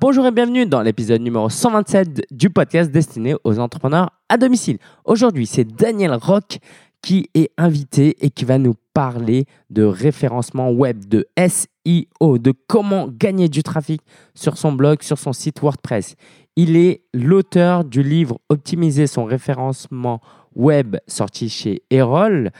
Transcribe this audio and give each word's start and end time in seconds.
Bonjour 0.00 0.26
et 0.26 0.32
bienvenue 0.32 0.66
dans 0.66 0.82
l'épisode 0.82 1.20
numéro 1.20 1.48
127 1.48 2.32
du 2.32 2.50
podcast 2.50 2.90
destiné 2.90 3.36
aux 3.44 3.60
entrepreneurs 3.60 4.10
à 4.28 4.38
domicile. 4.38 4.78
Aujourd'hui, 5.04 5.46
c'est 5.46 5.62
Daniel 5.62 6.14
Rock 6.14 6.58
qui 7.00 7.30
est 7.32 7.52
invité 7.56 8.16
et 8.24 8.30
qui 8.30 8.44
va 8.44 8.58
nous 8.58 8.74
parler 8.92 9.44
de 9.70 9.84
référencement 9.84 10.72
web, 10.72 11.04
de 11.06 11.28
SEO, 11.38 12.38
de 12.38 12.52
comment 12.66 13.06
gagner 13.08 13.48
du 13.48 13.62
trafic 13.62 14.00
sur 14.34 14.58
son 14.58 14.72
blog, 14.72 15.02
sur 15.02 15.16
son 15.16 15.32
site 15.32 15.60
WordPress. 15.60 16.16
Il 16.56 16.76
est 16.76 17.02
l'auteur 17.14 17.84
du 17.84 18.02
livre 18.02 18.40
Optimiser 18.48 19.06
son 19.06 19.26
référencement 19.26 20.20
web 20.56 20.96
sorti 21.06 21.48
chez 21.50 21.82
Erol. 21.90 22.50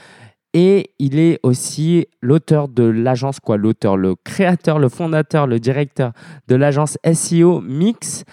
Et 0.59 0.89
il 0.97 1.19
est 1.19 1.39
aussi 1.43 2.07
l'auteur 2.19 2.67
de 2.67 2.81
l'agence, 2.81 3.39
quoi, 3.39 3.57
l'auteur, 3.57 3.95
le 3.95 4.15
créateur, 4.15 4.79
le 4.79 4.89
fondateur, 4.89 5.45
le 5.45 5.59
directeur 5.59 6.13
de 6.47 6.55
l'agence 6.55 6.97
SEO 7.13 7.61
Mix. 7.61 8.23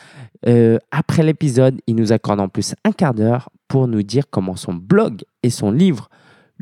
Euh, 0.49 0.79
après 0.91 1.23
l'épisode, 1.23 1.83
il 1.87 1.97
nous 1.97 2.13
accorde 2.13 2.41
en 2.41 2.49
plus 2.49 2.75
un 2.87 2.93
quart 2.93 3.13
d'heure 3.13 3.51
pour 3.69 3.89
nous 3.89 4.03
dire 4.03 4.25
comment 4.31 4.57
son 4.57 4.73
blog 4.73 5.21
et 5.43 5.51
son 5.51 5.71
livre 5.71 6.09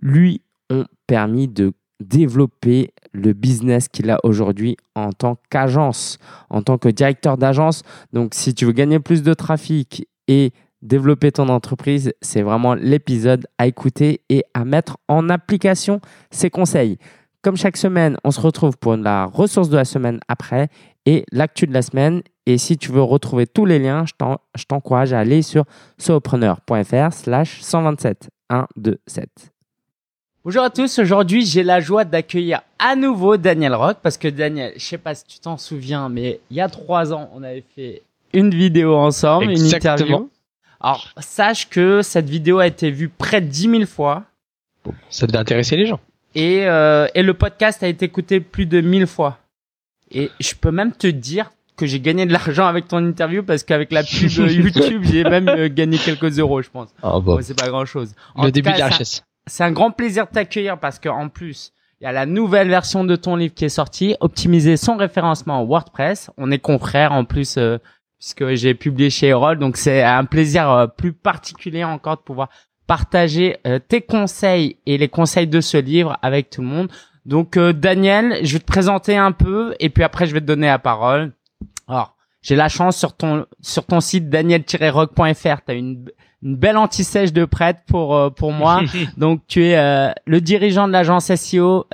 lui 0.00 0.42
ont 0.68 0.84
permis 1.06 1.46
de 1.46 1.72
développer 2.00 2.90
le 3.12 3.32
business 3.32 3.86
qu'il 3.86 4.10
a 4.10 4.18
aujourd'hui 4.24 4.76
en 4.96 5.12
tant 5.12 5.36
qu'agence, 5.48 6.18
en 6.50 6.62
tant 6.62 6.76
que 6.76 6.88
directeur 6.88 7.38
d'agence. 7.38 7.84
Donc, 8.12 8.34
si 8.34 8.52
tu 8.52 8.64
veux 8.64 8.72
gagner 8.72 8.98
plus 8.98 9.22
de 9.22 9.32
trafic 9.32 10.08
et 10.26 10.50
développer 10.82 11.32
ton 11.32 11.48
entreprise, 11.48 12.12
c'est 12.20 12.42
vraiment 12.42 12.74
l'épisode 12.74 13.46
à 13.58 13.66
écouter 13.66 14.20
et 14.28 14.44
à 14.52 14.64
mettre 14.64 14.98
en 15.08 15.28
application 15.28 16.00
ces 16.30 16.50
conseils. 16.50 16.98
Comme 17.40 17.56
chaque 17.56 17.76
semaine, 17.76 18.16
on 18.24 18.30
se 18.30 18.40
retrouve 18.40 18.76
pour 18.76 18.96
la 18.96 19.24
ressource 19.24 19.68
de 19.68 19.76
la 19.76 19.84
semaine 19.84 20.20
après 20.28 20.68
et 21.06 21.24
l'actu 21.32 21.66
de 21.66 21.72
la 21.72 21.82
semaine. 21.82 22.22
Et 22.46 22.58
si 22.58 22.76
tu 22.76 22.92
veux 22.92 23.02
retrouver 23.02 23.46
tous 23.46 23.64
les 23.64 23.78
liens, 23.78 24.04
je 24.06 24.64
t'encourage 24.64 25.12
à 25.12 25.20
aller 25.20 25.42
sur 25.42 25.64
solopreneur.fr 25.98 27.12
slash 27.12 27.60
127 27.60 28.28
127. 28.50 29.28
Bonjour 30.44 30.64
à 30.64 30.70
tous, 30.70 30.98
aujourd'hui 30.98 31.46
j'ai 31.46 31.62
la 31.62 31.78
joie 31.78 32.04
d'accueillir 32.04 32.62
à 32.78 32.96
nouveau 32.96 33.36
Daniel 33.36 33.74
Rock 33.74 33.98
parce 34.02 34.18
que 34.18 34.26
Daniel, 34.26 34.72
je 34.76 34.84
sais 34.84 34.98
pas 34.98 35.14
si 35.14 35.24
tu 35.24 35.38
t'en 35.38 35.56
souviens, 35.56 36.08
mais 36.08 36.40
il 36.50 36.56
y 36.56 36.60
a 36.60 36.68
trois 36.68 37.12
ans 37.12 37.30
on 37.32 37.44
avait 37.44 37.64
fait 37.76 38.02
une 38.32 38.50
vidéo 38.50 38.94
ensemble, 38.96 39.52
une 39.52 39.72
interview. 39.72 40.28
Alors, 40.82 41.08
sache 41.18 41.68
que 41.68 42.02
cette 42.02 42.28
vidéo 42.28 42.58
a 42.58 42.66
été 42.66 42.90
vue 42.90 43.08
près 43.08 43.40
de 43.40 43.46
10 43.46 43.70
000 43.70 43.86
fois. 43.86 44.24
Ça 45.10 45.26
devait 45.26 45.38
intéresser 45.38 45.76
les 45.76 45.86
gens. 45.86 46.00
Et, 46.34 46.66
euh, 46.66 47.06
et 47.14 47.22
le 47.22 47.34
podcast 47.34 47.82
a 47.82 47.88
été 47.88 48.06
écouté 48.06 48.40
plus 48.40 48.66
de 48.66 48.80
1000 48.80 49.06
fois. 49.06 49.38
Et 50.10 50.30
je 50.40 50.54
peux 50.54 50.72
même 50.72 50.92
te 50.92 51.06
dire 51.06 51.52
que 51.76 51.86
j'ai 51.86 52.00
gagné 52.00 52.26
de 52.26 52.32
l'argent 52.32 52.66
avec 52.66 52.88
ton 52.88 52.98
interview 52.98 53.42
parce 53.42 53.62
qu'avec 53.62 53.92
la 53.92 54.02
pub 54.02 54.28
YouTube, 54.30 55.04
j'ai 55.04 55.24
même 55.24 55.48
euh, 55.48 55.68
gagné 55.68 55.98
quelques 55.98 56.38
euros, 56.38 56.62
je 56.62 56.70
pense. 56.70 56.88
Ah 57.02 57.20
bon. 57.20 57.40
c'est 57.42 57.58
pas 57.58 57.68
grand 57.68 57.84
chose. 57.84 58.14
le 58.36 58.50
début 58.50 58.72
de 58.72 58.78
la 58.78 58.86
richesse. 58.86 59.22
C'est 59.46 59.64
un 59.64 59.72
grand 59.72 59.90
plaisir 59.90 60.26
de 60.26 60.32
t'accueillir 60.32 60.78
parce 60.78 60.98
qu'en 60.98 61.28
plus, 61.28 61.72
il 62.00 62.04
y 62.04 62.06
a 62.06 62.12
la 62.12 62.26
nouvelle 62.26 62.68
version 62.68 63.04
de 63.04 63.14
ton 63.14 63.36
livre 63.36 63.54
qui 63.54 63.64
est 63.64 63.70
sortie, 63.70 64.16
optimiser 64.20 64.76
son 64.76 64.96
référencement 64.96 65.64
WordPress. 65.64 66.30
On 66.36 66.50
est 66.50 66.58
confrères 66.58 67.12
en 67.12 67.24
plus 67.24 67.56
euh, 67.56 67.78
puisque 68.22 68.54
j'ai 68.54 68.74
publié 68.74 69.10
chez 69.10 69.28
Erol. 69.28 69.58
Donc 69.58 69.76
c'est 69.76 70.00
un 70.00 70.24
plaisir 70.24 70.70
euh, 70.70 70.86
plus 70.86 71.12
particulier 71.12 71.82
encore 71.82 72.18
de 72.18 72.22
pouvoir 72.22 72.50
partager 72.86 73.56
euh, 73.66 73.80
tes 73.80 74.00
conseils 74.00 74.76
et 74.86 74.96
les 74.96 75.08
conseils 75.08 75.48
de 75.48 75.60
ce 75.60 75.76
livre 75.76 76.16
avec 76.22 76.48
tout 76.48 76.60
le 76.60 76.68
monde. 76.68 76.88
Donc 77.26 77.56
euh, 77.56 77.72
Daniel, 77.72 78.38
je 78.44 78.52
vais 78.52 78.58
te 78.60 78.64
présenter 78.64 79.16
un 79.16 79.32
peu 79.32 79.74
et 79.80 79.90
puis 79.90 80.04
après 80.04 80.26
je 80.26 80.34
vais 80.34 80.40
te 80.40 80.46
donner 80.46 80.68
la 80.68 80.78
parole. 80.78 81.32
Alors, 81.88 82.14
j'ai 82.42 82.54
la 82.54 82.68
chance 82.68 82.96
sur 82.96 83.16
ton 83.16 83.44
sur 83.60 83.86
ton 83.86 84.00
site 84.00 84.28
daniel-rock.fr, 84.30 85.64
tu 85.66 85.72
as 85.72 85.74
une 85.74 86.04
une 86.44 86.56
belle 86.56 86.76
anti-sèche 86.76 87.32
de 87.32 87.44
prête 87.44 87.78
pour 87.88 88.32
pour 88.34 88.52
moi. 88.52 88.82
Donc 89.16 89.40
tu 89.48 89.64
es 89.64 90.14
le 90.26 90.40
dirigeant 90.40 90.86
de 90.86 90.92
l'agence 90.92 91.34
SEO 91.34 91.86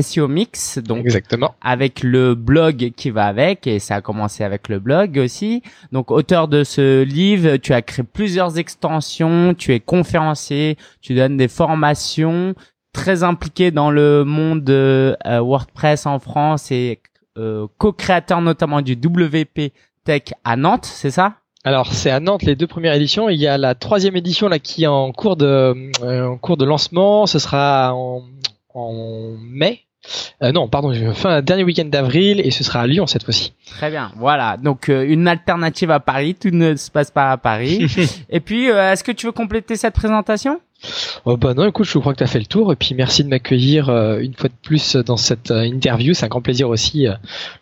SEO 0.00 0.26
Mix, 0.28 0.78
donc 0.78 1.04
Exactement. 1.04 1.54
avec 1.60 2.02
le 2.02 2.34
blog 2.34 2.92
qui 2.96 3.10
va 3.10 3.26
avec, 3.26 3.66
et 3.66 3.78
ça 3.78 3.96
a 3.96 4.00
commencé 4.00 4.42
avec 4.42 4.68
le 4.68 4.80
blog 4.80 5.18
aussi. 5.18 5.62
Donc 5.92 6.10
auteur 6.10 6.48
de 6.48 6.64
ce 6.64 7.02
livre, 7.02 7.56
tu 7.58 7.72
as 7.72 7.82
créé 7.82 8.04
plusieurs 8.04 8.58
extensions, 8.58 9.54
tu 9.54 9.72
es 9.72 9.80
conférencier, 9.80 10.76
tu 11.00 11.14
donnes 11.14 11.36
des 11.36 11.48
formations, 11.48 12.54
très 12.92 13.22
impliqué 13.22 13.70
dans 13.70 13.90
le 13.90 14.24
monde 14.24 14.68
euh, 14.68 15.14
WordPress 15.24 16.06
en 16.06 16.18
France 16.18 16.70
et 16.72 17.00
euh, 17.38 17.66
co-créateur 17.78 18.40
notamment 18.40 18.82
du 18.82 18.94
WP 18.94 19.72
Tech 20.04 20.22
à 20.44 20.56
Nantes, 20.56 20.86
c'est 20.86 21.10
ça? 21.10 21.34
Alors 21.64 21.92
c'est 21.92 22.10
à 22.10 22.20
Nantes 22.20 22.42
les 22.42 22.56
deux 22.56 22.66
premières 22.66 22.94
éditions. 22.94 23.28
Il 23.30 23.40
y 23.40 23.46
a 23.46 23.56
la 23.56 23.74
troisième 23.74 24.16
édition 24.16 24.48
là 24.48 24.58
qui 24.58 24.84
est 24.84 24.88
en 24.88 25.12
cours 25.12 25.36
de 25.36 25.46
euh, 26.02 26.26
en 26.26 26.36
cours 26.36 26.56
de 26.58 26.64
lancement. 26.66 27.24
Ce 27.26 27.38
sera 27.38 27.94
en, 27.94 28.22
en 28.74 29.34
mai. 29.40 29.80
Euh, 30.42 30.52
non, 30.52 30.68
pardon, 30.68 30.92
fin 31.14 31.42
dernier 31.42 31.64
week-end 31.64 31.86
d'avril 31.86 32.40
et 32.40 32.50
ce 32.50 32.64
sera 32.64 32.80
à 32.80 32.86
Lyon 32.86 33.06
cette 33.06 33.24
fois-ci. 33.24 33.52
Très 33.66 33.90
bien, 33.90 34.12
voilà. 34.16 34.56
Donc 34.56 34.88
euh, 34.88 35.04
une 35.06 35.28
alternative 35.28 35.90
à 35.90 36.00
Paris, 36.00 36.34
tout 36.34 36.50
ne 36.50 36.76
se 36.76 36.90
passe 36.90 37.10
pas 37.10 37.32
à 37.32 37.36
Paris. 37.36 37.86
et 38.28 38.40
puis, 38.40 38.70
euh, 38.70 38.92
est-ce 38.92 39.04
que 39.04 39.12
tu 39.12 39.26
veux 39.26 39.32
compléter 39.32 39.76
cette 39.76 39.94
présentation? 39.94 40.60
Oh 41.24 41.36
bah 41.36 41.54
non, 41.54 41.66
écoute, 41.66 41.86
je 41.86 41.98
crois 41.98 42.12
que 42.12 42.18
tu 42.18 42.24
as 42.24 42.28
fait 42.28 42.38
le 42.38 42.46
tour 42.46 42.72
et 42.72 42.76
puis 42.76 42.94
merci 42.94 43.24
de 43.24 43.28
m'accueillir 43.28 43.88
une 43.88 44.34
fois 44.34 44.50
de 44.50 44.54
plus 44.62 44.96
dans 44.96 45.16
cette 45.16 45.50
interview. 45.50 46.12
C'est 46.12 46.26
un 46.26 46.28
grand 46.28 46.42
plaisir 46.42 46.68
aussi 46.68 47.06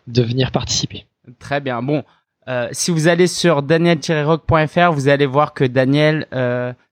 de 0.07 0.21
venir 0.21 0.51
participer. 0.51 1.05
Très 1.39 1.61
bien. 1.61 1.81
Bon, 1.81 2.03
si 2.73 2.91
vous 2.91 3.07
allez 3.07 3.27
sur 3.27 3.61
daniel-rock.fr, 3.61 4.91
vous 4.91 5.07
allez 5.07 5.25
voir 5.25 5.53
que 5.53 5.63
Daniel 5.63 6.27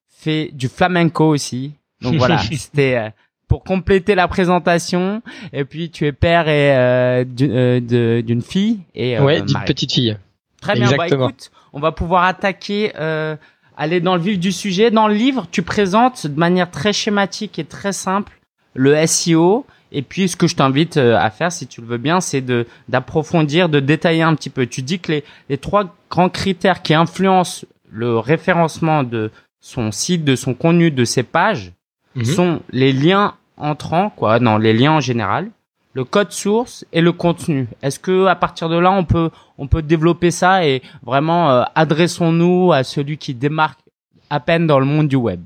fait 0.09 0.51
du 0.53 0.69
flamenco 0.69 1.27
aussi. 1.27 1.73
Donc 1.99 2.15
voilà, 2.15 2.37
c'était 2.51 3.11
pour 3.51 3.65
compléter 3.65 4.15
la 4.15 4.29
présentation. 4.29 5.21
Et 5.51 5.65
puis 5.65 5.89
tu 5.89 6.05
es 6.05 6.13
père 6.13 6.47
et 6.47 6.73
euh, 6.73 7.25
euh 7.41 8.21
d'une 8.21 8.41
fille 8.41 8.79
et 8.95 9.17
euh, 9.17 9.23
ouais, 9.25 9.41
d'une 9.41 9.59
petite 9.65 9.91
fille. 9.91 10.17
Très 10.61 10.75
bien. 10.75 10.89
Bah, 10.95 11.07
écoute, 11.07 11.51
on 11.73 11.81
va 11.81 11.91
pouvoir 11.91 12.23
attaquer, 12.23 12.93
euh, 12.97 13.35
aller 13.75 13.99
dans 13.99 14.15
le 14.15 14.21
vif 14.21 14.39
du 14.39 14.53
sujet. 14.53 14.89
Dans 14.89 15.09
le 15.09 15.15
livre, 15.15 15.47
tu 15.51 15.63
présentes 15.63 16.27
de 16.27 16.39
manière 16.39 16.71
très 16.71 16.93
schématique 16.93 17.59
et 17.59 17.65
très 17.65 17.91
simple 17.91 18.39
le 18.73 19.05
SEO. 19.05 19.65
Et 19.91 20.01
puis, 20.01 20.29
ce 20.29 20.37
que 20.37 20.47
je 20.47 20.55
t'invite 20.55 20.95
euh, 20.95 21.17
à 21.17 21.29
faire, 21.29 21.51
si 21.51 21.67
tu 21.67 21.81
le 21.81 21.87
veux 21.87 21.97
bien, 21.97 22.21
c'est 22.21 22.39
de 22.39 22.65
d'approfondir, 22.87 23.67
de 23.67 23.81
détailler 23.81 24.21
un 24.21 24.33
petit 24.35 24.49
peu. 24.49 24.65
Tu 24.65 24.81
dis 24.81 24.99
que 24.99 25.11
les, 25.11 25.25
les 25.49 25.57
trois 25.57 25.93
grands 26.09 26.29
critères 26.29 26.83
qui 26.83 26.93
influencent 26.93 27.65
le 27.91 28.17
référencement 28.17 29.03
de 29.03 29.29
son 29.59 29.91
site, 29.91 30.23
de 30.23 30.37
son 30.37 30.53
contenu, 30.53 30.89
de 30.89 31.03
ses 31.03 31.23
pages, 31.23 31.73
mhm. 32.15 32.23
sont 32.23 32.61
les 32.71 32.93
liens 32.93 33.35
entrant, 33.61 34.09
quoi, 34.09 34.39
dans 34.39 34.57
les 34.57 34.73
liens 34.73 34.93
en 34.93 34.99
général, 34.99 35.49
le 35.93 36.03
code 36.03 36.31
source 36.31 36.85
et 36.93 37.01
le 37.01 37.11
contenu. 37.11 37.67
Est-ce 37.81 37.99
que 37.99 38.25
à 38.25 38.35
partir 38.35 38.69
de 38.69 38.77
là, 38.77 38.91
on 38.91 39.03
peut 39.03 39.29
on 39.57 39.67
peut 39.67 39.81
développer 39.81 40.31
ça 40.31 40.65
et 40.65 40.81
vraiment 41.03 41.51
euh, 41.51 41.63
adressons-nous 41.75 42.71
à 42.71 42.83
celui 42.83 43.17
qui 43.17 43.33
démarque 43.33 43.79
à 44.29 44.39
peine 44.39 44.67
dans 44.67 44.79
le 44.79 44.85
monde 44.85 45.07
du 45.07 45.17
web? 45.17 45.41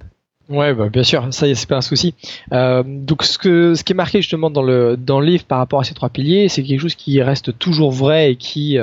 Ouais, 0.48 0.76
bah, 0.76 0.90
bien 0.90 1.02
sûr, 1.02 1.26
ça 1.32 1.48
c'est 1.54 1.68
pas 1.68 1.78
un 1.78 1.82
souci. 1.82 2.14
Euh, 2.54 2.84
donc 2.86 3.24
ce 3.24 3.40
que 3.40 3.74
ce 3.74 3.84
qui 3.84 3.94
est 3.94 3.96
marqué 3.96 4.22
justement 4.22 4.52
dans 4.52 4.62
le 4.62 4.96
dans 4.96 5.20
le 5.20 5.26
livre 5.26 5.46
par 5.46 5.58
rapport 5.58 5.80
à 5.80 5.84
ces 5.84 5.96
trois 5.96 6.10
piliers, 6.10 6.50
c'est 6.50 6.62
quelque 6.62 6.82
chose 6.82 6.96
qui 6.96 7.20
reste 7.24 7.58
toujours 7.58 7.92
vrai 7.92 8.32
et 8.32 8.36
qui 8.36 8.78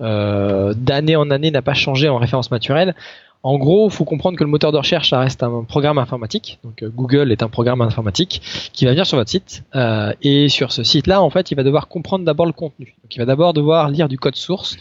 euh, 0.00 0.74
d'année 0.74 1.16
en 1.16 1.30
année 1.30 1.50
n'a 1.50 1.62
pas 1.62 1.74
changé 1.74 2.08
en 2.08 2.16
référence 2.16 2.50
naturelle. 2.50 2.94
En 3.42 3.58
gros, 3.58 3.90
faut 3.90 4.04
comprendre 4.04 4.38
que 4.38 4.44
le 4.44 4.50
moteur 4.50 4.70
de 4.70 4.78
recherche, 4.78 5.10
ça 5.10 5.18
reste 5.18 5.42
un 5.42 5.64
programme 5.64 5.98
informatique. 5.98 6.60
Donc 6.62 6.82
euh, 6.82 6.88
Google 6.88 7.32
est 7.32 7.42
un 7.42 7.48
programme 7.48 7.80
informatique 7.80 8.40
qui 8.72 8.84
va 8.84 8.92
venir 8.92 9.04
sur 9.04 9.18
votre 9.18 9.30
site. 9.30 9.64
Euh, 9.74 10.12
et 10.22 10.48
sur 10.48 10.70
ce 10.70 10.84
site-là, 10.84 11.20
en 11.20 11.30
fait, 11.30 11.50
il 11.50 11.56
va 11.56 11.64
devoir 11.64 11.88
comprendre 11.88 12.24
d'abord 12.24 12.46
le 12.46 12.52
contenu. 12.52 12.94
Donc 13.02 13.14
il 13.14 13.18
va 13.18 13.24
d'abord 13.24 13.52
devoir 13.52 13.90
lire 13.90 14.08
du 14.08 14.16
code 14.16 14.36
source, 14.36 14.76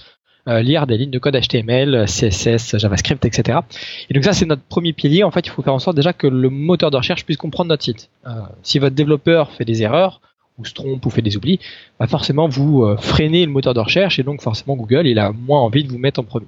euh, 0.48 0.62
lire 0.62 0.86
des 0.86 0.98
lignes 0.98 1.10
de 1.10 1.18
code 1.18 1.36
HTML, 1.36 2.06
CSS, 2.06 2.78
JavaScript, 2.78 3.26
etc. 3.26 3.60
Et 4.10 4.14
donc 4.14 4.24
ça, 4.24 4.34
c'est 4.34 4.46
notre 4.46 4.64
premier 4.64 4.94
pilier. 4.94 5.24
En 5.24 5.32
fait, 5.32 5.48
il 5.48 5.50
faut 5.50 5.64
faire 5.64 5.74
en 5.74 5.80
sorte 5.80 5.96
déjà 5.96 6.14
que 6.14 6.28
le 6.28 6.50
moteur 6.52 6.92
de 6.92 6.98
recherche 6.98 7.26
puisse 7.26 7.38
comprendre 7.38 7.70
notre 7.70 7.84
site. 7.84 8.12
si 8.62 8.78
votre 8.78 8.96
développeur 8.96 9.52
fait 9.52 9.66
des 9.66 9.82
erreurs, 9.82 10.22
ou 10.62 10.66
se 10.66 10.74
trompe 10.74 11.06
ou 11.06 11.10
fait 11.10 11.22
des 11.22 11.36
oublis, 11.38 11.60
bah 12.00 12.08
forcément 12.08 12.48
vous 12.48 12.86
freinez 12.98 13.46
le 13.46 13.52
moteur 13.52 13.74
de 13.74 13.80
recherche 13.80 14.20
et 14.20 14.24
donc 14.24 14.42
forcément 14.42 14.76
Google 14.76 15.08
il 15.08 15.20
a 15.20 15.32
moins 15.32 15.60
envie 15.60 15.84
de 15.84 15.90
vous 15.90 15.98
mettre 15.98 16.20
en 16.20 16.24
premier. 16.24 16.48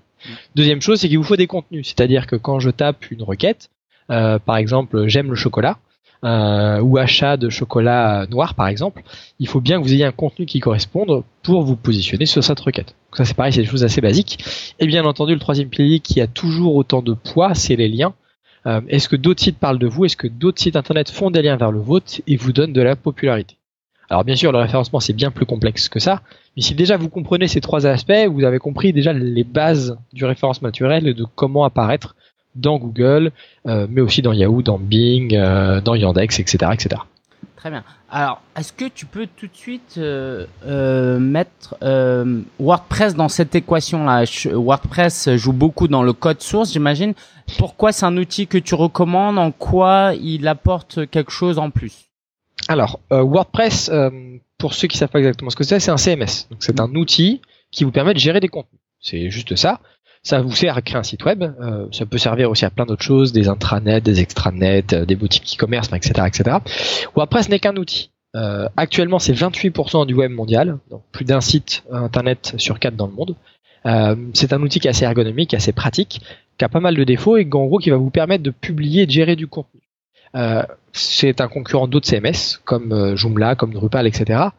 Deuxième 0.56 0.82
chose, 0.82 1.00
c'est 1.00 1.10
qu'il 1.10 1.18
vous 1.18 1.24
faut 1.24 1.36
des 1.36 1.48
contenus. 1.48 1.88
C'est-à-dire 1.88 2.28
que 2.28 2.36
quand 2.36 2.60
je 2.60 2.70
tape 2.70 3.12
une 3.12 3.24
requête, 3.24 3.70
euh, 4.10 4.40
par 4.40 4.58
exemple, 4.58 5.08
j'aime 5.08 5.30
le 5.30 5.36
chocolat, 5.36 5.78
euh, 6.24 6.80
ou 6.80 6.98
achat 6.98 7.36
de 7.36 7.50
chocolat 7.50 8.26
noir 8.30 8.56
par 8.56 8.68
exemple, 8.68 9.04
il 9.40 9.48
faut 9.48 9.60
bien 9.60 9.78
que 9.78 9.84
vous 9.84 9.94
ayez 9.94 10.06
un 10.06 10.14
contenu 10.14 10.46
qui 10.46 10.62
corresponde 10.62 11.24
pour 11.42 11.64
vous 11.64 11.76
positionner 11.76 12.26
sur 12.26 12.42
cette 12.42 12.62
requête. 12.62 12.96
Donc 13.10 13.18
ça 13.18 13.26
c'est 13.26 13.34
pareil, 13.34 13.52
c'est 13.52 13.62
des 13.62 13.68
choses 13.68 13.84
assez 13.84 14.00
basiques. 14.00 14.44
Et 14.80 14.88
bien 14.88 15.04
entendu, 15.04 15.34
le 15.34 15.40
troisième 15.40 15.68
pilier 15.68 16.00
qui 16.00 16.22
a 16.22 16.28
toujours 16.28 16.76
autant 16.76 17.02
de 17.02 17.14
poids, 17.14 17.54
c'est 17.56 17.76
les 17.76 17.90
liens. 17.90 18.14
Euh, 18.66 18.80
est-ce 18.88 19.10
que 19.10 19.18
d'autres 19.18 19.44
sites 19.44 19.60
parlent 19.60 19.80
de 19.80 19.88
vous? 19.88 20.06
Est-ce 20.06 20.16
que 20.16 20.28
d'autres 20.28 20.62
sites 20.62 20.78
internet 20.78 21.10
font 21.10 21.30
des 21.30 21.42
liens 21.42 21.58
vers 21.58 21.72
le 21.72 21.80
vôtre 21.80 22.22
et 22.26 22.38
vous 22.38 22.54
donnent 22.54 22.72
de 22.72 22.82
la 22.82 22.96
popularité? 22.96 23.58
Alors 24.14 24.26
bien 24.26 24.36
sûr, 24.36 24.52
le 24.52 24.60
référencement 24.60 25.00
c'est 25.00 25.14
bien 25.14 25.32
plus 25.32 25.48
complexe 25.48 25.90
que 25.90 26.00
ça, 26.00 26.22
mais 26.56 26.62
si 26.62 26.76
déjà 26.76 26.98
vous 26.98 27.10
comprenez 27.10 27.48
ces 27.48 27.62
trois 27.62 27.88
aspects, 27.88 28.28
vous 28.30 28.44
avez 28.44 28.60
compris 28.60 28.94
déjà 28.94 29.12
les 29.12 29.44
bases 29.44 29.98
du 30.14 30.24
référencement 30.24 30.68
naturel 30.68 31.08
et 31.08 31.16
de 31.16 31.26
comment 31.34 31.66
apparaître 31.66 32.16
dans 32.54 32.78
Google, 32.78 33.32
euh, 33.66 33.88
mais 33.90 34.02
aussi 34.02 34.22
dans 34.22 34.32
Yahoo, 34.32 34.62
dans 34.62 34.78
Bing, 34.78 35.34
euh, 35.34 35.82
dans 35.82 35.96
Yandex, 35.96 36.40
etc., 36.40 36.58
etc. 36.72 37.02
Très 37.56 37.72
bien. 37.72 37.84
Alors, 38.12 38.40
est-ce 38.56 38.72
que 38.72 38.86
tu 38.86 39.08
peux 39.08 39.28
tout 39.36 39.48
de 39.48 39.56
suite 39.56 39.96
euh, 39.98 41.18
mettre 41.18 41.76
WordPress 42.60 43.16
dans 43.16 43.30
cette 43.30 43.56
équation-là? 43.56 44.26
WordPress 44.54 45.38
joue 45.38 45.54
beaucoup 45.54 45.88
dans 45.88 46.04
le 46.04 46.14
code 46.14 46.40
source, 46.40 46.72
j'imagine. 46.72 47.16
Pourquoi 47.58 47.92
c'est 47.92 48.06
un 48.06 48.16
outil 48.18 48.46
que 48.46 48.60
tu 48.60 48.76
recommandes? 48.76 49.40
En 49.40 49.50
quoi 49.50 50.14
il 50.22 50.48
apporte 50.48 51.10
quelque 51.10 51.32
chose 51.32 51.58
en 51.58 51.72
plus? 51.72 52.13
Alors, 52.68 53.00
euh, 53.12 53.22
WordPress, 53.22 53.92
pour 54.58 54.74
ceux 54.74 54.88
qui 54.88 54.98
savent 54.98 55.10
pas 55.10 55.20
exactement 55.20 55.50
ce 55.50 55.56
que 55.56 55.64
c'est, 55.64 55.80
c'est 55.80 55.92
un 55.92 55.98
CMS. 55.98 56.48
Donc, 56.50 56.60
c'est 56.62 56.80
un 56.80 56.94
outil 56.96 57.42
qui 57.72 57.84
vous 57.84 57.92
permet 57.92 58.14
de 58.14 58.20
gérer 58.20 58.40
des 58.40 58.48
contenus. 58.48 58.80
C'est 59.02 59.30
juste 59.30 59.56
ça. 59.56 59.80
Ça 60.24 60.42
vous 60.42 60.54
sert 60.54 60.78
à 60.78 60.82
créer 60.82 60.98
un 60.98 61.04
site 61.04 61.26
web. 61.26 61.44
Euh, 61.44 61.88
ça 61.92 62.06
peut 62.06 62.18
servir 62.18 62.50
aussi 62.50 62.64
à 62.64 62.70
plein 62.70 62.86
d'autres 62.86 63.04
choses, 63.04 63.34
des 63.34 63.50
intranets, 63.50 64.00
des 64.00 64.22
extranets, 64.22 64.94
euh, 64.94 65.06
des 65.06 65.16
boutiques 65.16 65.56
e-commerce, 65.56 65.90
etc., 65.94 66.26
etc. 66.26 66.58
WordPress 67.14 67.50
n'est 67.50 67.60
qu'un 67.60 67.76
outil. 67.76 68.12
Euh, 68.36 68.70
actuellement, 68.78 69.20
c'est 69.20 69.34
28% 69.34 70.06
du 70.06 70.14
web 70.14 70.32
mondial, 70.32 70.80
donc 70.90 71.04
plus 71.12 71.26
d'un 71.26 71.42
site 71.42 71.84
internet 71.92 72.54
sur 72.58 72.80
quatre 72.80 72.96
dans 72.96 73.08
le 73.08 73.14
monde. 73.14 73.36
c'est 74.34 74.54
un 74.54 74.62
outil 74.62 74.80
qui 74.80 74.88
est 74.88 74.90
assez 74.90 75.04
ergonomique, 75.04 75.54
assez 75.54 75.74
pratique, 75.74 76.22
qui 76.58 76.66
a 76.66 76.70
pas 76.70 76.80
mal 76.80 76.96
de 76.96 77.04
défauts 77.04 77.36
et 77.36 77.44
en 77.44 77.66
gros 77.66 77.78
qui 77.78 77.90
va 77.90 77.98
vous 77.98 78.10
permettre 78.10 78.44
de 78.44 78.50
publier 78.50 79.04
et 79.04 79.06
de 79.06 79.12
gérer 79.12 79.36
du 79.36 79.48
contenu. 79.48 79.82
C'est 80.92 81.42
un 81.42 81.48
concurrent 81.48 81.88
d'autres 81.88 82.08
CMS 82.08 82.60
comme 82.66 83.16
Joomla, 83.16 83.56
comme 83.56 83.74
Drupal, 83.74 84.08
etc 84.08 84.50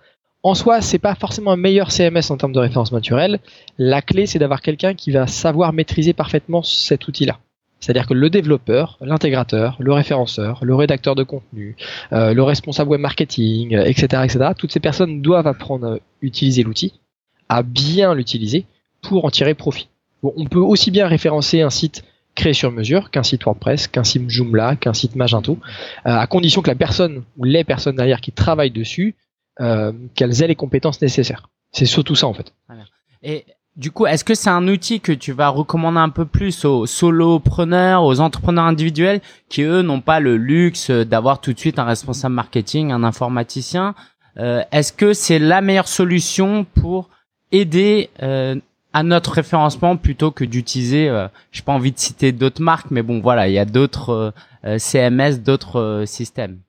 en 0.44 0.52
soi, 0.52 0.82
c'est 0.82 0.98
pas 0.98 1.14
forcément 1.14 1.52
un 1.52 1.56
meilleur 1.56 1.90
CMS 1.90 2.30
en 2.30 2.36
termes 2.36 2.52
de 2.52 2.58
référence 2.58 2.92
naturelle. 2.92 3.40
La 3.78 4.02
clé, 4.02 4.26
c'est 4.26 4.38
d'avoir 4.38 4.60
quelqu'un 4.60 4.92
qui 4.92 5.10
va 5.10 5.26
savoir 5.26 5.72
maîtriser 5.72 6.12
parfaitement 6.12 6.62
cet 6.62 7.08
outil-là. 7.08 7.38
C'est-à-dire 7.80 8.06
que 8.06 8.12
le 8.12 8.28
développeur, 8.28 8.98
l'intégrateur, 9.00 9.76
le 9.80 9.92
référenceur, 9.94 10.58
le 10.62 10.74
rédacteur 10.74 11.14
de 11.14 11.22
contenu, 11.22 11.76
euh, 12.12 12.34
le 12.34 12.42
responsable 12.42 12.90
web 12.90 13.00
marketing, 13.00 13.74
etc., 13.74 14.08
euh, 14.14 14.22
etc., 14.22 14.50
toutes 14.56 14.72
ces 14.72 14.80
personnes 14.80 15.22
doivent 15.22 15.46
apprendre 15.46 15.94
à 15.94 15.98
utiliser 16.20 16.62
l'outil, 16.62 16.92
à 17.48 17.62
bien 17.62 18.14
l'utiliser 18.14 18.66
pour 19.00 19.24
en 19.24 19.30
tirer 19.30 19.54
profit. 19.54 19.88
on 20.22 20.44
peut 20.44 20.58
aussi 20.58 20.90
bien 20.90 21.08
référencer 21.08 21.62
un 21.62 21.70
site 21.70 22.04
créé 22.34 22.52
sur 22.52 22.72
mesure 22.72 23.10
qu'un 23.10 23.22
site 23.22 23.44
WordPress, 23.44 23.88
qu'un 23.88 24.04
site 24.04 24.28
Joomla, 24.28 24.76
qu'un 24.76 24.92
site 24.92 25.16
Magento, 25.16 25.58
euh, 26.06 26.10
à 26.10 26.26
condition 26.26 26.62
que 26.62 26.70
la 26.70 26.76
personne 26.76 27.22
ou 27.36 27.44
les 27.44 27.64
personnes 27.64 27.96
derrière 27.96 28.20
qui 28.20 28.32
travaillent 28.32 28.70
dessus 28.70 29.14
euh, 29.60 29.92
qu'elles 30.14 30.42
aient 30.42 30.48
les 30.48 30.56
compétences 30.56 31.00
nécessaires. 31.00 31.48
C'est 31.72 31.86
surtout 31.86 32.14
ça 32.14 32.26
en 32.26 32.34
fait. 32.34 32.52
Et 33.22 33.44
du 33.76 33.90
coup, 33.90 34.06
est-ce 34.06 34.24
que 34.24 34.34
c'est 34.34 34.50
un 34.50 34.68
outil 34.68 35.00
que 35.00 35.12
tu 35.12 35.32
vas 35.32 35.48
recommander 35.48 35.98
un 35.98 36.08
peu 36.08 36.24
plus 36.24 36.64
aux 36.64 36.86
solopreneurs, 36.86 38.04
aux 38.04 38.20
entrepreneurs 38.20 38.64
individuels 38.64 39.20
qui 39.48 39.62
eux 39.62 39.82
n'ont 39.82 40.00
pas 40.00 40.20
le 40.20 40.36
luxe 40.36 40.90
d'avoir 40.90 41.40
tout 41.40 41.52
de 41.52 41.58
suite 41.58 41.78
un 41.78 41.84
responsable 41.84 42.34
marketing, 42.34 42.92
un 42.92 43.02
informaticien? 43.02 43.94
Euh, 44.38 44.62
Est-ce 44.70 44.92
que 44.92 45.12
c'est 45.12 45.38
la 45.40 45.60
meilleure 45.60 45.88
solution 45.88 46.64
pour 46.64 47.08
aider 47.50 48.10
euh, 48.22 48.56
à 48.94 49.02
notre 49.02 49.32
référencement 49.32 49.96
plutôt 49.96 50.30
que 50.30 50.44
d'utiliser, 50.44 51.08
euh, 51.08 51.28
j'ai 51.52 51.62
pas 51.62 51.72
envie 51.72 51.92
de 51.92 51.98
citer 51.98 52.32
d'autres 52.32 52.62
marques, 52.62 52.90
mais 52.90 53.02
bon 53.02 53.20
voilà, 53.20 53.48
il 53.48 53.52
y 53.52 53.58
a 53.58 53.66
d'autres 53.66 54.32
euh, 54.64 54.78
CMS, 54.78 55.42
d'autres 55.44 56.04
systèmes. 56.06 56.60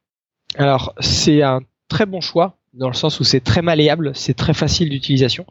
Alors 0.58 0.94
c'est 1.00 1.42
un 1.42 1.62
très 1.88 2.06
bon 2.06 2.20
choix 2.20 2.58
dans 2.76 2.88
le 2.88 2.94
sens 2.94 3.20
où 3.20 3.24
c'est 3.24 3.40
très 3.40 3.62
malléable, 3.62 4.12
c'est 4.14 4.34
très 4.34 4.54
facile 4.54 4.90
d'utilisation. 4.90 5.46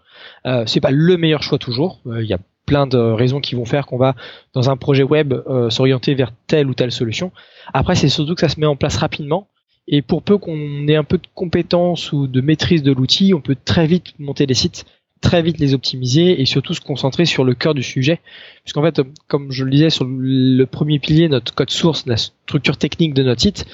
Euh, 0.46 0.64
c'est 0.66 0.80
pas 0.80 0.90
le 0.90 1.16
meilleur 1.16 1.42
choix 1.42 1.58
toujours. 1.58 2.00
Euh, 2.06 2.22
il 2.22 2.28
y 2.28 2.34
a 2.34 2.38
plein 2.66 2.86
de 2.86 2.98
raisons 2.98 3.40
qui 3.40 3.54
vont 3.54 3.64
faire 3.64 3.86
qu'on 3.86 3.98
va 3.98 4.14
dans 4.52 4.70
un 4.70 4.76
projet 4.76 5.02
web 5.02 5.32
euh, 5.32 5.70
s'orienter 5.70 6.14
vers 6.14 6.32
telle 6.46 6.68
ou 6.68 6.74
telle 6.74 6.92
solution. 6.92 7.32
Après, 7.72 7.94
c'est 7.94 8.08
surtout 8.08 8.34
que 8.34 8.40
ça 8.40 8.48
se 8.48 8.60
met 8.60 8.66
en 8.66 8.76
place 8.76 8.96
rapidement. 8.96 9.48
Et 9.86 10.00
pour 10.00 10.22
peu 10.22 10.38
qu'on 10.38 10.88
ait 10.88 10.96
un 10.96 11.04
peu 11.04 11.18
de 11.18 11.26
compétence 11.34 12.12
ou 12.12 12.26
de 12.26 12.40
maîtrise 12.40 12.82
de 12.82 12.92
l'outil, 12.92 13.34
on 13.34 13.42
peut 13.42 13.56
très 13.62 13.86
vite 13.86 14.14
monter 14.18 14.46
des 14.46 14.54
sites, 14.54 14.86
très 15.24 15.42
vite 15.42 15.58
les 15.58 15.74
optimiser 15.74 16.40
et 16.40 16.44
surtout 16.44 16.74
se 16.74 16.80
concentrer 16.80 17.24
sur 17.24 17.42
le 17.44 17.54
cœur 17.54 17.74
du 17.74 17.82
sujet. 17.82 18.20
Puisqu'en 18.62 18.82
fait, 18.82 19.00
comme 19.26 19.50
je 19.50 19.64
le 19.64 19.70
disais 19.70 19.90
sur 19.90 20.06
le 20.06 20.64
premier 20.66 20.98
pilier, 20.98 21.28
notre 21.28 21.54
code 21.54 21.70
source, 21.70 22.06
la 22.06 22.16
structure 22.16 22.76
technique 22.76 23.14
de 23.14 23.22
notre 23.22 23.40
site, 23.40 23.64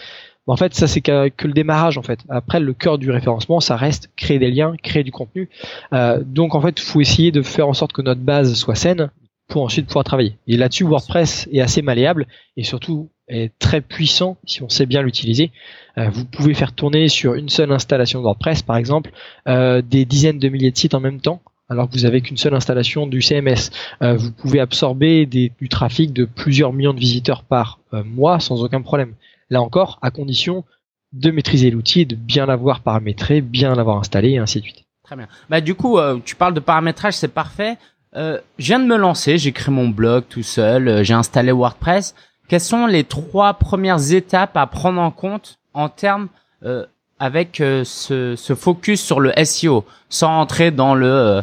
en 0.47 0.57
fait, 0.57 0.75
ça 0.75 0.87
c'est 0.87 1.01
que, 1.01 1.31
le 1.47 1.53
démarrage 1.53 1.99
en 1.99 2.03
fait. 2.03 2.21
Après, 2.29 2.61
le 2.61 2.73
cœur 2.73 2.99
du 2.99 3.11
référencement, 3.11 3.61
ça 3.61 3.77
reste 3.77 4.11
créer 4.17 4.39
des 4.39 4.51
liens, 4.51 4.75
créer 4.83 5.05
du 5.05 5.13
contenu. 5.13 5.49
Euh, 5.93 6.23
donc 6.25 6.55
en 6.55 6.61
fait, 6.61 6.81
il 6.81 6.83
faut 6.83 7.01
essayer 7.01 7.31
de 7.31 7.43
faire 7.43 7.69
en 7.69 7.75
sorte 7.75 7.93
que 7.93 8.03
notre 8.03 8.21
base 8.21 8.55
soit 8.55 8.75
saine 8.75 9.11
pour 9.49 9.63
ensuite 9.63 9.87
pouvoir 9.87 10.05
travailler. 10.05 10.37
Et 10.47 10.57
là-dessus, 10.57 10.85
WordPress 10.85 11.49
est 11.53 11.61
assez 11.61 11.83
malléable 11.83 12.27
et 12.57 12.63
surtout 12.63 13.11
est 13.31 13.53
très 13.59 13.81
puissant 13.81 14.37
si 14.45 14.63
on 14.63 14.69
sait 14.69 14.87
bien 14.87 15.03
l'utiliser. 15.03 15.51
Euh, 15.99 16.09
vous 16.11 16.25
pouvez 16.25 16.55
faire 16.55 16.73
tourner 16.73 17.09
sur 17.09 17.35
une 17.35 17.49
seule 17.49 17.73
installation 17.73 18.21
WordPress, 18.21 18.63
par 18.63 18.77
exemple, 18.77 19.11
euh, 19.49 19.83
des 19.83 20.05
dizaines 20.05 20.39
de 20.39 20.49
milliers 20.49 20.71
de 20.71 20.79
sites 20.79 20.95
en 20.95 21.01
même 21.01 21.21
temps 21.21 21.41
alors 21.69 21.89
que 21.89 21.93
vous 21.95 22.05
avez 22.05 22.21
qu'une 22.21 22.37
seule 22.37 22.55
installation 22.55 23.07
du 23.07 23.23
CMS. 23.23 23.71
vous 24.01 24.33
pouvez 24.33 24.59
absorber 24.59 25.25
du 25.25 25.69
trafic 25.69 26.13
de 26.13 26.25
plusieurs 26.25 26.73
millions 26.73 26.93
de 26.93 26.99
visiteurs 26.99 27.45
par 27.45 27.79
mois 27.93 28.41
sans 28.41 28.65
aucun 28.65 28.83
problème. 28.83 29.15
Là 29.51 29.63
encore, 29.63 30.01
à 30.03 30.11
condition 30.11 30.65
de 31.13 31.31
maîtriser 31.31 31.71
l'outil 31.71 32.07
de 32.07 32.15
bien 32.15 32.47
l'avoir 32.47 32.81
paramétré, 32.81 33.41
bien 33.41 33.75
l'avoir 33.75 33.99
installé 33.99 34.31
et 34.31 34.39
ainsi 34.39 34.61
de 34.61 34.65
suite. 34.65 34.85
Très 35.05 35.17
bien. 35.17 35.27
Bah 35.49 35.61
du 35.61 35.75
coup, 35.75 35.99
euh, 35.99 36.19
tu 36.25 36.37
parles 36.37 36.55
de 36.55 36.61
paramétrage, 36.61 37.15
c'est 37.15 37.35
parfait. 37.35 37.77
Euh, 38.17 38.39
je 38.59 38.67
viens 38.67 38.81
de 38.81 38.87
me 38.87 38.97
lancer, 38.97 39.39
j'ai 39.39 39.53
créé 39.53 39.75
mon 39.75 39.89
blog 39.89 40.25
tout 40.29 40.43
seul, 40.43 40.89
euh, 40.89 41.05
j'ai 41.05 41.15
installé 41.15 41.53
WordPress. 41.53 42.15
Quelles 42.51 42.61
sont 42.61 42.87
les 42.87 43.05
trois 43.05 43.55
premières 43.55 44.13
étapes 44.13 44.57
à 44.57 44.67
prendre 44.67 45.01
en 45.01 45.11
compte 45.11 45.59
en 45.73 45.89
termes 45.89 46.29
euh, 46.65 46.85
avec 47.19 47.57
ce, 47.59 48.35
ce, 48.37 48.55
focus 48.55 49.01
sur 49.01 49.21
le 49.21 49.33
SEO, 49.45 49.85
sans 50.09 50.41
entrer 50.41 50.71
dans 50.71 50.95
le 50.95 51.43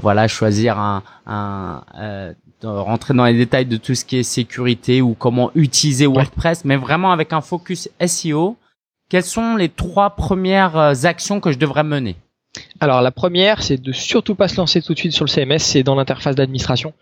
voilà 0.00 0.28
choisir 0.28 0.78
un, 0.78 1.02
un 1.26 1.82
rentrer 2.66 3.14
dans 3.14 3.24
les 3.24 3.34
détails 3.34 3.66
de 3.66 3.76
tout 3.76 3.94
ce 3.94 4.04
qui 4.04 4.18
est 4.18 4.22
sécurité 4.22 5.02
ou 5.02 5.14
comment 5.14 5.50
utiliser 5.54 6.06
WordPress, 6.06 6.64
mais 6.64 6.76
vraiment 6.76 7.12
avec 7.12 7.32
un 7.32 7.40
focus 7.40 7.88
SEO. 8.04 8.56
Quelles 9.08 9.24
sont 9.24 9.56
les 9.56 9.68
trois 9.68 10.10
premières 10.10 10.76
euh, 10.76 10.94
actions 11.04 11.40
que 11.40 11.50
je 11.50 11.58
devrais 11.58 11.82
mener? 11.82 12.16
Alors 12.80 13.02
la 13.02 13.10
première, 13.10 13.62
c'est 13.62 13.80
de 13.80 13.92
surtout 13.92 14.34
pas 14.34 14.48
se 14.48 14.56
lancer 14.56 14.82
tout 14.82 14.94
de 14.94 14.98
suite 14.98 15.12
sur 15.12 15.24
le 15.24 15.30
CMS, 15.30 15.58
c'est 15.58 15.82
dans 15.82 15.94
l'interface 15.94 16.36
d'administration. 16.36 16.92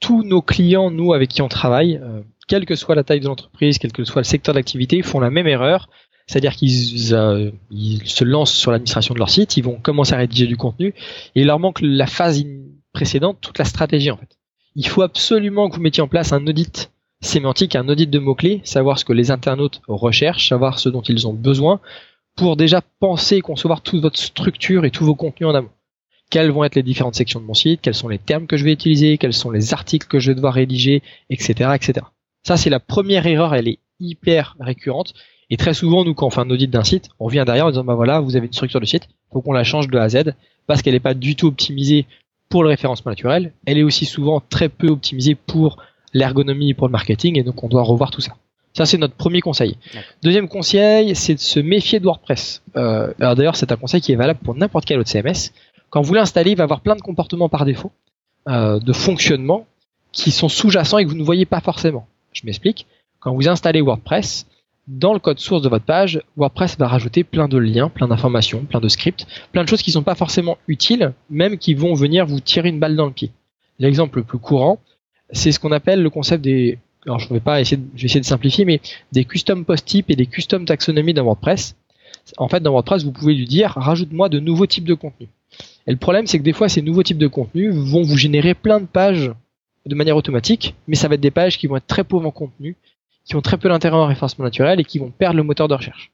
Tous 0.00 0.22
nos 0.22 0.42
clients, 0.42 0.90
nous 0.90 1.14
avec 1.14 1.30
qui 1.30 1.42
on 1.42 1.48
travaille, 1.48 1.96
euh, 2.02 2.20
quelle 2.46 2.66
que 2.66 2.74
soit 2.74 2.94
la 2.94 3.04
taille 3.04 3.20
de 3.20 3.26
l'entreprise, 3.26 3.78
quel 3.78 3.92
que 3.92 4.04
soit 4.04 4.20
le 4.20 4.26
secteur 4.26 4.54
d'activité, 4.54 5.02
font 5.02 5.20
la 5.20 5.30
même 5.30 5.46
erreur. 5.46 5.88
C'est-à-dire 6.26 6.52
qu'ils 6.54 7.14
euh, 7.14 7.50
se 8.04 8.24
lancent 8.24 8.54
sur 8.54 8.72
l'administration 8.72 9.14
de 9.14 9.18
leur 9.20 9.30
site, 9.30 9.56
ils 9.56 9.62
vont 9.62 9.78
commencer 9.80 10.14
à 10.14 10.18
rédiger 10.18 10.46
du 10.46 10.56
contenu, 10.56 10.88
et 11.34 11.40
il 11.40 11.46
leur 11.46 11.60
manque 11.60 11.78
la 11.80 12.06
phase 12.06 12.44
précédente, 12.92 13.38
toute 13.40 13.58
la 13.58 13.64
stratégie 13.64 14.10
en 14.10 14.16
fait 14.16 14.36
il 14.76 14.86
faut 14.86 15.02
absolument 15.02 15.68
que 15.68 15.76
vous 15.76 15.82
mettiez 15.82 16.02
en 16.02 16.08
place 16.08 16.32
un 16.32 16.46
audit 16.46 16.92
sémantique, 17.22 17.74
un 17.74 17.88
audit 17.88 18.08
de 18.08 18.18
mots-clés, 18.18 18.60
savoir 18.62 18.98
ce 18.98 19.06
que 19.06 19.14
les 19.14 19.30
internautes 19.30 19.80
recherchent, 19.88 20.50
savoir 20.50 20.78
ce 20.78 20.90
dont 20.90 21.00
ils 21.00 21.26
ont 21.26 21.32
besoin, 21.32 21.80
pour 22.36 22.56
déjà 22.56 22.82
penser 23.00 23.36
et 23.36 23.40
concevoir 23.40 23.80
toute 23.80 24.02
votre 24.02 24.18
structure 24.18 24.84
et 24.84 24.90
tous 24.90 25.06
vos 25.06 25.14
contenus 25.14 25.48
en 25.48 25.54
amont. 25.54 25.70
Quelles 26.28 26.50
vont 26.50 26.62
être 26.62 26.74
les 26.74 26.82
différentes 26.82 27.14
sections 27.14 27.40
de 27.40 27.46
mon 27.46 27.54
site, 27.54 27.80
quels 27.80 27.94
sont 27.94 28.08
les 28.08 28.18
termes 28.18 28.46
que 28.46 28.58
je 28.58 28.64
vais 28.64 28.72
utiliser, 28.72 29.16
quels 29.16 29.32
sont 29.32 29.50
les 29.50 29.72
articles 29.72 30.06
que 30.06 30.18
je 30.18 30.30
vais 30.30 30.34
devoir 30.34 30.54
rédiger, 30.54 31.02
etc. 31.30 31.70
etc. 31.74 32.06
Ça, 32.46 32.56
c'est 32.56 32.70
la 32.70 32.78
première 32.78 33.26
erreur, 33.26 33.56
elle 33.56 33.66
est 33.66 33.80
hyper 33.98 34.54
récurrente. 34.60 35.14
Et 35.50 35.56
très 35.56 35.74
souvent, 35.74 36.04
nous, 36.04 36.14
quand 36.14 36.28
on 36.28 36.30
fait 36.30 36.42
un 36.42 36.50
audit 36.50 36.70
d'un 36.70 36.84
site, 36.84 37.08
on 37.18 37.26
vient 37.26 37.44
derrière 37.44 37.66
en 37.66 37.70
disant, 37.70 37.82
bah 37.82 37.96
voilà, 37.96 38.20
vous 38.20 38.36
avez 38.36 38.46
une 38.46 38.52
structure 38.52 38.78
de 38.78 38.86
site, 38.86 39.08
faut 39.32 39.42
qu'on 39.42 39.52
la 39.52 39.64
change 39.64 39.88
de 39.88 39.98
A 39.98 40.04
à 40.04 40.08
Z, 40.08 40.34
parce 40.68 40.80
qu'elle 40.80 40.94
n'est 40.94 41.00
pas 41.00 41.14
du 41.14 41.34
tout 41.34 41.48
optimisée 41.48 42.06
pour 42.48 42.62
le 42.62 42.68
référencement 42.68 43.10
naturel, 43.10 43.52
elle 43.66 43.78
est 43.78 43.82
aussi 43.82 44.04
souvent 44.04 44.40
très 44.48 44.68
peu 44.68 44.86
optimisée 44.86 45.34
pour 45.34 45.82
l'ergonomie 46.14 46.70
et 46.70 46.74
pour 46.74 46.86
le 46.86 46.92
marketing, 46.92 47.36
et 47.36 47.42
donc 47.42 47.64
on 47.64 47.68
doit 47.68 47.82
revoir 47.82 48.12
tout 48.12 48.20
ça. 48.20 48.36
Ça, 48.74 48.86
c'est 48.86 48.98
notre 48.98 49.14
premier 49.14 49.40
conseil. 49.40 49.76
Deuxième 50.22 50.48
conseil, 50.48 51.16
c'est 51.16 51.34
de 51.34 51.40
se 51.40 51.58
méfier 51.58 51.98
de 51.98 52.04
WordPress. 52.04 52.62
Euh, 52.76 53.12
alors 53.18 53.34
d'ailleurs, 53.34 53.56
c'est 53.56 53.72
un 53.72 53.76
conseil 53.76 54.00
qui 54.00 54.12
est 54.12 54.16
valable 54.16 54.38
pour 54.44 54.54
n'importe 54.54 54.84
quel 54.84 55.00
autre 55.00 55.10
CMS. 55.10 55.50
Quand 55.90 56.00
vous 56.00 56.14
l'installez, 56.14 56.52
il 56.52 56.56
va 56.56 56.62
avoir 56.62 56.80
plein 56.80 56.94
de 56.94 57.02
comportements 57.02 57.48
par 57.48 57.64
défaut, 57.64 57.90
euh, 58.48 58.78
de 58.78 58.92
fonctionnement, 58.92 59.66
qui 60.12 60.30
sont 60.30 60.48
sous-jacents 60.48 60.98
et 60.98 61.04
que 61.04 61.10
vous 61.10 61.16
ne 61.16 61.24
voyez 61.24 61.44
pas 61.44 61.60
forcément. 61.60 62.06
Je 62.36 62.44
m'explique. 62.44 62.86
Quand 63.18 63.34
vous 63.34 63.48
installez 63.48 63.80
WordPress, 63.80 64.46
dans 64.88 65.14
le 65.14 65.18
code 65.18 65.38
source 65.38 65.62
de 65.62 65.70
votre 65.70 65.86
page, 65.86 66.20
WordPress 66.36 66.76
va 66.78 66.86
rajouter 66.86 67.24
plein 67.24 67.48
de 67.48 67.56
liens, 67.56 67.88
plein 67.88 68.08
d'informations, 68.08 68.66
plein 68.66 68.78
de 68.78 68.88
scripts, 68.88 69.26
plein 69.52 69.64
de 69.64 69.68
choses 69.68 69.80
qui 69.80 69.90
ne 69.90 69.94
sont 69.94 70.02
pas 70.02 70.14
forcément 70.14 70.58
utiles, 70.68 71.14
même 71.30 71.56
qui 71.56 71.72
vont 71.72 71.94
venir 71.94 72.26
vous 72.26 72.40
tirer 72.40 72.68
une 72.68 72.78
balle 72.78 72.94
dans 72.94 73.06
le 73.06 73.12
pied. 73.12 73.32
L'exemple 73.78 74.18
le 74.18 74.24
plus 74.24 74.38
courant, 74.38 74.80
c'est 75.30 75.50
ce 75.50 75.58
qu'on 75.58 75.72
appelle 75.72 76.02
le 76.02 76.10
concept 76.10 76.44
des, 76.44 76.78
alors 77.06 77.18
je 77.18 77.32
vais 77.32 77.40
pas 77.40 77.58
essayer, 77.58 77.78
de, 77.78 78.22
simplifier, 78.22 78.66
mais 78.66 78.82
des 79.12 79.24
custom 79.24 79.64
post 79.64 79.86
types 79.86 80.10
et 80.10 80.16
des 80.16 80.26
custom 80.26 80.66
taxonomies 80.66 81.14
dans 81.14 81.24
WordPress. 81.24 81.74
En 82.36 82.48
fait, 82.48 82.60
dans 82.60 82.72
WordPress, 82.72 83.02
vous 83.02 83.12
pouvez 83.12 83.34
lui 83.34 83.46
dire 83.46 83.70
rajoute-moi 83.70 84.28
de 84.28 84.40
nouveaux 84.40 84.66
types 84.66 84.84
de 84.84 84.94
contenus. 84.94 85.30
Et 85.86 85.90
le 85.90 85.96
problème, 85.96 86.26
c'est 86.26 86.38
que 86.38 86.44
des 86.44 86.52
fois, 86.52 86.68
ces 86.68 86.82
nouveaux 86.82 87.02
types 87.02 87.18
de 87.18 87.28
contenus 87.28 87.74
vont 87.74 88.02
vous 88.02 88.18
générer 88.18 88.52
plein 88.52 88.80
de 88.80 88.86
pages 88.86 89.32
de 89.86 89.94
manière 89.94 90.16
automatique, 90.16 90.74
mais 90.88 90.96
ça 90.96 91.08
va 91.08 91.14
être 91.14 91.20
des 91.20 91.30
pages 91.30 91.58
qui 91.58 91.66
vont 91.66 91.76
être 91.76 91.86
très 91.86 92.04
pauvres 92.04 92.26
en 92.26 92.30
contenu, 92.30 92.76
qui 93.24 93.36
ont 93.36 93.40
très 93.40 93.56
peu 93.56 93.68
d'intérêt 93.68 93.96
en 93.96 94.06
référencement 94.06 94.44
naturel 94.44 94.80
et 94.80 94.84
qui 94.84 94.98
vont 94.98 95.10
perdre 95.10 95.36
le 95.36 95.42
moteur 95.42 95.68
de 95.68 95.74
recherche. 95.74 96.10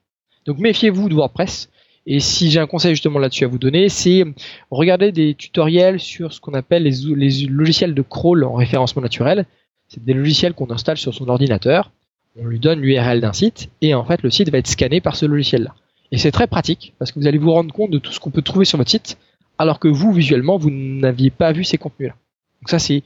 Donc 0.46 0.58
méfiez-vous 0.58 1.08
de 1.08 1.14
WordPress. 1.14 1.70
Et 2.04 2.18
si 2.18 2.50
j'ai 2.50 2.58
un 2.58 2.66
conseil 2.66 2.92
justement 2.94 3.20
là-dessus 3.20 3.44
à 3.44 3.48
vous 3.48 3.58
donner, 3.58 3.88
c'est 3.88 4.24
regarder 4.70 5.12
des 5.12 5.34
tutoriels 5.34 6.00
sur 6.00 6.32
ce 6.32 6.40
qu'on 6.40 6.54
appelle 6.54 6.82
les, 6.82 7.14
les, 7.14 7.46
logiciels 7.46 7.94
de 7.94 8.02
crawl 8.02 8.42
en 8.44 8.54
référencement 8.54 9.02
naturel. 9.02 9.46
C'est 9.88 10.04
des 10.04 10.14
logiciels 10.14 10.54
qu'on 10.54 10.70
installe 10.70 10.96
sur 10.96 11.14
son 11.14 11.28
ordinateur. 11.28 11.92
On 12.36 12.46
lui 12.46 12.58
donne 12.58 12.80
l'URL 12.80 13.20
d'un 13.20 13.32
site 13.32 13.70
et 13.82 13.94
en 13.94 14.04
fait 14.04 14.22
le 14.22 14.30
site 14.30 14.50
va 14.50 14.58
être 14.58 14.66
scanné 14.66 15.00
par 15.00 15.16
ce 15.16 15.26
logiciel-là. 15.26 15.74
Et 16.10 16.18
c'est 16.18 16.32
très 16.32 16.46
pratique 16.46 16.94
parce 16.98 17.12
que 17.12 17.20
vous 17.20 17.26
allez 17.26 17.38
vous 17.38 17.52
rendre 17.52 17.72
compte 17.72 17.90
de 17.90 17.98
tout 17.98 18.10
ce 18.10 18.18
qu'on 18.18 18.30
peut 18.30 18.42
trouver 18.42 18.64
sur 18.64 18.78
votre 18.78 18.90
site 18.90 19.16
alors 19.58 19.78
que 19.78 19.88
vous 19.88 20.12
visuellement 20.12 20.56
vous 20.56 20.70
n'aviez 20.70 21.30
pas 21.30 21.52
vu 21.52 21.62
ces 21.62 21.78
contenus-là. 21.78 22.16
Donc 22.62 22.70
ça 22.70 22.78
c'est 22.78 23.02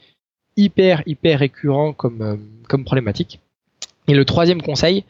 hyper 0.57 1.03
hyper 1.05 1.39
récurrent 1.39 1.93
comme 1.93 2.21
euh, 2.21 2.35
comme 2.67 2.83
problématique. 2.83 3.39
Et 4.07 4.13
le 4.13 4.25
troisième 4.25 4.61
conseil, 4.61 5.03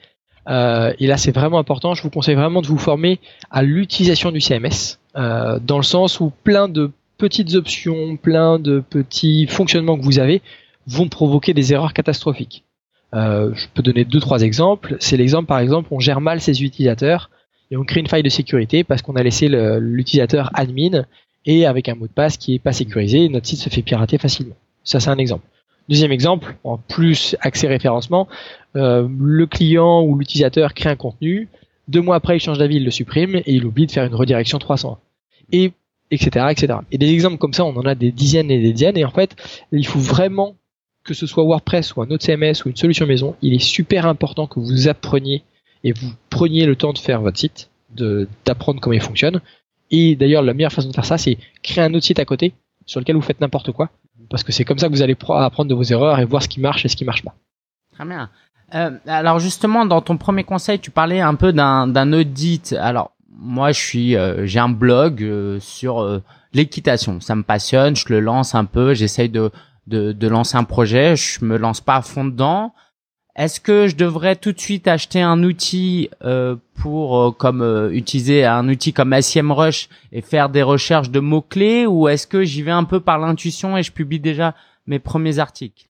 euh, 0.49 0.93
et 0.99 1.07
là 1.07 1.17
c'est 1.17 1.31
vraiment 1.31 1.59
important, 1.59 1.93
je 1.93 2.03
vous 2.03 2.09
conseille 2.09 2.35
vraiment 2.35 2.61
de 2.61 2.67
vous 2.67 2.77
former 2.77 3.19
à 3.49 3.63
l'utilisation 3.63 4.31
du 4.31 4.41
CMS, 4.41 4.99
euh, 5.15 5.59
dans 5.59 5.77
le 5.77 5.83
sens 5.83 6.19
où 6.19 6.31
plein 6.43 6.67
de 6.67 6.91
petites 7.17 7.55
options, 7.55 8.17
plein 8.17 8.59
de 8.59 8.79
petits 8.79 9.47
fonctionnements 9.47 9.97
que 9.97 10.03
vous 10.03 10.19
avez 10.19 10.41
vont 10.85 11.09
provoquer 11.09 11.53
des 11.53 11.73
erreurs 11.73 11.93
catastrophiques. 11.93 12.63
Je 13.13 13.65
peux 13.73 13.81
donner 13.81 14.05
deux 14.05 14.19
trois 14.19 14.41
exemples. 14.41 14.97
C'est 14.99 15.17
l'exemple 15.17 15.47
par 15.47 15.59
exemple, 15.59 15.87
on 15.91 15.99
gère 15.99 16.21
mal 16.21 16.39
ses 16.39 16.61
utilisateurs 16.61 17.31
et 17.71 17.77
on 17.77 17.83
crée 17.83 18.01
une 18.01 18.07
faille 18.07 18.21
de 18.21 18.29
sécurité 18.29 18.83
parce 18.83 19.01
qu'on 19.01 19.15
a 19.15 19.23
laissé 19.23 19.47
l'utilisateur 19.49 20.51
admin 20.53 21.05
et 21.47 21.65
avec 21.65 21.89
un 21.89 21.95
mot 21.95 22.05
de 22.05 22.11
passe 22.11 22.37
qui 22.37 22.53
est 22.53 22.59
pas 22.59 22.73
sécurisé, 22.73 23.27
notre 23.29 23.47
site 23.47 23.59
se 23.59 23.69
fait 23.69 23.81
pirater 23.81 24.19
facilement. 24.19 24.55
Ça 24.87 24.99
c'est 24.99 25.09
un 25.09 25.17
exemple. 25.17 25.45
Deuxième 25.89 26.11
exemple, 26.11 26.55
en 26.63 26.77
plus 26.77 27.35
accès 27.41 27.67
référencement, 27.67 28.27
euh, 28.75 29.07
le 29.19 29.45
client 29.45 30.01
ou 30.01 30.17
l'utilisateur 30.17 30.73
crée 30.73 30.89
un 30.89 30.95
contenu, 30.95 31.47
deux 31.87 32.01
mois 32.01 32.15
après 32.15 32.37
il 32.37 32.39
change 32.39 32.57
d'avis, 32.57 32.77
il 32.77 32.85
le 32.85 32.91
supprime 32.91 33.35
et 33.35 33.43
il 33.47 33.65
oublie 33.65 33.85
de 33.85 33.91
faire 33.91 34.05
une 34.05 34.15
redirection 34.15 34.59
300. 34.59 34.99
Et 35.51 35.71
etc., 36.11 36.47
etc. 36.49 36.79
Et 36.91 36.97
des 36.97 37.11
exemples 37.11 37.37
comme 37.37 37.53
ça, 37.53 37.65
on 37.65 37.75
en 37.75 37.85
a 37.85 37.95
des 37.95 38.11
dizaines 38.11 38.51
et 38.51 38.61
des 38.61 38.73
dizaines. 38.73 38.97
Et 38.97 39.05
en 39.05 39.11
fait, 39.11 39.35
il 39.71 39.85
faut 39.85 39.99
vraiment 39.99 40.55
que 41.03 41.13
ce 41.13 41.25
soit 41.25 41.43
WordPress 41.43 41.95
ou 41.95 42.01
un 42.01 42.09
autre 42.11 42.25
CMS 42.25 42.65
ou 42.65 42.69
une 42.69 42.75
solution 42.75 43.05
maison, 43.05 43.35
il 43.41 43.53
est 43.53 43.59
super 43.59 44.05
important 44.05 44.45
que 44.45 44.59
vous 44.59 44.89
appreniez 44.89 45.43
et 45.83 45.93
vous 45.93 46.11
preniez 46.29 46.65
le 46.65 46.75
temps 46.75 46.91
de 46.91 46.97
faire 46.97 47.21
votre 47.21 47.37
site, 47.37 47.69
d'apprendre 48.45 48.81
comment 48.81 48.93
il 48.93 49.01
fonctionne. 49.01 49.41
Et 49.89 50.17
d'ailleurs, 50.17 50.43
la 50.43 50.53
meilleure 50.53 50.73
façon 50.73 50.89
de 50.89 50.93
faire 50.93 51.05
ça, 51.05 51.17
c'est 51.17 51.37
créer 51.63 51.83
un 51.83 51.93
autre 51.93 52.05
site 52.05 52.19
à 52.19 52.25
côté 52.25 52.53
sur 52.85 52.99
lequel 52.99 53.15
vous 53.15 53.21
faites 53.21 53.39
n'importe 53.39 53.71
quoi 53.71 53.89
parce 54.29 54.43
que 54.43 54.51
c'est 54.51 54.65
comme 54.65 54.77
ça 54.77 54.87
que 54.87 54.93
vous 54.93 55.01
allez 55.01 55.17
apprendre 55.29 55.69
de 55.69 55.75
vos 55.75 55.83
erreurs 55.83 56.19
et 56.19 56.25
voir 56.25 56.43
ce 56.43 56.47
qui 56.47 56.59
marche 56.59 56.85
et 56.85 56.89
ce 56.89 56.95
qui 56.95 57.05
marche 57.05 57.23
pas. 57.23 57.35
Très 57.93 58.05
bien. 58.05 58.29
Euh, 58.75 58.91
alors 59.07 59.39
justement, 59.39 59.85
dans 59.85 60.01
ton 60.01 60.17
premier 60.17 60.43
conseil, 60.43 60.79
tu 60.79 60.91
parlais 60.91 61.21
un 61.21 61.35
peu 61.35 61.53
d'un 61.53 62.13
audit. 62.13 62.73
Alors 62.73 63.11
moi, 63.39 63.71
je 63.71 63.79
suis, 63.79 64.15
euh, 64.15 64.45
j'ai 64.45 64.59
un 64.59 64.69
blog 64.69 65.23
euh, 65.23 65.59
sur 65.59 66.01
euh, 66.01 66.23
l'équitation. 66.53 67.21
Ça 67.21 67.35
me 67.35 67.43
passionne. 67.43 67.95
Je 67.95 68.05
le 68.09 68.19
lance 68.19 68.55
un 68.55 68.65
peu. 68.65 68.93
J'essaye 68.93 69.29
de, 69.29 69.51
de, 69.85 70.11
de 70.11 70.27
lancer 70.27 70.57
un 70.57 70.63
projet. 70.63 71.15
Je 71.15 71.45
me 71.45 71.57
lance 71.57 71.81
pas 71.81 71.97
à 71.97 72.01
fond 72.01 72.25
dedans. 72.25 72.73
Est-ce 73.37 73.59
que 73.59 73.87
je 73.87 73.95
devrais 73.95 74.35
tout 74.35 74.51
de 74.51 74.59
suite 74.59 74.87
acheter 74.87 75.21
un 75.21 75.43
outil 75.43 76.09
euh, 76.23 76.55
pour 76.73 77.17
euh, 77.19 77.31
comme 77.31 77.61
euh, 77.61 77.93
utiliser 77.93 78.43
un 78.45 78.67
outil 78.67 78.93
comme 78.93 79.13
SEMrush 79.21 79.89
et 80.11 80.23
faire 80.23 80.49
des 80.49 80.63
recherches 80.63 81.11
de 81.11 81.19
mots 81.19 81.43
clés 81.43 81.85
ou 81.85 82.07
est-ce 82.07 82.25
que 82.25 82.43
j'y 82.43 82.63
vais 82.63 82.71
un 82.71 82.83
peu 82.83 82.99
par 82.99 83.19
l'intuition 83.19 83.77
et 83.77 83.83
je 83.83 83.91
publie 83.91 84.19
déjà 84.19 84.55
mes 84.87 84.97
premiers 84.97 85.37
articles? 85.37 85.87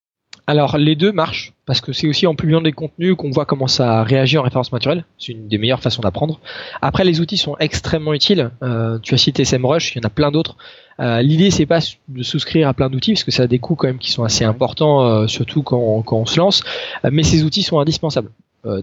Alors 0.47 0.77
les 0.77 0.95
deux 0.95 1.11
marchent 1.11 1.53
parce 1.65 1.81
que 1.81 1.91
c'est 1.91 2.07
aussi 2.07 2.25
en 2.25 2.33
publiant 2.33 2.61
des 2.61 2.71
contenus 2.71 3.15
qu'on 3.17 3.29
voit 3.29 3.45
comment 3.45 3.67
ça 3.67 4.03
réagit 4.03 4.37
en 4.37 4.43
référence 4.43 4.71
naturelle. 4.71 5.03
C'est 5.19 5.33
une 5.33 5.49
des 5.49 5.57
meilleures 5.57 5.81
façons 5.81 6.01
d'apprendre. 6.01 6.39
Après 6.81 7.03
les 7.03 7.19
outils 7.19 7.37
sont 7.37 7.57
extrêmement 7.59 8.13
utiles. 8.13 8.51
Euh, 8.63 8.97
tu 8.99 9.13
as 9.13 9.17
cité 9.17 9.43
SEMrush, 9.43 9.93
il 9.93 9.97
y 9.97 10.05
en 10.05 10.07
a 10.07 10.09
plein 10.09 10.31
d'autres. 10.31 10.55
Euh, 10.99 11.21
L'idée 11.21 11.51
c'est 11.51 11.65
pas 11.65 11.79
de 12.07 12.23
souscrire 12.23 12.69
à 12.69 12.73
plein 12.73 12.89
d'outils 12.89 13.13
parce 13.13 13.25
que 13.25 13.31
ça 13.31 13.43
a 13.43 13.47
des 13.47 13.59
coûts 13.59 13.75
quand 13.75 13.87
même 13.87 13.99
qui 13.99 14.11
sont 14.11 14.23
assez 14.23 14.45
importants, 14.45 15.05
euh, 15.05 15.27
surtout 15.27 15.61
quand, 15.61 16.01
quand, 16.03 16.17
on 16.17 16.25
se 16.25 16.39
lance. 16.39 16.63
Euh, 17.03 17.09
mais 17.11 17.23
ces 17.23 17.43
outils 17.43 17.63
sont 17.63 17.79
indispensables. 17.79 18.31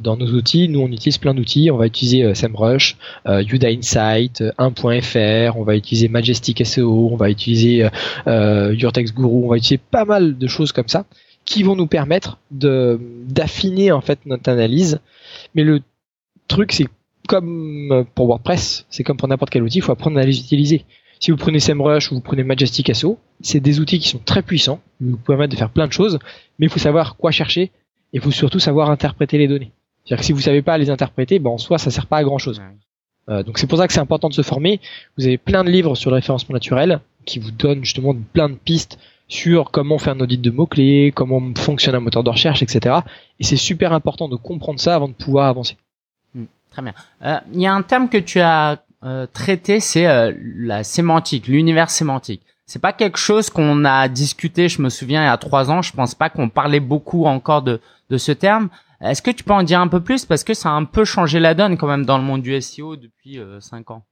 Dans 0.00 0.16
nos 0.16 0.28
outils, 0.28 0.70
nous 0.70 0.80
on 0.80 0.86
utilise 0.86 1.18
plein 1.18 1.34
d'outils. 1.34 1.70
On 1.70 1.76
va 1.76 1.86
utiliser 1.86 2.34
SEMrush, 2.34 2.96
Yuda 3.26 3.68
Insight, 3.68 4.42
1.fr, 4.58 5.58
on 5.58 5.62
va 5.62 5.76
utiliser 5.76 6.08
Majestic 6.08 6.64
SEO, 6.64 7.10
on 7.12 7.16
va 7.16 7.28
utiliser 7.28 7.90
Your 8.26 8.92
Text 8.92 9.14
Guru, 9.14 9.44
on 9.44 9.48
va 9.48 9.58
utiliser 9.58 9.82
pas 9.90 10.06
mal 10.06 10.38
de 10.38 10.46
choses 10.46 10.72
comme 10.72 10.88
ça 10.88 11.04
qui 11.44 11.62
vont 11.62 11.76
nous 11.76 11.86
permettre 11.86 12.38
de 12.50 12.98
d'affiner 13.26 13.92
en 13.92 14.00
fait 14.00 14.20
notre 14.26 14.50
analyse. 14.50 15.00
Mais 15.54 15.62
le 15.62 15.80
truc, 16.48 16.72
c'est 16.72 16.88
comme 17.28 18.04
pour 18.14 18.26
WordPress, 18.26 18.86
c'est 18.90 19.02
comme 19.02 19.16
pour 19.16 19.28
n'importe 19.28 19.50
quel 19.50 19.62
outil, 19.62 19.78
il 19.78 19.82
faut 19.82 19.92
apprendre 19.92 20.18
à 20.18 20.22
les 20.22 20.38
utiliser. 20.38 20.84
Si 21.20 21.30
vous 21.30 21.36
prenez 21.36 21.60
SEMrush 21.60 22.10
ou 22.10 22.16
vous 22.16 22.20
prenez 22.20 22.42
Majestic 22.44 22.94
SEO, 22.94 23.18
c'est 23.40 23.60
des 23.60 23.80
outils 23.80 23.98
qui 23.98 24.08
sont 24.08 24.18
très 24.18 24.42
puissants, 24.42 24.80
ils 25.00 25.10
vous 25.10 25.16
permettent 25.16 25.52
de 25.52 25.56
faire 25.56 25.70
plein 25.70 25.86
de 25.86 25.92
choses, 25.92 26.18
mais 26.58 26.66
il 26.66 26.68
faut 26.68 26.78
savoir 26.78 27.16
quoi 27.16 27.30
chercher 27.30 27.62
et 27.62 27.70
il 28.12 28.20
faut 28.20 28.30
surtout 28.30 28.58
savoir 28.58 28.90
interpréter 28.90 29.38
les 29.38 29.48
données. 29.48 29.72
C'est-à-dire 30.04 30.20
que 30.20 30.26
si 30.26 30.32
vous 30.32 30.40
savez 30.40 30.60
pas 30.60 30.76
les 30.76 30.90
interpréter, 30.90 31.38
ben 31.38 31.50
en 31.50 31.58
soi 31.58 31.78
ça 31.78 31.90
sert 31.90 32.06
pas 32.06 32.18
à 32.18 32.24
grand 32.24 32.38
chose. 32.38 32.60
Euh, 33.30 33.42
donc 33.42 33.58
c'est 33.58 33.66
pour 33.66 33.78
ça 33.78 33.86
que 33.86 33.94
c'est 33.94 34.00
important 34.00 34.28
de 34.28 34.34
se 34.34 34.42
former. 34.42 34.80
Vous 35.16 35.26
avez 35.26 35.38
plein 35.38 35.64
de 35.64 35.70
livres 35.70 35.94
sur 35.94 36.10
le 36.10 36.16
référencement 36.16 36.52
naturel 36.52 37.00
qui 37.24 37.38
vous 37.38 37.52
donnent 37.52 37.84
justement 37.84 38.14
plein 38.34 38.50
de 38.50 38.54
pistes 38.54 38.98
sur 39.34 39.72
comment 39.72 39.98
faire 39.98 40.14
un 40.14 40.20
audit 40.20 40.40
de 40.40 40.50
mots-clés, 40.50 41.12
comment 41.14 41.42
fonctionne 41.56 41.96
un 41.96 42.00
moteur 42.00 42.22
de 42.22 42.30
recherche, 42.30 42.62
etc. 42.62 43.00
Et 43.40 43.44
c'est 43.44 43.56
super 43.56 43.92
important 43.92 44.28
de 44.28 44.36
comprendre 44.36 44.78
ça 44.78 44.94
avant 44.94 45.08
de 45.08 45.12
pouvoir 45.12 45.48
avancer. 45.48 45.76
Hmm, 46.34 46.44
très 46.70 46.82
bien. 46.82 46.94
Euh, 47.22 47.38
il 47.52 47.60
y 47.60 47.66
a 47.66 47.74
un 47.74 47.82
terme 47.82 48.08
que 48.08 48.18
tu 48.18 48.40
as 48.40 48.84
euh, 49.02 49.26
traité, 49.32 49.80
c'est 49.80 50.06
euh, 50.06 50.32
la 50.56 50.84
sémantique, 50.84 51.48
l'univers 51.48 51.90
sémantique. 51.90 52.42
C'est 52.66 52.78
pas 52.78 52.92
quelque 52.92 53.18
chose 53.18 53.50
qu'on 53.50 53.84
a 53.84 54.08
discuté, 54.08 54.68
je 54.68 54.80
me 54.80 54.88
souviens, 54.88 55.22
il 55.22 55.26
y 55.26 55.28
a 55.28 55.36
trois 55.36 55.70
ans. 55.70 55.82
Je 55.82 55.92
pense 55.92 56.14
pas 56.14 56.30
qu'on 56.30 56.48
parlait 56.48 56.80
beaucoup 56.80 57.26
encore 57.26 57.62
de, 57.62 57.80
de 58.10 58.16
ce 58.18 58.32
terme. 58.32 58.68
Est-ce 59.00 59.20
que 59.20 59.32
tu 59.32 59.42
peux 59.42 59.52
en 59.52 59.64
dire 59.64 59.80
un 59.80 59.88
peu 59.88 60.00
plus? 60.00 60.24
Parce 60.24 60.44
que 60.44 60.54
ça 60.54 60.70
a 60.70 60.72
un 60.72 60.84
peu 60.84 61.04
changé 61.04 61.40
la 61.40 61.54
donne 61.54 61.76
quand 61.76 61.88
même 61.88 62.06
dans 62.06 62.16
le 62.16 62.24
monde 62.24 62.40
du 62.40 62.58
SEO 62.62 62.96
depuis 62.96 63.38
cinq 63.60 63.90
ans. 63.90 64.04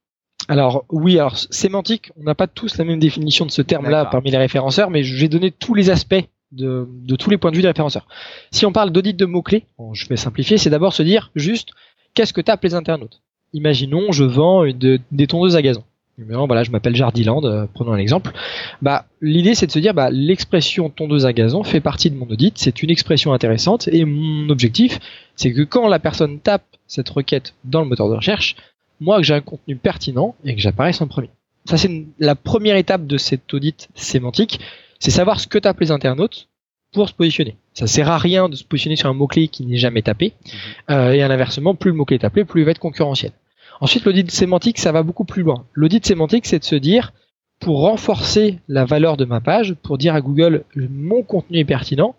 Alors 0.49 0.85
oui, 0.91 1.19
alors 1.19 1.37
sémantique, 1.37 2.11
on 2.19 2.25
n'a 2.25 2.35
pas 2.35 2.47
tous 2.47 2.77
la 2.77 2.85
même 2.85 2.99
définition 2.99 3.47
de 3.47 3.51
ce 3.51 3.63
terme-là 3.63 4.07
parmi 4.07 4.31
les 4.31 4.39
référenceurs, 4.39 4.91
mais 4.91 5.03
j'ai 5.03 5.29
donné 5.29 5.51
tous 5.51 5.75
les 5.75 5.91
aspects 5.91 6.25
de, 6.53 6.87
tous 7.19 7.31
les 7.31 7.39
points 7.39 7.51
de 7.51 7.57
vue 7.57 7.63
des 7.63 7.69
référenceurs. 7.69 8.07
Si 8.51 8.67
on 8.67 8.73
parle 8.73 8.91
d'audit 8.91 9.17
de 9.17 9.25
mots-clés, 9.25 9.65
je 9.93 10.07
vais 10.09 10.17
simplifier, 10.17 10.59
c'est 10.59 10.71
d'abord 10.71 10.93
se 10.93 11.03
dire 11.03 11.31
juste 11.35 11.71
qu'est-ce 12.15 12.33
que 12.33 12.41
tapent 12.41 12.65
les 12.65 12.75
internautes? 12.75 13.23
Imaginons, 13.53 14.13
je 14.13 14.25
vends 14.25 14.65
des 14.67 15.27
tondeuses 15.27 15.57
à 15.57 15.63
gazon. 15.63 15.85
voilà, 16.19 16.65
je 16.65 16.71
m'appelle 16.71 16.97
Jardiland, 16.97 17.45
euh, 17.45 17.67
prenons 17.73 17.93
un 17.93 17.99
exemple. 17.99 18.33
Bah, 18.81 19.07
l'idée 19.21 19.55
c'est 19.55 19.67
de 19.67 19.73
se 19.73 19.79
dire, 19.79 19.95
bah, 19.95 20.11
l'expression 20.11 20.91
tondeuse 20.91 21.27
à 21.27 21.33
gazon 21.33 21.63
fait 21.63 21.81
partie 21.81 22.11
de 22.11 22.17
mon 22.17 22.27
audit, 22.27 22.57
c'est 22.59 22.83
une 22.83 22.91
expression 22.91 23.33
intéressante, 23.33 23.89
et 23.89 24.05
mon 24.05 24.49
objectif, 24.49 24.99
c'est 25.37 25.53
que 25.53 25.63
quand 25.63 25.89
la 25.89 25.99
personne 25.99 26.41
tape 26.41 26.65
cette 26.87 27.09
requête 27.09 27.55
dans 27.65 27.81
le 27.81 27.89
moteur 27.89 28.09
de 28.09 28.15
recherche, 28.15 28.57
moi 29.03 29.19
que 29.19 29.25
j'ai 29.25 29.35
un 29.35 29.41
contenu 29.41 29.77
pertinent 29.77 30.35
et 30.45 30.55
que 30.55 30.61
j'apparaisse 30.61 31.01
en 31.01 31.07
premier. 31.07 31.31
Ça 31.65 31.77
c'est 31.77 32.07
la 32.19 32.35
première 32.35 32.77
étape 32.77 33.07
de 33.07 33.19
cet 33.19 33.53
audit 33.53 33.89
sémantique, 33.95 34.61
c'est 34.99 35.11
savoir 35.11 35.41
ce 35.41 35.47
que 35.47 35.59
tapent 35.59 35.81
les 35.81 35.91
internautes 35.91 36.49
pour 36.93 37.09
se 37.09 37.15
positionner. 37.15 37.57
Ça 37.75 37.87
sert 37.87 38.11
à 38.11 38.19
rien 38.19 38.49
de 38.49 38.55
se 38.55 38.65
positionner 38.65 38.97
sur 38.97 39.09
un 39.09 39.15
mot-clé 39.15 39.49
qui 39.49 39.65
n'est 39.67 39.79
jamais 39.79 40.03
tapé, 40.03 40.33
mhm. 40.45 40.51
euh, 40.91 41.13
et 41.13 41.23
à 41.23 41.29
l'inversement, 41.29 41.75
plus 41.75 41.91
le 41.91 41.97
mot-clé 41.97 42.17
est 42.17 42.21
tapé, 42.21 42.45
plus 42.45 42.63
il 42.63 42.65
va 42.65 42.71
être 42.71 42.79
concurrentiel. 42.79 43.33
Ensuite, 43.81 44.05
l'audit 44.05 44.31
sémantique, 44.31 44.79
ça 44.79 44.93
va 44.93 45.03
beaucoup 45.03 45.25
plus 45.25 45.43
loin. 45.43 45.65
L'audit 45.73 46.07
sémantique, 46.07 46.47
c'est 46.47 46.61
de 46.61 46.65
se 46.65 46.77
dire, 46.77 47.13
pour 47.59 47.81
renforcer 47.81 48.59
la 48.69 48.85
valeur 48.85 49.17
de 49.17 49.25
ma 49.25 49.41
page, 49.41 49.75
pour 49.83 49.99
dire 49.99 50.15
à 50.15 50.21
Google 50.21 50.65
mon 50.77 51.23
contenu 51.23 51.59
est 51.59 51.65
pertinent, 51.65 52.15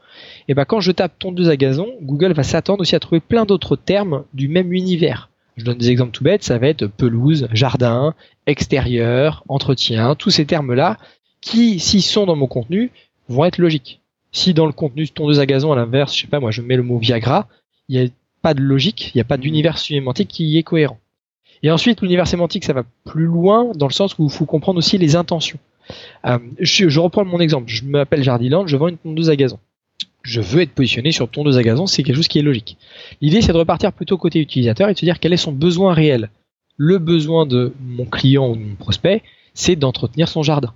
et 0.48 0.52
eh 0.52 0.54
ben 0.54 0.66
quand 0.66 0.80
je 0.80 0.92
tape 0.92 1.18
tondeuse 1.20 1.50
à 1.50 1.58
gazon, 1.58 1.88
Google 2.02 2.34
va 2.34 2.44
s'attendre 2.44 2.82
aussi 2.82 2.96
à 2.96 3.00
trouver 3.00 3.20
plein 3.20 3.46
d'autres 3.46 3.76
termes 3.76 4.24
du 4.34 4.48
même 4.48 4.74
univers. 4.74 5.30
Je 5.56 5.66
donne 5.66 5.78
des 5.78 5.92
exemples 5.92 6.12
tout 6.12 6.24
bêtes, 6.24 6.44
ça 6.44 6.58
va 6.58 6.68
être 6.68 6.88
pelouse, 6.88 7.48
jardin, 7.54 8.16
extérieur, 8.48 9.44
entretien, 9.48 10.16
tous 10.16 10.32
ces 10.32 10.46
termes-là 10.46 10.98
qui, 11.42 11.80
s'ils 11.80 12.02
sont 12.02 12.26
dans 12.26 12.36
mon 12.36 12.48
contenu, 12.48 12.92
vont 13.30 13.46
être 13.46 13.58
logiques. 13.58 14.02
Si 14.32 14.54
dans 14.54 14.66
le 14.66 14.72
contenu 14.72 15.08
tondeuse 15.08 15.40
à 15.40 15.46
gazon, 15.46 15.72
à 15.72 15.76
l'inverse, 15.76 16.16
je 16.16 16.22
sais 16.22 16.28
pas, 16.28 16.40
moi 16.40 16.52
je 16.52 16.62
mets 16.62 16.76
le 16.76 16.84
mot 16.84 16.98
Viagra, 16.98 17.48
il 17.88 18.00
n'y 18.00 18.08
a 18.08 18.10
pas 18.42 18.54
de 18.54 18.62
logique, 18.62 19.12
il 19.14 19.18
n'y 19.18 19.22
a 19.22 19.26
pas 19.26 19.38
d'univers 19.38 19.78
sémantique 19.78 20.30
qui 20.30 20.58
est 20.58 20.64
cohérent. 20.64 21.00
Et 21.62 21.72
ensuite, 21.72 22.02
l'univers 22.02 22.28
sémantique, 22.28 22.66
ça 22.66 22.74
va 22.74 22.84
plus 23.06 23.26
loin 23.26 23.72
dans 23.76 23.88
le 23.88 23.94
sens 23.94 24.18
où 24.18 24.26
il 24.26 24.32
faut 24.32 24.46
comprendre 24.46 24.80
aussi 24.80 24.98
les 24.98 25.16
intentions. 25.16 25.60
Euh, 26.26 26.40
je, 26.60 26.90
je, 26.90 27.00
reprends 27.00 27.26
mon 27.26 27.40
exemple. 27.40 27.66
Je 27.68 27.86
m'appelle 27.86 28.24
Jardiland, 28.24 28.68
je 28.68 28.76
vends 28.76 28.88
une 28.90 28.98
tondeuse 28.98 29.30
à 29.30 29.36
gazon 29.36 29.60
je 30.24 30.42
veux 30.42 30.62
être 30.62 30.74
positionné 30.74 31.12
sur 31.12 31.30
tondeuse 31.30 31.58
à 31.58 31.64
gazon, 31.64 31.86
c'est 31.86 32.04
quelque 32.04 32.16
chose 32.16 32.28
qui 32.28 32.40
est 32.40 32.44
logique. 32.44 32.78
L'idée, 33.22 33.42
c'est 33.42 33.54
de 33.54 33.58
repartir 33.58 33.92
plutôt 33.92 34.18
côté 34.18 34.40
utilisateur 34.40 34.90
et 34.90 34.94
de 34.94 35.00
se 35.00 35.06
dire 35.06 35.20
quel 35.20 35.34
est 35.34 35.38
son 35.38 35.52
besoin 35.52 35.94
réel. 35.94 36.30
le 36.76 36.98
besoin 36.98 37.46
de 37.46 37.72
mon 37.80 38.06
client 38.06 38.50
ou 38.50 38.56
de 38.56 38.62
mon 38.62 38.76
prospect, 38.76 39.22
c'est 39.54 39.76
d'entretenir 39.76 40.28
son 40.28 40.42
jardin. 40.42 40.74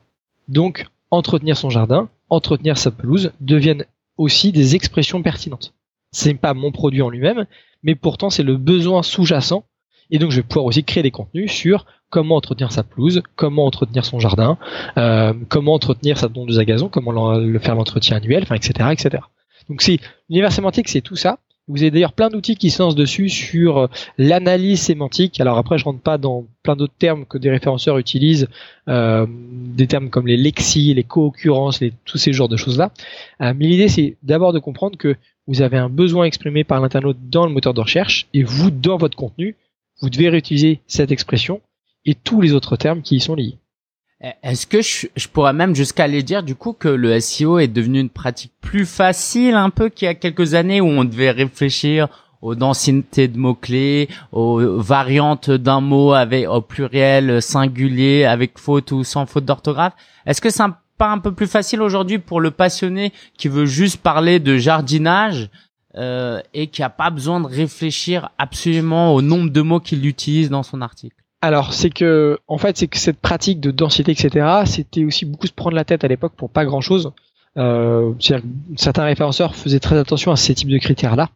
Donc, 0.47 0.85
entretenir 1.09 1.57
son 1.57 1.71
jardin, 1.71 2.09
entretenir 2.29 2.77
sa 2.77 2.91
pelouse 2.91 3.31
deviennent 3.39 3.85
aussi 4.17 4.51
des 4.51 4.75
expressions 4.75 5.23
pertinentes. 5.23 5.73
C'est 6.11 6.33
pas 6.35 6.53
mon 6.53 6.71
produit 6.71 7.01
en 7.01 7.09
lui-même, 7.09 7.45
mais 7.83 7.95
pourtant 7.95 8.29
c'est 8.29 8.43
le 8.43 8.57
besoin 8.57 9.03
sous-jacent. 9.03 9.63
Et 10.09 10.19
donc 10.19 10.31
je 10.31 10.37
vais 10.37 10.43
pouvoir 10.43 10.65
aussi 10.65 10.83
créer 10.83 11.03
des 11.03 11.11
contenus 11.11 11.51
sur 11.51 11.85
comment 12.09 12.35
entretenir 12.35 12.71
sa 12.71 12.83
pelouse, 12.83 13.21
comment 13.35 13.65
entretenir 13.65 14.05
son 14.05 14.19
jardin, 14.19 14.57
euh, 14.97 15.33
comment 15.49 15.73
entretenir 15.73 16.17
sa 16.17 16.29
tondeuse 16.29 16.59
à 16.59 16.65
gazon, 16.65 16.87
comment 16.89 17.35
le 17.37 17.59
faire 17.59 17.75
l'entretien 17.75 18.17
annuel, 18.17 18.45
etc. 18.53 18.89
etc. 18.91 19.23
Donc 19.69 19.81
c'est 19.81 19.99
l'univers 20.29 20.51
sémantique, 20.51 20.89
c'est 20.89 21.01
tout 21.01 21.15
ça. 21.15 21.39
Vous 21.69 21.81
avez 21.81 21.91
d'ailleurs 21.91 22.13
plein 22.13 22.29
d'outils 22.29 22.55
qui 22.55 22.69
se 22.69 22.81
lancent 22.81 22.95
dessus 22.95 23.27
sur 23.27 23.77
euh, 23.77 23.87
l'analyse 24.17 24.79
sémantique. 24.79 25.41
Alors 25.41 25.57
après, 25.57 25.77
je 25.77 25.83
rentre 25.83 25.99
pas 25.99 26.17
dans 26.17 26.45
plein 26.63 26.77
d'autres 26.77 26.93
termes 26.97 27.25
que 27.25 27.37
des 27.37 27.49
référenceurs 27.49 27.97
utilisent, 27.97 28.47
euh, 28.87 29.25
des 29.29 29.85
termes 29.85 30.09
comme 30.09 30.27
les 30.27 30.37
lexis, 30.37 30.93
les 30.93 31.03
co-occurrences, 31.03 31.83
tous 32.05 32.17
ces 32.17 32.31
genres 32.31 32.47
de 32.47 32.55
choses-là. 32.55 32.93
Euh, 33.41 33.53
mais 33.53 33.65
l'idée, 33.65 33.89
c'est 33.89 34.15
d'abord 34.23 34.53
de 34.53 34.59
comprendre 34.59 34.97
que 34.97 35.17
vous 35.45 35.61
avez 35.61 35.77
un 35.77 35.89
besoin 35.89 36.23
exprimé 36.23 36.63
par 36.63 36.79
l'internaute 36.79 37.17
dans 37.29 37.45
le 37.45 37.51
moteur 37.51 37.73
de 37.73 37.81
recherche, 37.81 38.27
et 38.33 38.43
vous, 38.43 38.71
dans 38.71 38.97
votre 38.97 39.17
contenu, 39.17 39.55
vous 40.01 40.09
devez 40.09 40.29
réutiliser 40.29 40.81
cette 40.87 41.11
expression 41.11 41.61
et 42.05 42.15
tous 42.15 42.39
les 42.39 42.53
autres 42.53 42.77
termes 42.77 43.01
qui 43.01 43.17
y 43.17 43.19
sont 43.19 43.35
liés. 43.35 43.57
Est-ce 44.19 44.65
que 44.65 44.81
je, 44.81 45.27
pourrais 45.27 45.53
même 45.53 45.75
jusqu'à 45.75 46.05
aller 46.05 46.23
dire 46.23 46.41
du 46.41 46.55
coup 46.55 46.73
que 46.73 46.87
le 46.87 47.19
SEO 47.19 47.59
est 47.59 47.67
devenu 47.67 47.99
une 47.99 48.09
pratique 48.09 48.53
plus 48.61 48.85
facile 48.85 49.53
un 49.53 49.69
peu 49.69 49.89
qu'il 49.89 50.07
y 50.07 50.09
a 50.09 50.15
quelques 50.15 50.55
années 50.55 50.81
où 50.81 50.87
on 50.87 51.03
devait 51.03 51.29
réfléchir 51.29 52.07
aux 52.41 52.55
densités 52.55 53.27
de 53.27 53.37
mots-clés, 53.37 54.09
aux 54.31 54.79
variantes 54.79 55.51
d'un 55.51 55.81
mot 55.81 56.13
avec 56.13 56.47
au 56.47 56.61
pluriel 56.61 57.43
singulier 57.43 58.25
avec 58.25 58.57
faute 58.57 58.91
ou 58.91 59.03
sans 59.03 59.27
faute 59.27 59.45
d'orthographe? 59.45 59.93
Est-ce 60.25 60.41
que 60.41 60.49
c'est 60.49 60.63
pas 60.97 61.11
un 61.11 61.19
peu 61.19 61.31
plus 61.31 61.47
facile 61.47 61.83
aujourd'hui 61.83 62.17
pour 62.17 62.41
le 62.41 62.49
passionné 62.49 63.13
qui 63.37 63.49
veut 63.49 63.67
juste 63.67 63.97
parler 63.97 64.39
de 64.39 64.57
jardinage 64.57 65.49
euh, 65.95 66.41
et 66.55 66.67
qui 66.67 66.81
a 66.81 66.89
pas 66.89 67.11
besoin 67.11 67.39
de 67.39 67.45
réfléchir 67.45 68.29
absolument 68.39 69.13
au 69.13 69.21
nombre 69.21 69.51
de 69.51 69.61
mots 69.61 69.79
qu'il 69.79 70.07
utilise 70.07 70.49
dans 70.49 70.63
son 70.63 70.81
article? 70.81 71.17
Alors, 71.41 71.73
c'est 71.73 71.91
que, 71.91 72.39
en 72.47 72.57
fait, 72.57 72.77
c'est 72.77 72.87
que 72.87 72.97
cette 72.97 73.19
pratique 73.19 73.59
de 73.59 73.69
densité, 73.69 74.11
etc., 74.11 74.63
c'était 74.65 75.03
aussi 75.03 75.25
beaucoup 75.25 75.45
se 75.45 75.53
prendre 75.53 75.75
la 75.75 75.85
tête 75.85 76.03
à 76.03 76.07
l'époque 76.07 76.33
pour 76.35 76.49
pas 76.49 76.65
grand 76.65 76.81
chose. 76.81 77.11
Euh, 77.57 78.13
certains 78.75 79.03
référenceurs 79.03 79.55
faisaient 79.55 79.79
très 79.79 79.97
attention 79.97 80.31
à 80.31 80.35
ces 80.35 80.55
types 80.55 80.69
de 80.69 80.77
critères-là 80.77 81.29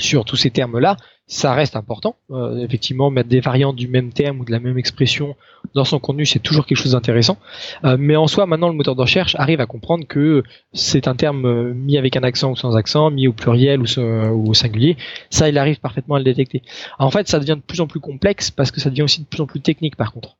sur 0.00 0.24
tous 0.24 0.36
ces 0.36 0.50
termes-là, 0.50 0.96
ça 1.30 1.54
reste 1.54 1.76
important. 1.76 2.16
Euh, 2.32 2.58
effectivement, 2.58 3.08
mettre 3.10 3.28
des 3.28 3.38
variantes 3.38 3.76
du 3.76 3.86
même 3.86 4.12
terme 4.12 4.40
ou 4.40 4.44
de 4.44 4.50
la 4.50 4.58
même 4.58 4.76
expression 4.76 5.36
dans 5.74 5.84
son 5.84 6.00
contenu, 6.00 6.26
c'est 6.26 6.40
toujours 6.40 6.66
quelque 6.66 6.78
chose 6.78 6.92
d'intéressant. 6.92 7.38
Euh, 7.84 7.96
mais 7.98 8.16
en 8.16 8.26
soi, 8.26 8.46
maintenant, 8.46 8.68
le 8.68 8.74
moteur 8.74 8.96
de 8.96 9.00
recherche 9.00 9.36
arrive 9.36 9.60
à 9.60 9.66
comprendre 9.66 10.06
que 10.08 10.42
c'est 10.72 11.06
un 11.06 11.14
terme 11.14 11.46
euh, 11.46 11.72
mis 11.72 11.96
avec 11.96 12.16
un 12.16 12.24
accent 12.24 12.50
ou 12.50 12.56
sans 12.56 12.76
accent, 12.76 13.10
mis 13.12 13.28
au 13.28 13.32
pluriel 13.32 13.80
ou, 13.80 14.48
au 14.48 14.54
singulier. 14.54 14.96
Ça, 15.30 15.48
il 15.48 15.56
arrive 15.56 15.78
parfaitement 15.78 16.16
à 16.16 16.18
le 16.18 16.24
détecter. 16.24 16.62
En 16.98 17.12
fait, 17.12 17.28
ça 17.28 17.38
devient 17.38 17.56
de 17.56 17.62
plus 17.64 17.80
en 17.80 17.86
plus 17.86 18.00
complexe 18.00 18.50
parce 18.50 18.72
que 18.72 18.80
ça 18.80 18.90
devient 18.90 19.02
aussi 19.02 19.20
de 19.20 19.26
plus 19.26 19.40
en 19.40 19.46
plus 19.46 19.60
technique, 19.60 19.94
par 19.94 20.12
contre. 20.12 20.36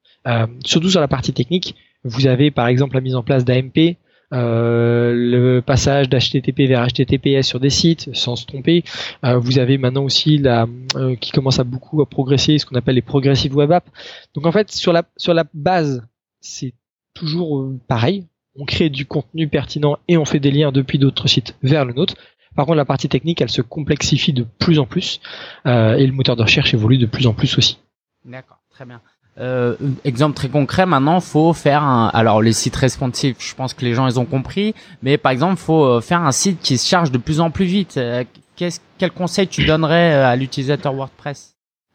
surtout 0.65 0.91
sur 0.91 1.01
la 1.01 1.09
partie 1.09 1.33
technique, 1.33 1.77
vous 2.03 2.27
avez 2.27 2.51
par 2.51 2.67
exemple 2.67 2.97
la 2.97 3.01
mise 3.01 3.15
en 3.15 3.23
place 3.23 3.45
d'AMP, 3.45 3.97
euh, 4.33 5.13
le 5.13 5.61
passage 5.61 6.09
d'HTTP 6.09 6.61
vers 6.69 6.87
HTTPS 6.87 7.43
sur 7.43 7.59
des 7.59 7.71
sites 7.71 8.15
sans 8.15 8.37
se 8.37 8.47
tromper. 8.47 8.85
Euh, 9.25 9.39
vous 9.39 9.59
avez 9.59 9.77
maintenant 9.77 10.05
aussi 10.05 10.39
la 10.39 10.67
euh, 10.95 11.17
qui 11.17 11.33
commence 11.33 11.59
à 11.59 11.65
beaucoup 11.65 12.01
à 12.01 12.07
progresser, 12.07 12.59
ce 12.59 12.67
qu'on 12.67 12.77
appelle 12.77 12.95
les 12.95 13.03
progressive 13.03 13.57
web 13.57 13.73
apps. 13.73 13.91
Donc 14.35 14.47
en 14.47 14.53
fait 14.53 14.71
sur 14.71 14.93
la 14.93 15.05
sur 15.17 15.35
la 15.35 15.45
base 15.53 16.07
c'est 16.41 16.75
toujours 17.15 17.71
pareil. 17.89 18.27
On 18.57 18.65
crée 18.65 18.89
du 18.89 19.07
contenu 19.07 19.49
pertinent 19.49 19.99
et 20.09 20.17
on 20.17 20.25
fait 20.25 20.41
des 20.41 20.51
liens 20.51 20.73
depuis 20.73 20.99
d'autres 20.99 21.29
sites 21.29 21.57
vers 21.63 21.85
le 21.85 21.93
nôtre. 21.93 22.15
Par 22.57 22.67
contre, 22.67 22.77
la 22.77 22.85
partie 22.85 23.09
technique, 23.09 23.41
elle 23.41 23.49
se 23.49 23.63
complexifie 23.63 24.33
de 24.33 24.45
plus 24.59 24.81
en 24.81 24.85
plus 24.85 25.21
et 25.65 26.05
le 26.05 26.13
moteur 26.13 26.35
de 26.35 26.43
recherche 26.43 26.75
évolue 26.75 26.99
de 26.99 27.07
plus 27.07 27.29
en 27.29 27.33
plus 27.33 27.57
aussi. 27.59 27.79
D'accord, 28.25 28.59
très 28.71 28.85
bien. 28.85 29.01
Euh, 29.39 29.77
exemple 30.05 30.35
très 30.35 30.49
concret, 30.49 30.87
maintenant, 30.87 31.21
faut 31.21 31.53
faire 31.53 31.83
un. 31.83 32.09
Alors 32.13 32.43
les 32.43 32.53
sites 32.53 32.77
responsifs, 32.77 33.37
je 33.39 33.55
pense 33.55 33.75
que 33.75 33.85
les 33.85 33.95
gens 33.95 34.07
ils 34.07 34.19
ont 34.19 34.25
compris, 34.25 34.75
mais 35.03 35.19
par 35.19 35.33
exemple, 35.33 35.57
faut 35.57 35.85
euh, 35.85 36.01
faire 36.01 36.23
un 36.23 36.33
site 36.33 36.61
qui 36.61 36.77
se 36.77 36.89
charge 36.89 37.11
de 37.11 37.19
plus 37.19 37.41
en 37.41 37.51
plus 37.51 37.65
vite. 37.65 37.97
Euh, 37.97 38.25
qu'est-ce, 38.57 38.81
quel 38.99 39.13
conseil 39.13 39.49
tu 39.49 39.65
donnerais 39.65 40.15
euh, 40.15 40.27
à 40.27 40.37
l'utilisateur 40.37 40.95
WordPress? 40.95 41.55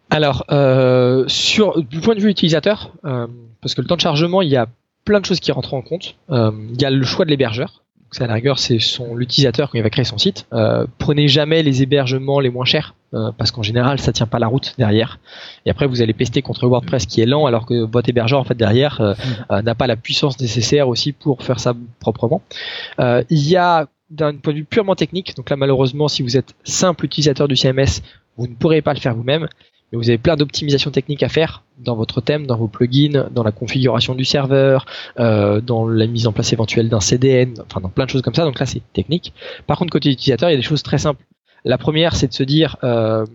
Alors, 0.10 0.46
euh, 0.52 1.26
sur 1.28 1.84
du 1.84 2.00
point 2.00 2.16
de 2.16 2.22
vue 2.22 2.30
utilisateur, 2.30 2.92
parce 3.04 3.74
que 3.76 3.82
le 3.82 3.88
temps 3.88 3.96
de 3.96 4.02
chargement, 4.02 4.42
il 4.42 4.50
y 4.50 4.56
a 4.56 4.68
plein 5.04 5.20
de 5.20 5.26
choses 5.26 5.40
qui 5.40 5.52
rentrent 5.52 5.74
en 5.74 5.82
compte. 5.82 6.16
il 6.30 6.82
y 6.82 6.86
a 6.86 6.90
le 6.90 7.04
choix 7.04 7.26
de 7.26 7.32
l'hébergeur 7.32 7.85
c'est 8.16 8.24
à 8.24 8.28
la 8.28 8.36
rigueur, 8.36 8.60
c'est 8.60 8.80
son 8.80 9.14
l'utilisateur 9.14 9.70
quand 9.70 9.78
il 9.78 9.82
va 9.82 9.90
créer 9.90 10.06
son 10.06 10.18
site. 10.18 10.48
Euh, 10.54 10.88
prenez 11.00 11.28
jamais 11.28 11.64
les 11.64 11.84
hébergements 11.84 12.40
les 12.40 12.50
moins 12.50 12.64
chers 12.64 12.96
euh, 13.14 13.34
parce 13.38 13.52
qu'en 13.52 13.62
général 13.62 14.00
ça 14.00 14.14
tient 14.14 14.26
pas 14.26 14.40
la 14.40 14.48
route 14.48 14.74
derrière. 14.78 15.20
Et 15.66 15.70
après 15.70 15.86
vous 15.86 16.02
allez 16.02 16.14
pester 16.14 16.42
contre 16.42 16.66
WordPress 16.66 17.08
qui 17.08 17.20
est 17.20 17.26
lent 17.26 17.46
alors 17.46 17.66
que 17.66 17.84
votre 17.84 18.08
hébergeur 18.08 18.40
en 18.40 18.46
fait 18.46 18.56
derrière 18.56 19.02
euh, 19.02 19.62
n'a 19.62 19.76
pas 19.76 19.86
la 19.86 19.98
puissance 19.98 20.40
nécessaire 20.40 20.88
aussi 20.88 21.12
pour 21.12 21.44
faire 21.44 21.60
ça 21.60 21.74
proprement. 22.00 22.42
il 23.00 23.50
y 23.50 23.58
a 23.58 23.88
d'un 24.10 24.38
point 24.38 24.54
de 24.54 24.60
vue 24.60 24.66
purement 24.66 24.96
technique, 24.96 25.36
donc 25.36 25.50
là 25.50 25.58
malheureusement 25.58 26.08
si 26.08 26.24
vous 26.24 26.38
êtes 26.38 26.56
simple 26.64 27.04
utilisateur 27.04 27.50
du 27.50 27.58
CMS, 27.58 28.02
vous 28.38 28.48
ne 28.48 28.56
pourrez 28.56 28.82
pas 28.82 28.94
le 28.94 29.02
faire 29.02 29.14
vous-même 29.14 29.50
vous 29.94 30.10
avez 30.10 30.18
plein 30.18 30.36
d'optimisations 30.36 30.92
techniques 30.92 31.24
à 31.24 31.30
faire 31.30 31.64
dans 31.78 31.96
votre 31.96 32.22
thème, 32.22 32.48
dans 32.48 32.58
vos 32.58 32.68
plugins, 32.68 33.28
dans 33.32 33.44
la 33.44 33.52
configuration 33.52 34.16
du 34.16 34.26
serveur, 34.26 34.86
euh, 35.20 35.62
dans 35.62 35.88
la 35.88 36.08
mise 36.08 36.28
en 36.28 36.32
place 36.32 36.54
éventuelle 36.54 36.90
d'un 36.90 37.00
CDN, 37.00 37.54
enfin 37.66 37.82
dans 37.82 37.90
plein 37.90 38.06
de 38.06 38.10
choses 38.10 38.22
comme 38.22 38.34
ça. 38.34 38.44
Donc 38.44 38.60
là, 38.60 38.66
c'est 38.66 38.82
technique. 38.94 39.34
Par 39.68 39.78
contre, 39.78 39.92
côté 39.92 40.10
utilisateur, 40.10 40.50
il 40.50 40.54
y 40.54 40.56
a 40.56 40.60
des 40.60 40.64
choses 40.64 40.84
très 40.84 40.98
simples. 40.98 41.24
La 41.64 41.78
première, 41.78 42.16
c'est 42.16 42.28
de 42.28 42.34
se 42.34 42.44
dire, 42.44 42.78
euh, 42.84 43.26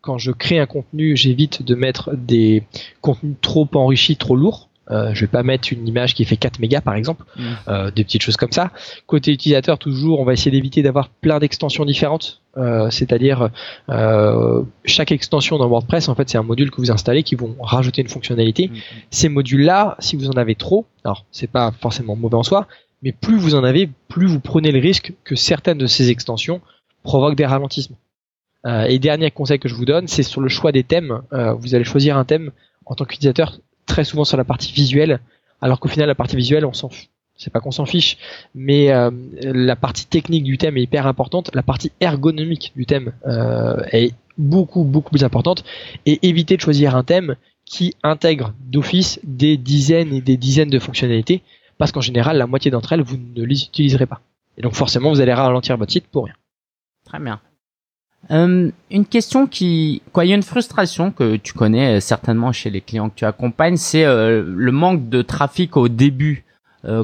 quand 0.00 0.18
je 0.18 0.30
crée 0.30 0.58
un 0.58 0.66
contenu, 0.66 1.16
j'évite 1.16 1.62
de 1.62 1.74
mettre 1.74 2.14
des 2.14 2.62
contenus 3.00 3.36
trop 3.40 3.68
enrichis, 3.74 4.16
trop 4.16 4.36
lourds. 4.36 4.69
Euh, 4.90 5.14
je 5.14 5.20
vais 5.20 5.28
pas 5.28 5.42
mettre 5.42 5.72
une 5.72 5.86
image 5.86 6.14
qui 6.14 6.24
fait 6.24 6.36
4 6.36 6.58
mégas 6.58 6.80
par 6.80 6.94
exemple, 6.94 7.24
mmh. 7.36 7.42
euh, 7.68 7.90
des 7.90 8.04
petites 8.04 8.22
choses 8.22 8.36
comme 8.36 8.52
ça. 8.52 8.70
Côté 9.06 9.32
utilisateur, 9.32 9.78
toujours, 9.78 10.20
on 10.20 10.24
va 10.24 10.32
essayer 10.32 10.50
d'éviter 10.50 10.82
d'avoir 10.82 11.08
plein 11.08 11.38
d'extensions 11.38 11.84
différentes. 11.84 12.40
Euh, 12.56 12.90
c'est-à-dire 12.90 13.50
euh, 13.90 14.62
chaque 14.84 15.12
extension 15.12 15.56
dans 15.58 15.68
WordPress, 15.68 16.08
en 16.08 16.16
fait, 16.16 16.28
c'est 16.28 16.38
un 16.38 16.42
module 16.42 16.72
que 16.72 16.78
vous 16.78 16.90
installez 16.90 17.22
qui 17.22 17.36
vont 17.36 17.54
rajouter 17.60 18.02
une 18.02 18.08
fonctionnalité. 18.08 18.68
Mmh. 18.68 18.74
Ces 19.10 19.28
modules-là, 19.28 19.96
si 20.00 20.16
vous 20.16 20.28
en 20.28 20.32
avez 20.32 20.56
trop, 20.56 20.86
alors 21.04 21.24
c'est 21.30 21.50
pas 21.50 21.70
forcément 21.80 22.16
mauvais 22.16 22.34
en 22.34 22.42
soi, 22.42 22.66
mais 23.02 23.12
plus 23.12 23.38
vous 23.38 23.54
en 23.54 23.62
avez, 23.62 23.88
plus 24.08 24.26
vous 24.26 24.40
prenez 24.40 24.72
le 24.72 24.80
risque 24.80 25.12
que 25.22 25.36
certaines 25.36 25.78
de 25.78 25.86
ces 25.86 26.10
extensions 26.10 26.60
provoquent 27.04 27.36
des 27.36 27.46
ralentissements. 27.46 27.98
Euh, 28.66 28.84
et 28.84 28.98
dernier 28.98 29.30
conseil 29.30 29.58
que 29.58 29.68
je 29.68 29.74
vous 29.74 29.86
donne, 29.86 30.08
c'est 30.08 30.24
sur 30.24 30.40
le 30.40 30.48
choix 30.48 30.72
des 30.72 30.82
thèmes. 30.82 31.22
vous 31.30 31.74
allez 31.74 31.84
choisir 31.84 32.18
un 32.18 32.24
thème 32.24 32.50
en 32.84 32.94
tant 32.96 33.04
qu'utilisateur 33.04 33.58
très 33.90 34.04
souvent 34.04 34.24
sur 34.24 34.36
la 34.36 34.44
partie 34.44 34.72
visuelle, 34.72 35.20
alors 35.60 35.80
qu'au 35.80 35.88
final 35.88 36.06
la 36.06 36.14
partie 36.14 36.36
visuelle 36.36 36.64
on 36.64 36.72
s'en 36.72 36.90
c'est 37.36 37.50
pas 37.50 37.60
qu'on 37.60 37.70
s'en 37.70 37.86
fiche, 37.86 38.18
mais 38.54 38.92
euh, 38.92 39.10
la 39.42 39.74
partie 39.74 40.06
technique 40.06 40.44
du 40.44 40.58
thème 40.58 40.76
est 40.76 40.82
hyper 40.82 41.06
importante, 41.06 41.50
la 41.54 41.62
partie 41.62 41.90
ergonomique 42.00 42.72
du 42.76 42.84
thème 42.84 43.12
euh, 43.26 43.82
est 43.92 44.12
beaucoup 44.36 44.84
beaucoup 44.84 45.10
plus 45.10 45.24
importante, 45.24 45.64
et 46.06 46.18
éviter 46.28 46.56
de 46.56 46.60
choisir 46.60 46.94
un 46.96 47.02
thème 47.02 47.36
qui 47.64 47.94
intègre 48.02 48.52
d'office 48.60 49.20
des 49.24 49.56
dizaines 49.56 50.12
et 50.12 50.20
des 50.20 50.36
dizaines 50.36 50.70
de 50.70 50.78
fonctionnalités, 50.78 51.42
parce 51.78 51.92
qu'en 51.92 52.02
général 52.02 52.36
la 52.36 52.46
moitié 52.46 52.70
d'entre 52.70 52.92
elles 52.92 53.02
vous 53.02 53.16
ne 53.16 53.42
les 53.42 53.64
utiliserez 53.64 54.06
pas. 54.06 54.20
Et 54.58 54.62
donc 54.62 54.74
forcément 54.74 55.10
vous 55.10 55.20
allez 55.20 55.32
ralentir 55.32 55.76
votre 55.78 55.92
site 55.92 56.06
pour 56.08 56.26
rien. 56.26 56.34
Très 57.06 57.18
bien. 57.18 57.40
Euh, 58.30 58.70
une 58.90 59.06
question 59.06 59.46
qui, 59.46 60.02
quoi, 60.12 60.24
il 60.24 60.28
y 60.28 60.32
a 60.32 60.36
une 60.36 60.42
frustration 60.42 61.10
que 61.10 61.36
tu 61.36 61.52
connais 61.52 61.96
euh, 61.96 62.00
certainement 62.00 62.52
chez 62.52 62.70
les 62.70 62.80
clients 62.80 63.08
que 63.08 63.14
tu 63.16 63.24
accompagnes, 63.24 63.76
c'est 63.76 64.04
euh, 64.04 64.44
le 64.46 64.72
manque 64.72 65.08
de 65.08 65.22
trafic 65.22 65.76
au 65.76 65.88
début 65.88 66.44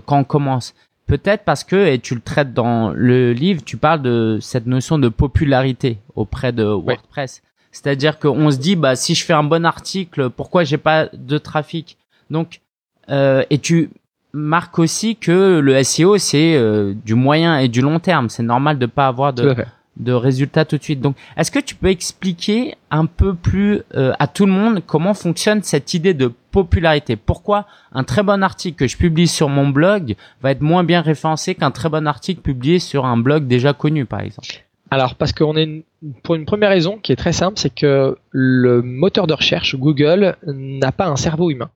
quand 0.06 0.20
on 0.20 0.24
commence. 0.24 0.74
Peut-être 1.06 1.44
parce 1.44 1.62
que, 1.62 1.76
et 1.76 1.98
tu 1.98 2.14
le 2.14 2.22
traites 2.22 2.54
dans 2.54 2.92
le 2.92 3.34
livre, 3.34 3.62
tu 3.62 3.76
parles 3.76 4.00
de 4.00 4.38
cette 4.40 4.64
notion 4.64 4.98
de 4.98 5.10
popularité 5.10 5.98
auprès 6.14 6.50
de 6.50 6.64
WordPress. 6.64 7.42
C'est-à-dire 7.72 8.18
qu'on 8.18 8.50
se 8.50 8.56
dit, 8.56 8.74
bah, 8.74 8.96
si 8.96 9.14
je 9.14 9.22
fais 9.22 9.34
un 9.34 9.42
bon 9.42 9.66
article, 9.66 10.30
pourquoi 10.30 10.64
j'ai 10.64 10.78
pas 10.78 11.10
de 11.12 11.36
trafic? 11.36 11.98
Donc, 12.30 12.62
et 13.10 13.58
tu 13.60 13.90
marques 14.32 14.78
aussi 14.78 15.16
que 15.16 15.58
le 15.58 15.82
SEO 15.84 16.16
c'est 16.16 16.58
du 17.04 17.14
moyen 17.14 17.58
et 17.58 17.68
du 17.68 17.82
long 17.82 18.00
terme. 18.00 18.30
C'est 18.30 18.42
normal 18.42 18.78
de 18.78 18.86
pas 18.86 19.08
avoir 19.08 19.34
de 19.34 19.54
de 19.96 20.12
résultats 20.12 20.64
tout 20.64 20.76
de 20.78 20.82
suite. 20.82 21.00
Donc, 21.00 21.16
est-ce 21.36 21.50
que 21.50 21.58
tu 21.58 21.74
peux 21.74 21.88
expliquer 21.88 22.74
un 22.90 23.06
peu 23.06 23.34
plus 23.34 23.82
euh, 23.94 24.12
à 24.18 24.26
tout 24.26 24.46
le 24.46 24.52
monde 24.52 24.82
comment 24.86 25.14
fonctionne 25.14 25.62
cette 25.62 25.94
idée 25.94 26.14
de 26.14 26.32
popularité? 26.50 27.16
Pourquoi 27.16 27.66
un 27.92 28.04
très 28.04 28.22
bon 28.22 28.42
article 28.42 28.76
que 28.76 28.86
je 28.86 28.96
publie 28.96 29.28
sur 29.28 29.48
mon 29.48 29.68
blog 29.68 30.16
va 30.42 30.50
être 30.50 30.60
moins 30.60 30.84
bien 30.84 31.00
référencé 31.00 31.54
qu'un 31.54 31.70
très 31.70 31.88
bon 31.88 32.06
article 32.06 32.40
publié 32.40 32.78
sur 32.78 33.06
un 33.06 33.16
blog 33.16 33.46
déjà 33.46 33.72
connu, 33.72 34.04
par 34.04 34.20
exemple? 34.20 34.66
Alors 34.90 35.16
parce 35.16 35.32
qu'on 35.32 35.56
est 35.56 35.84
pour 36.22 36.36
une 36.36 36.44
première 36.44 36.70
raison 36.70 36.98
qui 36.98 37.12
est 37.12 37.16
très 37.16 37.32
simple, 37.32 37.58
c'est 37.58 37.74
que 37.74 38.16
le 38.30 38.82
moteur 38.82 39.26
de 39.26 39.34
recherche 39.34 39.74
Google 39.74 40.36
n'a 40.46 40.92
pas 40.92 41.08
un 41.08 41.16
cerveau 41.16 41.50
humain. 41.50 41.70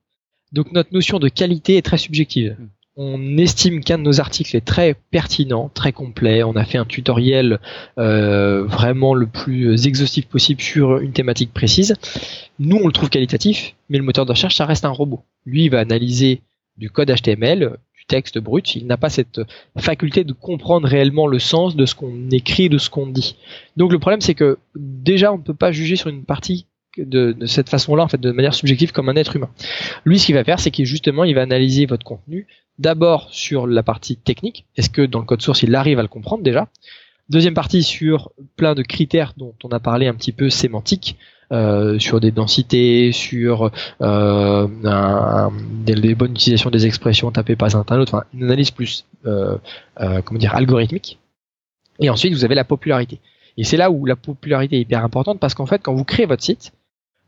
Donc 0.53 0.71
notre 0.71 0.93
notion 0.93 1.19
de 1.19 1.27
qualité 1.27 1.77
est 1.77 1.81
très 1.81 1.97
subjective. 1.97 2.55
Hmm. 2.57 2.67
On 2.97 3.37
estime 3.37 3.83
qu'un 3.83 3.97
de 3.97 4.03
nos 4.03 4.19
articles 4.19 4.55
est 4.55 4.65
très 4.65 4.95
pertinent, 5.11 5.71
très 5.73 5.93
complet. 5.93 6.43
On 6.43 6.55
a 6.55 6.65
fait 6.65 6.77
un 6.77 6.85
tutoriel 6.85 7.59
euh, 7.97 8.65
vraiment 8.65 9.13
le 9.13 9.27
plus 9.27 9.87
exhaustif 9.87 10.27
possible 10.27 10.61
sur 10.61 10.97
une 10.99 11.13
thématique 11.13 11.53
précise. 11.53 11.95
Nous, 12.59 12.77
on 12.77 12.87
le 12.87 12.93
trouve 12.93 13.09
qualitatif, 13.09 13.75
mais 13.89 13.97
le 13.97 14.03
moteur 14.03 14.25
de 14.25 14.31
recherche, 14.31 14.55
ça 14.57 14.65
reste 14.65 14.83
un 14.83 14.89
robot. 14.89 15.23
Lui, 15.45 15.65
il 15.65 15.69
va 15.69 15.79
analyser 15.79 16.41
du 16.77 16.89
code 16.89 17.11
HTML, 17.11 17.77
texte 18.11 18.39
brut, 18.39 18.75
il 18.75 18.87
n'a 18.87 18.97
pas 18.97 19.09
cette 19.09 19.39
faculté 19.77 20.25
de 20.25 20.33
comprendre 20.33 20.85
réellement 20.85 21.27
le 21.27 21.39
sens 21.39 21.77
de 21.77 21.85
ce 21.85 21.95
qu'on 21.95 22.29
écrit, 22.29 22.67
de 22.67 22.77
ce 22.77 22.89
qu'on 22.89 23.07
dit. 23.07 23.37
Donc 23.77 23.93
le 23.93 23.99
problème 23.99 24.19
c'est 24.19 24.35
que 24.35 24.57
déjà 24.75 25.31
on 25.31 25.37
ne 25.37 25.43
peut 25.43 25.53
pas 25.53 25.71
juger 25.71 25.95
sur 25.95 26.09
une 26.09 26.25
partie 26.25 26.67
de, 26.97 27.35
cette 27.45 27.69
façon-là, 27.69 28.03
en 28.03 28.07
fait, 28.07 28.19
de 28.19 28.31
manière 28.31 28.53
subjective 28.53 28.91
comme 28.91 29.09
un 29.09 29.15
être 29.15 29.35
humain. 29.35 29.49
Lui, 30.05 30.19
ce 30.19 30.25
qu'il 30.25 30.35
va 30.35 30.43
faire, 30.43 30.59
c'est 30.59 30.71
qu'il 30.71 30.85
justement, 30.85 31.23
il 31.23 31.35
va 31.35 31.41
analyser 31.41 31.85
votre 31.85 32.03
contenu 32.03 32.47
d'abord 32.79 33.29
sur 33.31 33.67
la 33.67 33.83
partie 33.83 34.17
technique. 34.17 34.65
Est-ce 34.75 34.89
que 34.89 35.01
dans 35.03 35.19
le 35.19 35.25
code 35.25 35.41
source, 35.41 35.63
il 35.63 35.75
arrive 35.75 35.99
à 35.99 36.01
le 36.01 36.07
comprendre 36.07 36.43
déjà 36.43 36.67
Deuxième 37.29 37.53
partie 37.53 37.81
sur 37.81 38.31
plein 38.57 38.75
de 38.75 38.81
critères 38.81 39.33
dont 39.37 39.53
on 39.63 39.69
a 39.69 39.79
parlé 39.79 40.07
un 40.07 40.13
petit 40.13 40.33
peu 40.33 40.49
sémantiques. 40.49 41.17
Euh, 41.51 41.99
sur 41.99 42.21
des 42.21 42.31
densités, 42.31 43.11
sur 43.11 43.71
euh, 44.01 44.67
un, 44.85 45.51
des, 45.83 46.15
bonnes 46.15 46.31
utilisations 46.31 46.69
des 46.69 46.85
expressions 46.85 47.29
tapées 47.29 47.57
un, 47.59 47.65
un 47.65 47.99
autre, 47.99 48.13
enfin 48.13 48.23
une 48.33 48.43
analyse 48.43 48.71
plus 48.71 49.05
euh, 49.25 49.57
euh, 49.99 50.21
comment 50.21 50.39
dire 50.39 50.55
algorithmique. 50.55 51.19
Et 51.99 52.09
ensuite 52.09 52.33
vous 52.33 52.45
avez 52.45 52.55
la 52.55 52.63
popularité. 52.63 53.19
Et 53.57 53.65
c'est 53.65 53.75
là 53.75 53.91
où 53.91 54.05
la 54.05 54.15
popularité 54.15 54.77
est 54.77 54.81
hyper 54.81 55.03
importante 55.03 55.41
parce 55.41 55.53
qu'en 55.53 55.65
fait 55.65 55.81
quand 55.83 55.93
vous 55.93 56.05
créez 56.05 56.25
votre 56.25 56.41
site, 56.41 56.71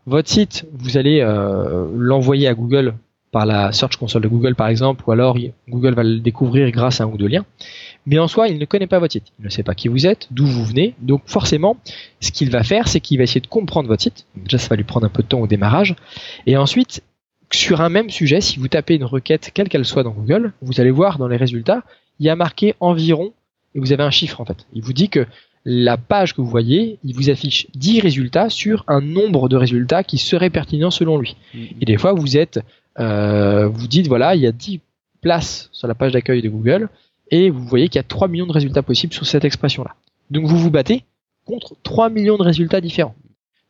votre 0.06 0.30
site 0.30 0.66
vous 0.74 0.98
allez 0.98 1.22
euh, 1.22 1.88
l'envoyer 1.96 2.48
à 2.48 2.54
Google 2.54 2.96
par 3.32 3.46
la 3.46 3.72
Search 3.72 3.98
Console 3.98 4.22
de 4.22 4.28
Google 4.28 4.56
par 4.56 4.68
exemple, 4.68 5.04
ou 5.08 5.12
alors 5.12 5.38
Google 5.68 5.96
va 5.96 6.04
le 6.04 6.20
découvrir 6.20 6.70
grâce 6.72 7.02
à 7.02 7.06
un 7.06 7.08
ou 7.08 7.18
deux 7.18 7.28
liens 7.28 7.46
mais 8.06 8.20
en 8.20 8.28
soi, 8.28 8.50
il 8.50 8.58
ne 8.58 8.66
connaît 8.66 8.88
pas 8.88 9.00
votre 9.00 9.14
site. 9.14 9.32
Il 9.40 9.46
ne 9.46 9.50
sait 9.50 9.64
pas 9.64 9.76
qui 9.76 9.88
vous 9.88 10.06
êtes, 10.06 10.28
d'où 10.32 10.46
vous 10.46 10.66
venez. 10.66 10.94
Donc 11.00 11.22
forcément, 11.26 11.78
ce 12.20 12.32
qu'il 12.32 12.50
va 12.50 12.64
faire, 12.64 12.88
c'est 12.88 13.00
qu'il 13.00 13.18
va 13.18 13.24
essayer 13.24 13.42
de 13.42 13.48
comprendre 13.48 13.88
votre 13.88 14.02
site. 14.02 14.26
déjà, 14.36 14.58
ça 14.58 14.68
va 14.70 14.76
lui 14.76 14.84
prendre 14.84 15.06
un 15.06 15.10
peu 15.10 15.24
de 15.24 15.28
temps 15.28 15.40
au 15.40 15.48
démarrage. 15.48 15.96
Et 16.46 16.58
ensuite, 16.58 17.02
sur 17.52 17.82
un 17.82 17.90
même 17.90 18.10
sujet, 18.10 18.42
si 18.42 18.60
vous 18.60 18.68
tapez 18.68 18.96
une 18.96 19.06
requête, 19.06 19.52
quelle 19.54 19.70
qu'elle 19.70 19.86
soit 19.86 20.04
dans 20.04 20.12
Google, 20.12 20.54
vous 20.62 20.82
allez 20.82 20.92
voir 20.92 21.18
dans 21.18 21.28
les 21.28 21.38
résultats, 21.38 21.84
il 22.20 22.26
y 22.26 22.30
a 22.30 22.36
marqué 22.36 22.76
environ, 22.80 23.32
et 23.76 23.80
vous 23.80 23.94
avez 23.94 24.04
un 24.04 24.12
chiffre 24.12 24.42
en 24.42 24.46
fait. 24.46 24.66
Il 24.74 24.84
vous 24.84 24.94
dit 24.94 25.10
que 25.10 25.26
la 25.66 25.98
page 25.98 26.34
que 26.34 26.42
vous 26.42 26.48
voyez, 26.48 27.00
il 27.04 27.16
vous 27.16 27.30
affiche 27.30 27.68
10 27.76 28.02
résultats 28.02 28.50
sur 28.50 28.84
un 28.88 29.02
nombre 29.02 29.48
de 29.50 29.56
résultats 29.56 30.04
qui 30.04 30.18
seraient 30.18 30.50
pertinents 30.50 30.92
selon 30.92 31.18
lui. 31.18 31.38
Mm-hmm. 31.56 31.76
Et 31.82 31.86
des 31.86 31.98
fois, 31.98 32.14
vous 32.14 32.38
êtes, 32.38 32.60
euh, 33.00 33.68
vous 33.68 33.88
dites, 33.88 34.08
voilà, 34.08 34.36
il 34.36 34.42
y 34.42 34.48
a 34.48 34.52
10 34.52 34.82
places 35.22 35.70
sur 35.72 35.88
la 35.88 35.96
page 35.96 36.12
d'accueil 36.12 36.42
de 36.42 36.50
Google, 36.50 36.90
et 37.32 37.50
vous 37.50 37.66
voyez 37.66 37.88
qu'il 37.88 37.98
y 37.98 38.00
a 38.00 38.04
3 38.04 38.28
millions 38.28 38.46
de 38.46 38.52
résultats 38.52 38.84
possibles 38.84 39.14
sur 39.14 39.26
cette 39.26 39.46
expression-là. 39.46 39.96
Donc 40.30 40.46
vous 40.46 40.58
vous 40.58 40.70
battez 40.70 41.04
contre 41.46 41.76
3 41.84 42.10
millions 42.10 42.38
de 42.38 42.44
résultats 42.44 42.82
différents. 42.82 43.16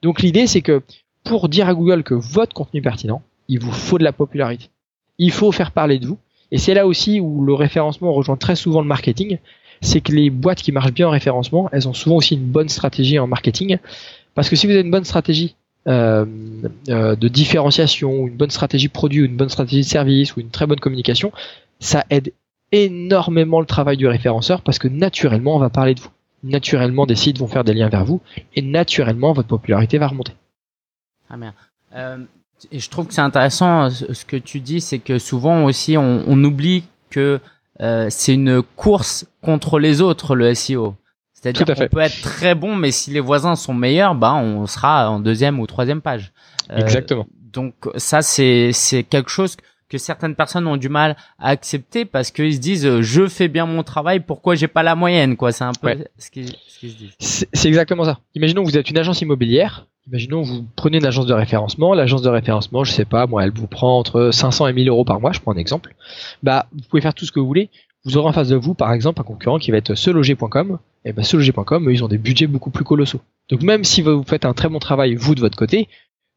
Donc 0.01 0.21
l'idée 0.21 0.47
c'est 0.47 0.61
que 0.61 0.81
pour 1.23 1.47
dire 1.47 1.67
à 1.67 1.73
Google 1.73 2.03
que 2.03 2.13
votre 2.13 2.53
contenu 2.53 2.79
est 2.79 2.83
pertinent, 2.83 3.21
il 3.47 3.59
vous 3.59 3.71
faut 3.71 3.97
de 3.97 4.03
la 4.03 4.11
popularité. 4.11 4.69
Il 5.17 5.31
faut 5.31 5.51
faire 5.51 5.71
parler 5.71 5.99
de 5.99 6.07
vous. 6.07 6.17
Et 6.51 6.57
c'est 6.57 6.73
là 6.73 6.85
aussi 6.85 7.19
où 7.19 7.43
le 7.43 7.53
référencement 7.53 8.11
rejoint 8.13 8.37
très 8.37 8.55
souvent 8.55 8.81
le 8.81 8.87
marketing. 8.87 9.39
C'est 9.83 10.01
que 10.01 10.11
les 10.11 10.29
boîtes 10.29 10.61
qui 10.61 10.71
marchent 10.71 10.93
bien 10.93 11.07
en 11.07 11.11
référencement, 11.11 11.69
elles 11.71 11.87
ont 11.87 11.93
souvent 11.93 12.15
aussi 12.15 12.35
une 12.35 12.45
bonne 12.45 12.69
stratégie 12.69 13.19
en 13.19 13.27
marketing. 13.27 13.77
Parce 14.33 14.49
que 14.49 14.55
si 14.55 14.65
vous 14.65 14.71
avez 14.71 14.81
une 14.81 14.91
bonne 14.91 15.03
stratégie 15.03 15.55
euh, 15.87 16.25
euh, 16.87 17.15
de 17.17 17.27
différenciation, 17.27 18.27
une 18.27 18.37
bonne 18.37 18.49
stratégie 18.49 18.87
produit, 18.87 19.25
une 19.25 19.35
bonne 19.35 19.49
stratégie 19.49 19.81
de 19.81 19.87
service 19.87 20.35
ou 20.35 20.39
une 20.39 20.49
très 20.49 20.65
bonne 20.65 20.79
communication, 20.79 21.33
ça 21.79 22.05
aide 22.09 22.31
énormément 22.71 23.59
le 23.59 23.65
travail 23.65 23.97
du 23.97 24.07
référenceur 24.07 24.61
parce 24.61 24.79
que 24.79 24.87
naturellement 24.87 25.57
on 25.57 25.59
va 25.59 25.69
parler 25.69 25.93
de 25.93 25.99
vous. 25.99 26.09
Naturellement 26.43 27.05
des 27.05 27.15
sites 27.15 27.37
vont 27.37 27.47
faire 27.47 27.65
des 27.65 27.73
liens 27.73 27.89
vers 27.89 28.05
vous 28.05 28.21
et 28.55 28.61
naturellement 28.61 29.33
votre 29.33 29.49
popularité 29.49 29.97
va 29.97 30.07
remonter. 30.07 30.33
Ah 31.29 31.35
bien. 31.37 31.53
Euh, 31.95 32.17
je 32.71 32.89
trouve 32.89 33.07
que 33.07 33.13
c'est 33.13 33.21
intéressant 33.21 33.89
ce 33.89 34.23
que 34.23 34.37
tu 34.37 34.61
dis, 34.61 34.79
c'est 34.79 34.99
que 34.99 35.19
souvent 35.19 35.65
aussi 35.65 35.97
on 35.97 36.43
oublie 36.43 36.85
que 37.09 37.41
euh, 37.83 38.07
c'est 38.09 38.33
une 38.33 38.61
course 38.61 39.25
contre 39.41 39.77
les 39.77 40.01
autres 40.01 40.35
le 40.35 40.53
SEO. 40.55 40.95
C'est-à-dire 41.33 41.75
qu'on 41.75 41.87
peut 41.87 41.99
être 41.99 42.21
très 42.21 42.55
bon, 42.55 42.75
mais 42.75 42.91
si 42.91 43.11
les 43.11 43.19
voisins 43.19 43.57
sont 43.57 43.73
meilleurs, 43.73 44.15
bah 44.15 44.33
on 44.33 44.65
sera 44.65 45.09
en 45.09 45.19
deuxième 45.19 45.59
ou 45.59 45.67
troisième 45.67 46.01
page. 46.01 46.31
Euh, 46.71 46.77
Exactement. 46.77 47.27
Donc 47.51 47.73
ça 47.97 48.21
c'est 48.21 48.71
c'est 48.71 49.03
quelque 49.03 49.29
chose 49.29 49.57
que 49.89 49.97
certaines 49.97 50.35
personnes 50.35 50.65
ont 50.65 50.77
du 50.77 50.89
mal 50.89 51.17
à 51.37 51.49
accepter 51.49 52.05
parce 52.05 52.31
qu'ils 52.31 52.55
se 52.55 52.59
disent 52.59 52.85
euh, 52.85 53.01
je 53.01 53.27
fais 53.27 53.49
bien 53.49 53.65
mon 53.65 53.83
travail, 53.83 54.21
pourquoi 54.21 54.55
j'ai 54.55 54.69
pas 54.69 54.81
la 54.81 54.95
moyenne 54.95 55.35
quoi? 55.35 55.51
C'est 55.51 55.65
un 55.65 55.73
peu 55.73 56.05
ce 56.17 56.31
qu'ils 56.31 56.47
se 56.47 56.85
disent. 56.85 57.45
C'est 57.51 57.67
exactement 57.67 58.05
ça. 58.05 58.19
Imaginons 58.33 58.63
que 58.63 58.69
vous 58.69 58.77
êtes 58.77 58.89
une 58.89 58.97
agence 58.97 59.21
immobilière. 59.21 59.87
Imaginons 60.07 60.41
vous 60.41 60.65
prenez 60.75 60.97
une 60.97 61.05
agence 61.05 61.25
de 61.25 61.33
référencement. 61.33 61.93
L'agence 61.93 62.21
de 62.21 62.29
référencement, 62.29 62.83
je 62.83 62.91
sais 62.91 63.05
pas, 63.05 63.25
moi, 63.25 63.43
elle 63.43 63.51
vous 63.51 63.67
prend 63.67 63.99
entre 63.99 64.31
500 64.31 64.67
et 64.67 64.73
1000 64.73 64.89
euros 64.89 65.05
par 65.05 65.21
mois. 65.21 65.31
Je 65.31 65.39
prends 65.39 65.53
un 65.53 65.57
exemple. 65.57 65.95
Bah, 66.43 66.67
vous 66.73 66.81
pouvez 66.89 67.01
faire 67.01 67.13
tout 67.13 67.25
ce 67.25 67.31
que 67.31 67.39
vous 67.39 67.47
voulez. 67.47 67.69
Vous 68.05 68.17
aurez 68.17 68.29
en 68.29 68.33
face 68.33 68.49
de 68.49 68.57
vous, 68.57 68.73
par 68.73 68.91
exemple, 68.91 69.21
un 69.21 69.23
concurrent 69.23 69.59
qui 69.59 69.71
va 69.71 69.77
être 69.77 69.95
seloger.com. 69.95 70.79
Et 71.05 71.13
ben, 71.13 71.23
seloger.com, 71.23 71.89
ils 71.89 72.03
ont 72.03 72.09
des 72.09 72.17
budgets 72.17 72.47
beaucoup 72.47 72.69
plus 72.69 72.83
colossaux. 72.83 73.21
Donc, 73.49 73.61
même 73.61 73.83
si 73.85 74.01
vous 74.01 74.23
faites 74.23 74.45
un 74.45 74.53
très 74.53 74.67
bon 74.67 74.79
travail, 74.79 75.15
vous, 75.15 75.35
de 75.35 75.39
votre 75.39 75.57
côté, 75.57 75.87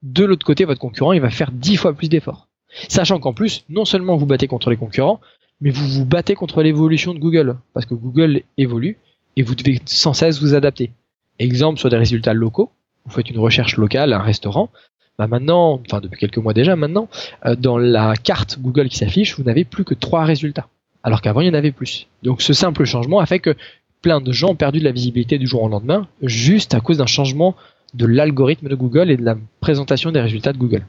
de 0.02 0.24
l'autre 0.24 0.46
côté, 0.46 0.64
votre 0.64 0.80
concurrent, 0.80 1.12
il 1.12 1.20
va 1.20 1.30
faire 1.30 1.50
10 1.50 1.76
fois 1.76 1.92
plus 1.92 2.08
d'efforts. 2.08 2.48
Sachant 2.88 3.18
qu'en 3.18 3.32
plus, 3.32 3.64
non 3.68 3.84
seulement 3.84 4.16
vous 4.16 4.26
battez 4.26 4.46
contre 4.46 4.70
les 4.70 4.76
concurrents, 4.76 5.20
mais 5.60 5.70
vous 5.70 5.86
vous 5.86 6.04
battez 6.04 6.34
contre 6.34 6.62
l'évolution 6.62 7.14
de 7.14 7.18
Google, 7.18 7.56
parce 7.72 7.86
que 7.86 7.94
Google 7.94 8.42
évolue 8.58 8.98
et 9.36 9.42
vous 9.42 9.54
devez 9.54 9.80
sans 9.86 10.12
cesse 10.12 10.40
vous 10.40 10.54
adapter. 10.54 10.92
Exemple 11.38 11.78
sur 11.78 11.88
des 11.88 11.96
résultats 11.96 12.34
locaux, 12.34 12.70
vous 13.06 13.12
faites 13.12 13.30
une 13.30 13.38
recherche 13.38 13.76
locale, 13.76 14.12
un 14.12 14.20
restaurant, 14.20 14.70
bah 15.18 15.26
maintenant, 15.26 15.80
enfin 15.86 16.00
depuis 16.00 16.18
quelques 16.20 16.38
mois 16.38 16.52
déjà 16.52 16.76
maintenant, 16.76 17.08
euh, 17.46 17.56
dans 17.56 17.78
la 17.78 18.14
carte 18.16 18.58
Google 18.60 18.88
qui 18.88 18.98
s'affiche, 18.98 19.36
vous 19.38 19.44
n'avez 19.44 19.64
plus 19.64 19.84
que 19.84 19.94
trois 19.94 20.24
résultats, 20.24 20.68
alors 21.02 21.22
qu'avant 21.22 21.40
il 21.40 21.46
y 21.46 21.50
en 21.50 21.54
avait 21.54 21.72
plus. 21.72 22.06
Donc 22.22 22.42
ce 22.42 22.52
simple 22.52 22.84
changement 22.84 23.20
a 23.20 23.26
fait 23.26 23.38
que 23.38 23.54
plein 24.02 24.20
de 24.20 24.32
gens 24.32 24.50
ont 24.50 24.56
perdu 24.56 24.78
de 24.78 24.84
la 24.84 24.92
visibilité 24.92 25.38
du 25.38 25.46
jour 25.46 25.62
au 25.62 25.68
lendemain, 25.68 26.06
juste 26.22 26.74
à 26.74 26.80
cause 26.80 26.98
d'un 26.98 27.06
changement 27.06 27.54
de 27.94 28.06
l'algorithme 28.06 28.68
de 28.68 28.74
Google 28.74 29.10
et 29.10 29.16
de 29.16 29.24
la 29.24 29.36
présentation 29.60 30.12
des 30.12 30.20
résultats 30.20 30.52
de 30.52 30.58
Google. 30.58 30.84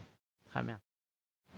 Très 0.52 0.64
bien. 0.64 0.78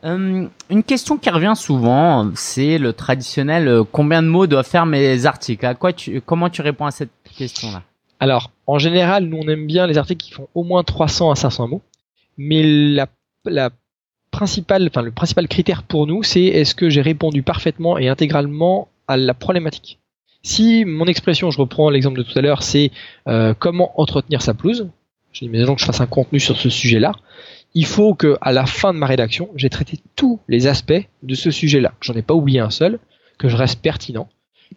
Euh, 0.05 0.47
une 0.69 0.83
question 0.83 1.17
qui 1.17 1.29
revient 1.29 1.53
souvent, 1.55 2.31
c'est 2.35 2.77
le 2.77 2.93
traditionnel 2.93 3.67
euh, 3.67 3.83
combien 3.83 4.21
de 4.23 4.27
mots 4.27 4.47
doivent 4.47 4.67
faire 4.67 4.85
mes 4.85 5.25
articles. 5.25 5.67
Comment 6.25 6.49
tu 6.49 6.61
réponds 6.61 6.85
à 6.85 6.91
cette 6.91 7.11
question-là? 7.37 7.83
Alors, 8.19 8.51
en 8.67 8.79
général, 8.79 9.25
nous 9.25 9.37
on 9.37 9.47
aime 9.47 9.65
bien 9.65 9.87
les 9.87 9.97
articles 9.97 10.25
qui 10.25 10.31
font 10.31 10.47
au 10.53 10.63
moins 10.63 10.83
300 10.83 11.31
à 11.31 11.35
500 11.35 11.67
mots, 11.67 11.81
mais 12.37 12.63
la, 12.63 13.07
la 13.45 13.69
principale, 14.31 14.87
enfin 14.87 15.01
le 15.01 15.11
principal 15.11 15.47
critère 15.47 15.83
pour 15.83 16.05
nous, 16.05 16.23
c'est 16.23 16.43
est-ce 16.43 16.75
que 16.75 16.89
j'ai 16.89 17.01
répondu 17.01 17.43
parfaitement 17.43 17.97
et 17.97 18.09
intégralement 18.09 18.89
à 19.07 19.17
la 19.17 19.33
problématique. 19.33 19.99
Si 20.43 20.85
mon 20.85 21.05
expression, 21.05 21.51
je 21.51 21.59
reprends 21.59 21.89
l'exemple 21.89 22.17
de 22.17 22.23
tout 22.23 22.37
à 22.37 22.41
l'heure, 22.41 22.63
c'est 22.63 22.91
euh, 23.27 23.53
comment 23.57 23.99
entretenir 23.99 24.41
sa 24.41 24.53
pelouse, 24.53 24.89
j'imagine 25.33 25.75
que 25.75 25.81
je 25.81 25.85
fasse 25.85 26.01
un 26.01 26.07
contenu 26.07 26.39
sur 26.39 26.57
ce 26.57 26.69
sujet-là 26.69 27.13
il 27.73 27.85
faut 27.85 28.15
que 28.15 28.37
à 28.41 28.51
la 28.51 28.65
fin 28.65 28.93
de 28.93 28.99
ma 28.99 29.05
rédaction, 29.05 29.49
j'ai 29.55 29.69
traité 29.69 29.99
tous 30.15 30.39
les 30.47 30.67
aspects 30.67 31.07
de 31.23 31.35
ce 31.35 31.51
sujet-là. 31.51 31.93
J'en 32.01 32.13
ai 32.15 32.21
pas 32.21 32.33
oublié 32.33 32.59
un 32.59 32.69
seul, 32.69 32.99
que 33.37 33.47
je 33.47 33.55
reste 33.55 33.81
pertinent. 33.81 34.29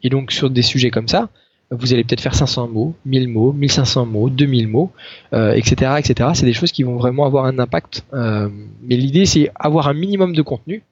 Et 0.02 0.10
donc 0.10 0.32
sur 0.32 0.50
des 0.50 0.62
sujets 0.62 0.90
comme 0.90 1.08
ça, 1.08 1.30
vous 1.72 1.92
allez 1.92 2.04
peut-être 2.04 2.20
faire 2.20 2.34
500 2.34 2.68
mots, 2.68 2.94
1000 3.06 3.28
mots, 3.28 3.52
1500 3.52 4.06
mots, 4.06 4.28
2000 4.28 4.68
mots, 4.68 4.92
euh, 5.32 5.52
etc., 5.52 5.92
etc. 5.98 6.30
C'est 6.34 6.44
des 6.44 6.52
choses 6.52 6.72
qui 6.72 6.82
vont 6.82 6.96
vraiment 6.96 7.24
avoir 7.24 7.46
un 7.46 7.58
impact. 7.58 8.04
Euh, 8.12 8.48
mais 8.82 8.96
l'idée, 8.96 9.26
c'est 9.26 9.50
avoir 9.54 9.88
un 9.88 9.94
minimum 9.94 10.34
de 10.34 10.42
contenu. 10.42 10.82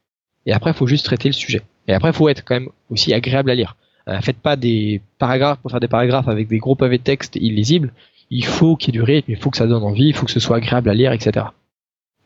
Et 0.47 0.53
après, 0.53 0.71
il 0.71 0.75
faut 0.75 0.87
juste 0.87 1.05
traiter 1.05 1.29
le 1.29 1.35
sujet. 1.35 1.63
Et 1.87 1.93
après, 1.93 2.11
il 2.11 2.15
faut 2.15 2.29
être 2.29 2.45
quand 2.45 2.55
même 2.55 2.71
aussi 2.89 3.13
agréable 3.13 3.51
à 3.51 3.55
lire. 3.55 3.77
Euh, 4.09 4.21
faites 4.23 4.39
pas 4.39 4.57
des 4.57 5.03
paragraphes 5.19 5.59
pour 5.59 5.71
faire 5.71 5.81
des 5.81 5.89
paragraphes 5.89 6.29
avec 6.29 6.49
des 6.49 6.59
gros 6.59 6.75
pavés 6.75 6.99
de 6.99 7.03
texte 7.03 7.37
illisibles. 7.37 7.93
Il 8.31 8.47
faut 8.47 8.77
qu'il 8.77 8.95
y 8.95 8.97
ait 8.97 9.01
du 9.01 9.03
rythme, 9.03 9.31
il 9.33 9.37
faut 9.37 9.51
que 9.51 9.59
ça 9.59 9.67
donne 9.67 9.83
envie, 9.83 10.09
il 10.09 10.15
faut 10.15 10.25
que 10.25 10.33
ce 10.33 10.41
soit 10.41 10.57
agréable 10.57 10.89
à 10.89 10.95
lire, 10.95 11.13
etc. 11.13 11.47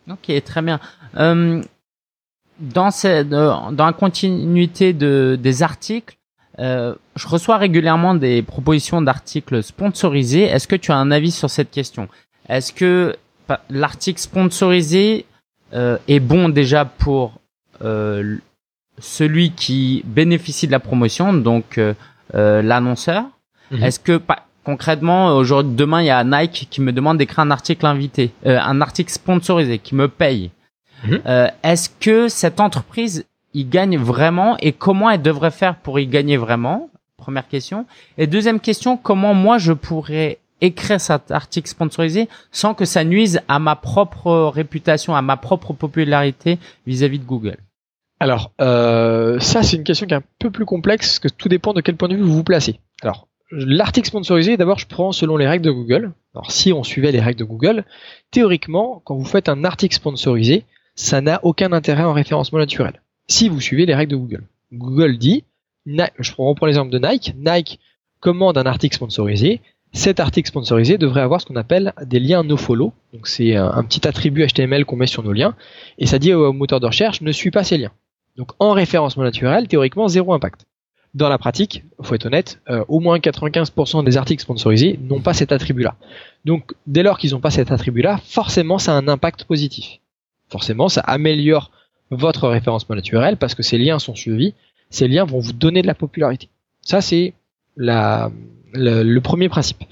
Ok, 0.08 0.44
très 0.44 0.62
bien. 0.62 0.78
Euh, 1.16 1.62
dans, 2.60 2.90
dans 3.72 3.86
la 3.86 3.92
continuité 3.92 4.92
de, 4.92 5.36
des 5.40 5.62
articles, 5.62 6.16
euh, 6.60 6.94
je 7.16 7.28
reçois 7.28 7.58
régulièrement 7.58 8.14
des 8.14 8.42
propositions 8.42 9.00
d'articles 9.00 9.62
sponsorisés. 9.62 10.42
Est-ce 10.42 10.66
que 10.66 10.76
tu 10.76 10.92
as 10.92 10.96
un 10.96 11.10
avis 11.10 11.30
sur 11.30 11.50
cette 11.50 11.70
question? 11.70 12.08
Est-ce 12.48 12.72
que 12.72 13.16
l'article 13.70 14.20
sponsorisé 14.20 15.26
euh, 15.74 15.96
est 16.08 16.20
bon 16.20 16.48
déjà 16.48 16.84
pour 16.84 17.40
euh, 17.82 18.36
celui 18.98 19.52
qui 19.52 20.02
bénéficie 20.06 20.66
de 20.66 20.72
la 20.72 20.80
promotion, 20.80 21.32
donc 21.32 21.78
euh, 21.78 21.94
euh, 22.34 22.62
l'annonceur? 22.62 23.24
Mhm. 23.70 23.82
Est-ce 23.82 24.00
que 24.00 24.20
concrètement, 24.64 25.36
aujourd'hui, 25.36 25.74
demain, 25.74 26.02
il 26.02 26.06
y 26.06 26.10
a 26.10 26.24
Nike 26.24 26.68
qui 26.70 26.80
me 26.80 26.92
demande 26.92 27.18
d'écrire 27.18 27.40
un 27.40 27.50
article 27.50 27.86
invité, 27.86 28.32
euh, 28.46 28.58
un 28.60 28.80
article 28.80 29.12
sponsorisé, 29.12 29.78
qui 29.78 29.94
me 29.94 30.08
paye? 30.08 30.50
Mhm. 31.04 31.20
Euh, 31.26 31.48
est-ce 31.62 31.88
que 32.00 32.28
cette 32.28 32.60
entreprise 32.60 33.24
y 33.52 33.64
gagne 33.64 33.98
vraiment? 33.98 34.56
Et 34.58 34.72
comment 34.72 35.10
elle 35.10 35.22
devrait 35.22 35.50
faire 35.50 35.76
pour 35.76 35.98
y 35.98 36.06
gagner 36.06 36.36
vraiment? 36.36 36.90
Première 37.24 37.48
question. 37.48 37.86
Et 38.18 38.26
deuxième 38.26 38.60
question, 38.60 38.98
comment 38.98 39.32
moi 39.32 39.56
je 39.56 39.72
pourrais 39.72 40.40
écrire 40.60 41.00
cet 41.00 41.30
article 41.30 41.70
sponsorisé 41.70 42.28
sans 42.52 42.74
que 42.74 42.84
ça 42.84 43.02
nuise 43.02 43.40
à 43.48 43.58
ma 43.58 43.76
propre 43.76 44.52
réputation, 44.54 45.16
à 45.16 45.22
ma 45.22 45.38
propre 45.38 45.72
popularité 45.72 46.58
vis-à-vis 46.86 47.18
de 47.18 47.24
Google? 47.24 47.56
Alors, 48.20 48.52
euh, 48.60 49.40
ça 49.40 49.62
c'est 49.62 49.78
une 49.78 49.84
question 49.84 50.06
qui 50.06 50.12
est 50.12 50.18
un 50.18 50.22
peu 50.38 50.50
plus 50.50 50.66
complexe 50.66 51.06
parce 51.06 51.18
que 51.18 51.28
tout 51.28 51.48
dépend 51.48 51.72
de 51.72 51.80
quel 51.80 51.96
point 51.96 52.08
de 52.08 52.14
vue 52.14 52.22
vous 52.22 52.34
vous 52.34 52.44
placez. 52.44 52.78
Alors, 53.00 53.26
l'article 53.50 54.08
sponsorisé, 54.08 54.58
d'abord 54.58 54.78
je 54.78 54.86
prends 54.86 55.12
selon 55.12 55.38
les 55.38 55.48
règles 55.48 55.64
de 55.64 55.70
Google. 55.70 56.12
Alors 56.34 56.52
si 56.52 56.74
on 56.74 56.84
suivait 56.84 57.10
les 57.10 57.22
règles 57.22 57.40
de 57.40 57.44
Google, 57.44 57.86
théoriquement, 58.30 59.00
quand 59.06 59.16
vous 59.16 59.24
faites 59.24 59.48
un 59.48 59.64
article 59.64 59.94
sponsorisé, 59.94 60.66
ça 60.94 61.22
n'a 61.22 61.40
aucun 61.42 61.72
intérêt 61.72 62.04
en 62.04 62.12
référencement 62.12 62.58
naturel. 62.58 63.00
Si 63.28 63.48
vous 63.48 63.62
suivez 63.62 63.86
les 63.86 63.94
règles 63.94 64.12
de 64.12 64.16
Google. 64.16 64.44
Google 64.74 65.18
dit, 65.18 65.44
je 65.86 66.32
reprends 66.36 66.66
l'exemple 66.66 66.90
de 66.90 66.98
Nike, 66.98 67.34
Nike 67.36 67.80
commande 68.20 68.56
un 68.58 68.66
article 68.66 68.94
sponsorisé, 68.94 69.60
cet 69.94 70.18
article 70.18 70.48
sponsorisé 70.48 70.98
devrait 70.98 71.20
avoir 71.20 71.40
ce 71.40 71.46
qu'on 71.46 71.56
appelle 71.56 71.92
des 72.02 72.18
liens 72.18 72.42
nofollow. 72.42 72.92
Donc 73.12 73.28
c'est 73.28 73.54
un, 73.54 73.82
petit 73.84 74.06
attribut 74.08 74.44
HTML 74.44 74.84
qu'on 74.84 74.96
met 74.96 75.06
sur 75.06 75.22
nos 75.22 75.32
liens 75.32 75.54
et 75.98 76.06
ça 76.06 76.18
dit 76.18 76.34
au 76.34 76.52
moteur 76.52 76.80
de 76.80 76.86
recherche 76.86 77.20
ne 77.20 77.30
suit 77.30 77.52
pas 77.52 77.62
ces 77.62 77.78
liens. 77.78 77.92
Donc 78.36 78.50
en 78.58 78.72
référencement 78.72 79.22
naturel, 79.22 79.68
théoriquement 79.68 80.08
zéro 80.08 80.34
impact. 80.34 80.66
Dans 81.14 81.28
la 81.28 81.38
pratique, 81.38 81.84
faut 82.02 82.16
être 82.16 82.26
honnête, 82.26 82.60
euh, 82.68 82.84
au 82.88 82.98
moins 82.98 83.18
95% 83.18 84.02
des 84.02 84.16
articles 84.16 84.42
sponsorisés 84.42 84.98
n'ont 85.00 85.20
pas 85.20 85.32
cet 85.32 85.52
attribut-là. 85.52 85.94
Donc 86.44 86.74
dès 86.88 87.04
lors 87.04 87.16
qu'ils 87.16 87.30
n'ont 87.30 87.40
pas 87.40 87.52
cet 87.52 87.70
attribut-là, 87.70 88.18
forcément 88.24 88.78
ça 88.78 88.94
a 88.94 88.96
un 88.96 89.06
impact 89.06 89.44
positif. 89.44 90.00
Forcément, 90.48 90.88
ça 90.88 91.02
améliore 91.02 91.70
votre 92.10 92.48
référencement 92.48 92.96
naturel 92.96 93.36
parce 93.36 93.54
que 93.54 93.62
ces 93.62 93.78
liens 93.78 94.00
sont 94.00 94.16
suivis, 94.16 94.54
ces 94.94 95.08
liens 95.08 95.24
vont 95.24 95.40
vous 95.40 95.52
donner 95.52 95.82
de 95.82 95.86
la 95.86 95.94
popularité. 95.94 96.48
Ça 96.82 97.00
c'est 97.00 97.34
le, 97.76 99.18
premier 99.18 99.48
principe. 99.48 99.82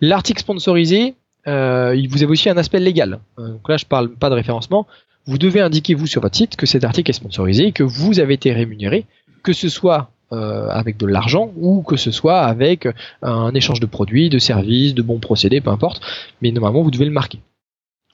L'article 0.00 0.40
sponsorisé, 0.40 1.14
euh, 1.46 1.94
il 1.96 2.08
vous 2.08 2.22
avez 2.22 2.32
aussi 2.32 2.50
un 2.50 2.56
aspect 2.56 2.80
légal. 2.80 3.20
Euh, 3.38 3.48
donc 3.48 3.68
là, 3.68 3.76
je 3.76 3.86
parle 3.86 4.10
pas 4.10 4.28
de 4.30 4.34
référencement. 4.34 4.86
Vous 5.26 5.38
devez 5.38 5.60
indiquer 5.60 5.94
vous 5.94 6.06
sur 6.06 6.22
votre 6.22 6.36
site 6.36 6.56
que 6.56 6.66
cet 6.66 6.84
article 6.84 7.10
est 7.10 7.14
sponsorisé 7.14 7.68
et 7.68 7.72
que 7.72 7.82
vous 7.82 8.20
avez 8.20 8.34
été 8.34 8.52
rémunéré, 8.52 9.06
que 9.42 9.52
ce 9.52 9.68
soit 9.68 10.10
euh, 10.32 10.68
avec 10.68 10.96
de 10.96 11.06
l'argent 11.06 11.52
ou 11.56 11.82
que 11.82 11.96
ce 11.96 12.10
soit 12.10 12.40
avec 12.40 12.88
un 13.22 13.54
échange 13.54 13.80
de 13.80 13.86
produits, 13.86 14.28
de 14.28 14.38
services, 14.38 14.94
de 14.94 15.02
bons 15.02 15.18
procédés, 15.18 15.60
peu 15.60 15.70
importe. 15.70 16.02
Mais 16.42 16.50
normalement, 16.52 16.82
vous 16.82 16.90
devez 16.90 17.04
le 17.04 17.10
marquer. 17.10 17.40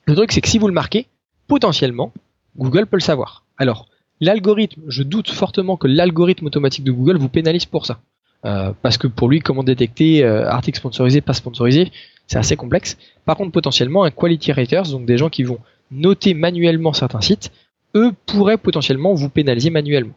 Le 0.06 0.14
truc, 0.14 0.32
c'est 0.32 0.40
que 0.40 0.48
si 0.48 0.58
vous 0.58 0.68
le 0.68 0.74
marquez, 0.74 1.06
potentiellement, 1.48 2.12
Google 2.56 2.86
peut 2.86 2.96
le 2.96 3.02
savoir. 3.02 3.44
Alors, 3.58 3.88
l'algorithme, 4.20 4.82
je 4.88 5.02
doute 5.02 5.30
fortement 5.30 5.76
que 5.76 5.86
l'algorithme 5.86 6.46
automatique 6.46 6.84
de 6.84 6.92
Google 6.92 7.18
vous 7.18 7.28
pénalise 7.28 7.66
pour 7.66 7.86
ça. 7.86 8.00
Euh, 8.44 8.72
parce 8.82 8.98
que 8.98 9.06
pour 9.06 9.28
lui, 9.28 9.40
comment 9.40 9.64
détecter 9.64 10.24
euh, 10.24 10.48
article 10.48 10.78
sponsorisé, 10.78 11.20
pas 11.20 11.32
sponsorisé, 11.32 11.90
c'est 12.26 12.38
assez 12.38 12.56
complexe. 12.56 12.96
Par 13.24 13.36
contre, 13.36 13.52
potentiellement, 13.52 14.04
un 14.04 14.10
quality 14.10 14.52
raters, 14.52 14.90
donc 14.90 15.06
des 15.06 15.18
gens 15.18 15.28
qui 15.28 15.42
vont 15.42 15.58
noter 15.90 16.34
manuellement 16.34 16.92
certains 16.92 17.20
sites, 17.20 17.50
eux 17.94 18.12
pourraient 18.26 18.58
potentiellement 18.58 19.14
vous 19.14 19.28
pénaliser 19.28 19.70
manuellement. 19.70 20.14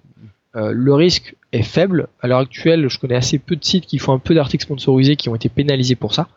Euh, 0.56 0.72
le 0.74 0.94
risque 0.94 1.36
est 1.52 1.64
faible. 1.64 2.08
À 2.22 2.28
l'heure 2.28 2.40
actuelle, 2.40 2.90
je 2.90 3.00
connais 3.00 3.16
assez 3.16 3.40
peu 3.40 3.56
de 3.56 3.64
sites 3.64 3.86
qui 3.86 4.00
font 4.00 4.14
un 4.14 4.20
peu 4.20 4.34
d'articles 4.34 4.64
sponsorisés 4.64 5.16
qui 5.16 5.30
ont 5.30 5.36
été 5.36 5.50
pénalisés 5.50 5.96
pour 5.96 6.14
ça, 6.14 6.28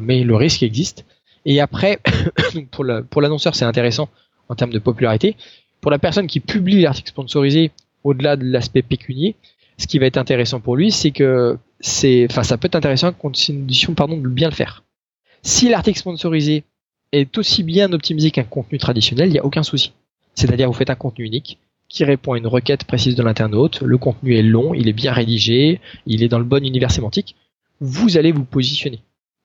mais 0.00 0.22
le 0.22 0.36
risque 0.36 0.62
existe. 0.62 1.04
Et 1.44 1.60
après, 1.60 1.98
pour 2.70 3.22
l'annonceur, 3.22 3.54
c'est 3.54 3.64
intéressant 3.64 4.08
en 4.48 4.54
termes 4.54 4.72
de 4.72 4.78
popularité. 4.78 5.36
Pour 5.84 5.90
la 5.90 5.98
personne 5.98 6.26
qui 6.26 6.40
publie 6.40 6.80
l'article 6.80 7.10
sponsorisé, 7.10 7.70
au-delà 8.04 8.36
de 8.36 8.44
l'aspect 8.46 8.80
pécunier, 8.80 9.36
ce 9.76 9.86
qui 9.86 9.98
va 9.98 10.06
être 10.06 10.16
intéressant 10.16 10.58
pour 10.58 10.76
lui, 10.76 10.90
c'est 10.90 11.10
que 11.10 11.58
c'est, 11.78 12.26
enfin, 12.30 12.42
ça 12.42 12.56
peut 12.56 12.64
être 12.64 12.74
intéressant 12.74 13.08
à 13.08 13.12
condition, 13.12 13.92
de 13.92 14.28
bien 14.28 14.48
le 14.48 14.54
faire. 14.54 14.82
Si 15.42 15.68
l'article 15.68 15.98
sponsorisé 15.98 16.64
est 17.12 17.36
aussi 17.36 17.62
bien 17.62 17.92
optimisé 17.92 18.30
qu'un 18.30 18.44
contenu 18.44 18.78
traditionnel, 18.78 19.28
il 19.28 19.32
n'y 19.32 19.38
a 19.38 19.44
aucun 19.44 19.62
souci. 19.62 19.92
C'est-à-dire, 20.34 20.68
vous 20.68 20.72
faites 20.72 20.88
un 20.88 20.94
contenu 20.94 21.26
unique 21.26 21.58
qui 21.90 22.04
répond 22.04 22.32
à 22.32 22.38
une 22.38 22.46
requête 22.46 22.84
précise 22.84 23.14
de 23.14 23.22
l'internaute, 23.22 23.82
le 23.82 23.98
contenu 23.98 24.36
est 24.36 24.42
long, 24.42 24.72
il 24.72 24.88
est 24.88 24.94
bien 24.94 25.12
rédigé, 25.12 25.82
il 26.06 26.22
est 26.22 26.28
dans 26.28 26.38
le 26.38 26.46
bon 26.46 26.64
univers 26.64 26.92
sémantique, 26.92 27.36
vous 27.80 28.16
allez 28.16 28.32
vous 28.32 28.44
positionner. 28.44 29.00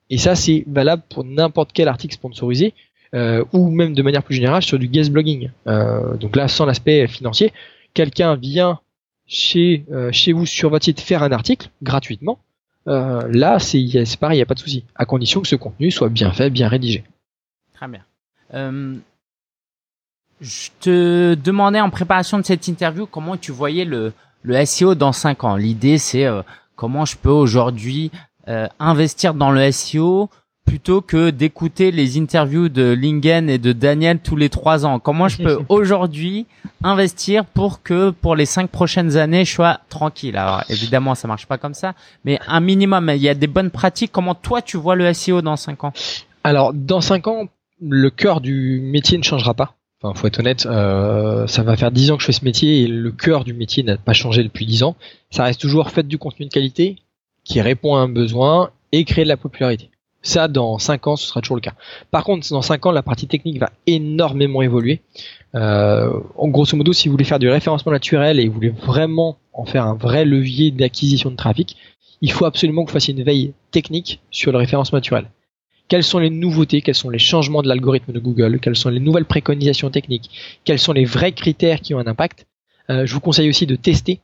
Et 0.08 0.16
ça, 0.16 0.34
c'est 0.36 0.64
valable 0.66 1.02
pour 1.10 1.22
n'importe 1.22 1.72
quel 1.74 1.86
article 1.86 2.14
sponsorisé, 2.14 2.72
euh, 3.14 3.44
ou 3.52 3.70
même 3.70 3.94
de 3.94 4.02
manière 4.02 4.22
plus 4.22 4.34
générale 4.34 4.62
sur 4.62 4.78
du 4.78 4.88
guest 4.88 5.10
blogging. 5.10 5.50
Euh, 5.66 6.16
donc 6.16 6.36
là, 6.36 6.48
sans 6.48 6.64
l'aspect 6.64 7.06
financier, 7.08 7.52
quelqu'un 7.94 8.36
vient 8.36 8.78
chez, 9.26 9.84
euh, 9.92 10.10
chez 10.12 10.32
vous 10.32 10.44
sur 10.46 10.70
votre 10.70 10.84
site 10.84 11.00
faire 11.00 11.22
un 11.22 11.32
article 11.32 11.70
gratuitement, 11.82 12.40
euh, 12.88 13.28
là 13.30 13.58
c'est 13.58 13.80
pareil, 14.18 14.36
il 14.36 14.40
n'y 14.40 14.42
a 14.42 14.46
pas 14.46 14.54
de 14.54 14.60
souci, 14.60 14.84
à 14.96 15.04
condition 15.04 15.40
que 15.40 15.48
ce 15.48 15.56
contenu 15.56 15.90
soit 15.90 16.08
bien 16.08 16.32
fait, 16.32 16.50
bien 16.50 16.68
rédigé. 16.68 17.04
Très 17.74 17.86
bien. 17.86 18.04
Euh, 18.54 18.96
je 20.40 20.68
te 20.80 21.34
demandais 21.34 21.80
en 21.80 21.90
préparation 21.90 22.38
de 22.38 22.44
cette 22.44 22.66
interview 22.66 23.06
comment 23.06 23.36
tu 23.36 23.52
voyais 23.52 23.84
le, 23.84 24.12
le 24.42 24.64
SEO 24.64 24.94
dans 24.94 25.12
5 25.12 25.44
ans? 25.44 25.56
L'idée 25.56 25.98
c'est 25.98 26.26
comment 26.74 27.04
je 27.04 27.16
peux 27.16 27.30
aujourd'hui 27.30 28.10
investir 28.80 29.34
dans 29.34 29.52
le 29.52 29.70
SEO 29.70 30.28
plutôt 30.70 31.00
que 31.00 31.30
d'écouter 31.30 31.90
les 31.90 32.16
interviews 32.16 32.68
de 32.68 32.92
Lingen 32.92 33.50
et 33.50 33.58
de 33.58 33.72
Daniel 33.72 34.20
tous 34.20 34.36
les 34.36 34.48
trois 34.48 34.86
ans 34.86 35.00
Comment 35.00 35.26
je 35.26 35.42
peux 35.42 35.58
aujourd'hui 35.68 36.46
investir 36.84 37.44
pour 37.44 37.82
que 37.82 38.10
pour 38.10 38.36
les 38.36 38.46
cinq 38.46 38.70
prochaines 38.70 39.16
années 39.16 39.44
je 39.44 39.52
sois 39.52 39.80
tranquille? 39.88 40.36
Alors 40.36 40.62
évidemment 40.68 41.16
ça 41.16 41.26
marche 41.26 41.46
pas 41.46 41.58
comme 41.58 41.74
ça, 41.74 41.94
mais 42.24 42.38
un 42.46 42.60
minimum. 42.60 43.10
Il 43.16 43.20
y 43.20 43.28
a 43.28 43.34
des 43.34 43.48
bonnes 43.48 43.70
pratiques. 43.70 44.12
Comment 44.12 44.36
toi 44.36 44.62
tu 44.62 44.76
vois 44.76 44.94
le 44.94 45.12
SEO 45.12 45.42
dans 45.42 45.56
cinq 45.56 45.82
ans? 45.82 45.92
Alors 46.44 46.72
dans 46.72 47.00
cinq 47.00 47.26
ans, 47.26 47.48
le 47.82 48.10
cœur 48.10 48.40
du 48.40 48.80
métier 48.80 49.18
ne 49.18 49.24
changera 49.24 49.54
pas. 49.54 49.74
Enfin, 50.00 50.14
faut 50.14 50.28
être 50.28 50.38
honnête, 50.38 50.66
euh, 50.66 51.48
ça 51.48 51.64
va 51.64 51.76
faire 51.76 51.90
dix 51.90 52.12
ans 52.12 52.16
que 52.16 52.22
je 52.22 52.26
fais 52.26 52.32
ce 52.32 52.44
métier 52.44 52.82
et 52.82 52.86
le 52.86 53.10
cœur 53.10 53.42
du 53.42 53.54
métier 53.54 53.82
n'a 53.82 53.96
pas 53.96 54.12
changé 54.12 54.44
depuis 54.44 54.66
dix 54.66 54.84
ans. 54.84 54.94
Ça 55.30 55.42
reste 55.42 55.60
toujours 55.60 55.90
fait 55.90 56.06
du 56.06 56.16
contenu 56.16 56.46
de 56.46 56.52
qualité 56.52 56.94
qui 57.42 57.60
répond 57.60 57.96
à 57.96 57.98
un 57.98 58.08
besoin 58.08 58.70
et 58.92 59.04
créer 59.04 59.24
de 59.24 59.28
la 59.28 59.36
popularité. 59.36 59.90
Ça, 60.22 60.48
dans 60.48 60.78
5 60.78 61.06
ans, 61.06 61.16
ce 61.16 61.26
sera 61.26 61.40
toujours 61.40 61.56
le 61.56 61.62
cas. 61.62 61.74
Par 62.10 62.24
contre, 62.24 62.46
dans 62.50 62.62
5 62.62 62.86
ans, 62.86 62.92
la 62.92 63.02
partie 63.02 63.26
technique 63.26 63.58
va 63.58 63.70
énormément 63.86 64.60
évoluer. 64.60 65.00
Euh, 65.54 66.12
en 66.36 66.48
grosso 66.48 66.76
modo, 66.76 66.92
si 66.92 67.08
vous 67.08 67.12
voulez 67.12 67.24
faire 67.24 67.38
du 67.38 67.48
référencement 67.48 67.92
naturel 67.92 68.38
et 68.38 68.46
vous 68.46 68.54
voulez 68.54 68.68
vraiment 68.68 69.38
en 69.52 69.64
faire 69.64 69.86
un 69.86 69.94
vrai 69.94 70.24
levier 70.24 70.70
d'acquisition 70.70 71.30
de 71.30 71.36
trafic, 71.36 71.76
il 72.20 72.32
faut 72.32 72.44
absolument 72.44 72.84
que 72.84 72.90
vous 72.90 72.94
fassiez 72.94 73.14
une 73.14 73.22
veille 73.22 73.54
technique 73.70 74.20
sur 74.30 74.52
le 74.52 74.58
référencement 74.58 74.98
naturel. 74.98 75.30
Quelles 75.88 76.04
sont 76.04 76.18
les 76.18 76.30
nouveautés, 76.30 76.82
quels 76.82 76.94
sont 76.94 77.10
les 77.10 77.18
changements 77.18 77.62
de 77.62 77.68
l'algorithme 77.68 78.12
de 78.12 78.20
Google, 78.20 78.60
quelles 78.60 78.76
sont 78.76 78.90
les 78.90 79.00
nouvelles 79.00 79.24
préconisations 79.24 79.90
techniques, 79.90 80.30
quels 80.64 80.78
sont 80.78 80.92
les 80.92 81.04
vrais 81.04 81.32
critères 81.32 81.80
qui 81.80 81.94
ont 81.94 81.98
un 81.98 82.06
impact? 82.06 82.46
Euh, 82.90 83.06
je 83.06 83.14
vous 83.14 83.20
conseille 83.20 83.48
aussi 83.48 83.66
de 83.66 83.74
tester 83.74 84.20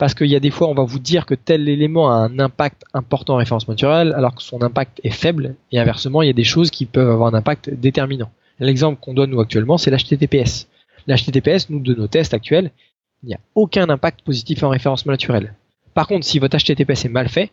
parce 0.00 0.14
qu'il 0.14 0.28
y 0.28 0.34
a 0.34 0.40
des 0.40 0.50
fois 0.50 0.66
on 0.68 0.74
va 0.74 0.82
vous 0.82 0.98
dire 0.98 1.26
que 1.26 1.34
tel 1.34 1.68
élément 1.68 2.10
a 2.10 2.14
un 2.14 2.38
impact 2.38 2.84
important 2.94 3.34
en 3.34 3.36
référencement 3.36 3.74
naturel 3.74 4.14
alors 4.16 4.34
que 4.34 4.42
son 4.42 4.62
impact 4.62 4.98
est 5.04 5.10
faible 5.10 5.56
et 5.72 5.78
inversement 5.78 6.22
il 6.22 6.26
y 6.26 6.30
a 6.30 6.32
des 6.32 6.42
choses 6.42 6.70
qui 6.70 6.86
peuvent 6.86 7.10
avoir 7.10 7.28
un 7.28 7.36
impact 7.36 7.68
déterminant. 7.68 8.30
L'exemple 8.60 8.98
qu'on 8.98 9.12
donne 9.12 9.28
nous 9.28 9.40
actuellement 9.40 9.76
c'est 9.76 9.90
l'HTTPS. 9.90 10.68
L'HTTPS, 11.06 11.68
nous 11.68 11.80
de 11.80 11.94
nos 11.94 12.06
tests 12.06 12.32
actuels, 12.32 12.70
il 13.22 13.26
n'y 13.26 13.34
a 13.34 13.40
aucun 13.54 13.90
impact 13.90 14.22
positif 14.22 14.62
en 14.62 14.70
référencement 14.70 15.12
naturel. 15.12 15.52
Par 15.92 16.08
contre 16.08 16.24
si 16.24 16.38
votre 16.38 16.56
HTTPS 16.56 17.04
est 17.04 17.10
mal 17.10 17.28
fait, 17.28 17.50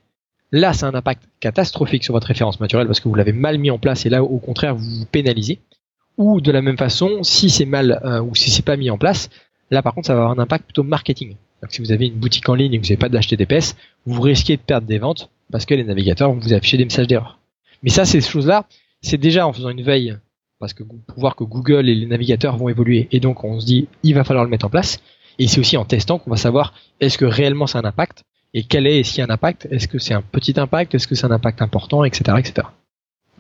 là 0.54 0.72
c'est 0.72 0.86
un 0.86 0.96
impact 0.96 1.24
catastrophique 1.42 2.06
sur 2.06 2.14
votre 2.14 2.28
référencement 2.28 2.64
naturel 2.64 2.88
parce 2.88 3.02
que 3.02 3.10
vous 3.10 3.16
l'avez 3.16 3.34
mal 3.34 3.58
mis 3.58 3.72
en 3.72 3.78
place 3.78 4.06
et 4.06 4.10
là 4.10 4.24
au 4.24 4.40
contraire 4.40 4.74
vous 4.74 5.00
vous 5.00 5.06
pénalisez. 5.06 5.60
Ou 6.16 6.40
de 6.40 6.54
la 6.54 6.62
même 6.62 6.78
façon, 6.78 7.24
si 7.24 7.50
c'est 7.50 7.66
mal 7.66 8.00
euh, 8.06 8.22
ou 8.22 8.36
si 8.36 8.52
c'est 8.52 8.64
pas 8.64 8.78
mis 8.78 8.90
en 8.90 8.98
place, 8.98 9.30
là 9.70 9.82
par 9.82 9.94
contre 9.94 10.08
ça 10.08 10.14
va 10.14 10.22
avoir 10.22 10.40
un 10.40 10.42
impact 10.42 10.64
plutôt 10.64 10.84
marketing. 10.84 11.36
Donc 11.62 11.72
si 11.72 11.82
vous 11.82 11.92
avez 11.92 12.08
une 12.08 12.16
boutique 12.16 12.48
en 12.50 12.56
ligne 12.56 12.74
et 12.74 12.80
que 12.80 12.86
vous 12.86 12.94
n'avez 12.94 12.98
pas 12.98 13.10
d'HTTPS, 13.10 13.76
vous 14.06 14.22
risquez 14.22 14.58
de 14.58 14.62
perdre 14.62 14.88
des 14.88 15.00
ventes 15.00 15.30
parce 15.52 15.66
que 15.66 15.74
les 15.74 15.84
navigateurs 15.84 16.32
vont 16.32 16.40
vous 16.40 16.54
afficher 16.54 16.78
des 16.78 16.84
messages 16.84 17.08
d'erreur. 17.08 17.40
Mais 17.84 17.90
ça, 17.90 18.06
ces 18.06 18.22
choses-là, 18.22 18.66
c'est 19.02 19.18
déjà 19.18 19.48
en 19.48 19.54
faisant 19.54 19.70
une 19.70 19.84
veille, 19.84 20.18
parce 20.60 20.74
que 20.74 20.84
pour 20.84 21.20
voir 21.20 21.36
que 21.36 21.44
Google 21.44 21.90
et 21.90 21.96
les 21.96 22.06
navigateurs 22.06 22.58
vont 22.58 22.70
évoluer, 22.70 23.08
et 23.12 23.20
donc 23.20 23.44
on 23.44 23.60
se 23.60 23.66
dit, 23.66 23.88
il 24.04 24.16
va 24.16 24.24
falloir 24.24 24.44
le 24.44 24.50
mettre 24.50 24.66
en 24.66 24.70
place. 24.70 25.00
Et 25.40 25.48
c'est 25.48 25.60
aussi 25.60 25.78
en 25.78 25.86
testant 25.86 26.18
qu'on 26.18 26.32
va 26.32 26.38
savoir 26.38 26.74
est-ce 27.00 27.18
que 27.18 27.26
réellement 27.26 27.68
c'est 27.68 27.78
un 27.78 27.86
impact, 27.86 28.24
et 28.54 28.64
quel 28.64 28.88
est, 28.88 29.04
s'il 29.04 29.20
y 29.20 29.22
a 29.22 29.26
un 29.26 29.34
impact, 29.34 29.68
est-ce 29.72 29.88
que 29.88 30.00
c'est 30.00 30.14
un 30.14 30.22
petit 30.22 30.60
impact, 30.60 30.96
est-ce 30.96 31.08
que 31.08 31.16
c'est 31.16 31.26
un 31.26 31.32
impact 31.32 31.62
important, 31.62 32.04
etc., 32.04 32.38
etc. 32.40 32.68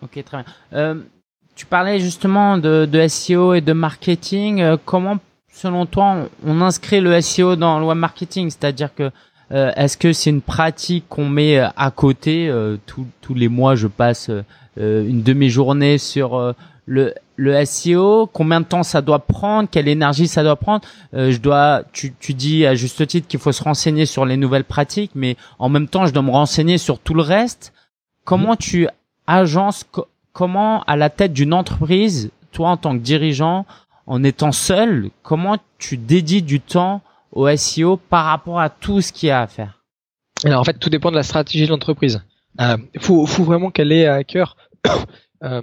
Ok, 0.01 0.23
très 0.23 0.43
bien. 0.43 0.45
Euh, 0.73 1.01
tu 1.56 1.65
parlais 1.65 1.99
justement 1.99 2.60
de, 2.60 2.86
de, 2.86 3.08
SEO 3.08 3.56
et 3.56 3.62
de 3.62 3.73
marketing. 3.73 4.62
Euh, 4.62 4.77
comment 4.84 5.17
selon 5.62 5.86
toi, 5.86 6.28
on, 6.46 6.62
inscrit 6.62 7.02
le 7.02 7.20
SEO 7.22 7.56
dans 7.56 7.80
le 7.80 7.86
web 7.86 7.98
marketing 7.98 8.50
C'est-à-dire 8.50 8.93
que 8.93 9.12
Est-ce 9.52 9.98
que 9.98 10.13
c'est 10.13 10.30
une 10.30 10.41
pratique 10.41 11.06
qu'on 11.10 11.30
met 11.30 11.58
à 11.60 11.91
côté 11.91 12.52
tous 12.86 13.34
les 13.34 13.48
mois 13.48 13.76
Je 13.76 13.88
passe 13.88 14.30
une 14.78 15.24
demi-journée 15.24 15.98
sur 15.98 16.54
le 16.86 17.13
le 17.38 17.63
SEO, 17.63 18.28
combien 18.34 18.60
de 18.60 18.65
temps 18.65 18.84
ça 18.84 19.02
doit 19.02 19.20
prendre, 19.20 19.70
quelle 19.70 19.88
énergie 19.88 20.28
ça 20.28 20.43
doit 20.43 20.56
prendre? 20.56 20.86
Euh, 21.13 21.32
je 21.32 21.38
dois, 21.38 21.84
tu, 21.93 22.13
tu 22.20 22.34
dis 22.34 22.65
à 22.65 22.76
juste 22.76 23.06
titre 23.08 23.28
qu'il 23.28 23.39
faut 23.39 23.52
se 23.52 23.63
renseigner 23.63 24.06
sur 24.06 24.26
les 24.26 24.38
nouvelles 24.38 24.63
pratiques, 24.63 25.12
mais 25.13 25.38
en 25.60 25.70
même 25.70 25.88
temps, 25.88 26.08
je 26.08 26.13
dois 26.13 26.24
me 26.24 26.32
renseigner 26.32 26.80
sur 26.80 27.00
tout 27.00 27.13
le 27.13 27.22
reste. 27.22 27.74
Comment 28.26 28.52
mhm. 28.52 28.58
tu 28.58 28.88
agences, 29.28 29.86
comment 30.34 30.82
à 30.84 30.96
la 30.96 31.10
tête 31.10 31.32
d'une 31.32 31.54
entreprise, 31.54 32.32
toi 32.52 32.70
en 32.70 32.78
tant 32.78 32.98
que 32.98 33.04
dirigeant, 33.04 33.65
en 34.08 34.24
étant 34.24 34.52
seul, 34.52 35.10
comment 35.22 35.58
tu 35.78 35.98
dédies 35.98 36.41
du 36.41 36.60
temps 36.60 37.02
au 37.32 37.54
SEO 37.56 37.98
par 37.98 38.26
rapport 38.26 38.60
à 38.60 38.70
tout 38.70 39.02
ce 39.02 39.13
qu'il 39.13 39.28
y 39.28 39.32
a 39.32 39.41
à 39.41 39.48
faire 39.48 39.84
Alors 40.43 40.62
en 40.62 40.63
fait, 40.63 40.80
tout 40.80 40.89
dépend 40.89 41.12
de 41.12 41.15
la 41.15 41.24
stratégie 41.24 41.65
de 41.65 41.70
l'entreprise. 41.70 42.24
Il 42.60 42.65
euh, 42.65 42.78
faut, 43.00 43.26
faut 43.26 43.43
vraiment 43.43 43.70
qu'elle 43.70 43.91
ait 43.91 44.08
à 44.08 44.24
cœur 44.24 44.58
euh, 45.43 45.62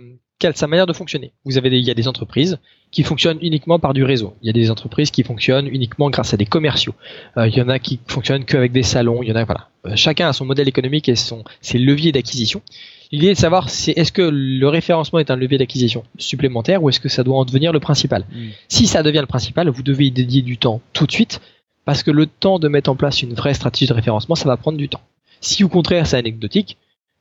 sa 0.55 0.67
manière 0.67 0.87
de 0.87 0.93
fonctionner. 0.93 1.33
Vous 1.45 1.57
avez 1.57 1.71
des, 1.71 1.79
il 1.79 1.85
y 1.85 1.91
a 1.91 1.95
des 1.95 2.09
entreprises 2.09 2.59
qui 2.91 3.03
fonctionnent 3.03 3.39
uniquement 3.41 3.79
par 3.79 3.95
du 3.95 4.05
réseau. 4.05 4.35
Il 4.43 4.47
y 4.47 4.51
a 4.51 4.53
des 4.53 4.71
entreprises 4.71 5.11
qui 5.11 5.23
fonctionnent 5.23 5.67
uniquement 5.67 6.11
grâce 6.11 6.35
à 6.35 6.37
des 6.37 6.47
commerciaux. 6.47 6.95
Euh, 7.37 7.49
il 7.49 7.57
y 7.57 7.63
en 7.63 7.69
a 7.69 7.79
qui 7.79 7.99
fonctionnent 8.07 8.45
qu'avec 8.45 8.73
des 8.73 8.83
salons. 8.83 9.23
Il 9.23 9.29
y 9.29 9.33
en 9.33 9.37
a 9.37 9.45
voilà. 9.45 9.69
Euh, 9.87 9.97
chacun 9.97 10.29
a 10.29 10.33
son 10.33 10.45
modèle 10.45 10.69
économique 10.69 11.09
et 11.09 11.17
son 11.17 11.45
ses 11.61 11.79
leviers 11.79 12.13
d'acquisition. 12.13 12.63
L'idée 13.13 13.29
est 13.29 13.35
de 13.35 13.39
savoir 13.39 13.71
c'est 13.71 13.93
est-ce 13.93 14.13
que 14.13 14.23
le 14.23 14.69
référencement 14.69 15.19
est 15.19 15.31
un 15.31 15.37
levier 15.37 15.59
d'acquisition 15.59 16.05
supplémentaire 16.19 16.83
ou 16.83 16.89
est-ce 16.89 17.01
que 17.01 17.09
ça 17.09 17.23
doit 17.23 17.37
en 17.37 17.45
devenir 17.45 17.73
le 17.73 17.81
principal. 17.81 18.25
Mm. 18.33 18.49
Si 18.69 18.87
ça 18.87 19.03
devient 19.03 19.21
le 19.21 19.27
principal, 19.27 19.69
vous 19.69 19.83
devez 19.83 20.07
y 20.07 20.11
dédier 20.11 20.43
du 20.43 20.59
temps 20.59 20.81
tout 20.93 21.07
de 21.07 21.13
suite 21.13 21.41
parce 21.85 22.03
que 22.03 22.11
le 22.11 22.27
temps 22.27 22.59
de 22.59 22.69
mettre 22.69 22.91
en 22.91 22.97
place 22.97 23.23
une 23.23 23.35
vraie 23.35 23.55
stratégie 23.55 23.87
de 23.87 23.95
référencement, 23.95 24.35
ça 24.35 24.49
va 24.49 24.57
prendre 24.57 24.79
du 24.79 24.89
temps. 24.89 25.03
Si 25.41 25.65
au 25.65 25.69
contraire 25.69 26.07
c'est 26.07 26.17
anecdotique, 26.17 26.79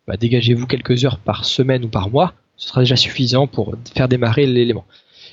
bah, 0.08 0.18
dégagez-vous 0.18 0.68
quelques 0.68 1.06
heures 1.06 1.20
par 1.20 1.46
semaine 1.46 1.84
ou 1.86 1.90
par 1.90 2.10
mois 2.10 2.34
ce 2.56 2.70
sera 2.70 2.82
déjà 2.82 2.96
suffisant 2.96 3.48
pour 3.48 3.76
faire 3.96 4.08
démarrer 4.08 4.46
l'élément. 4.46 4.86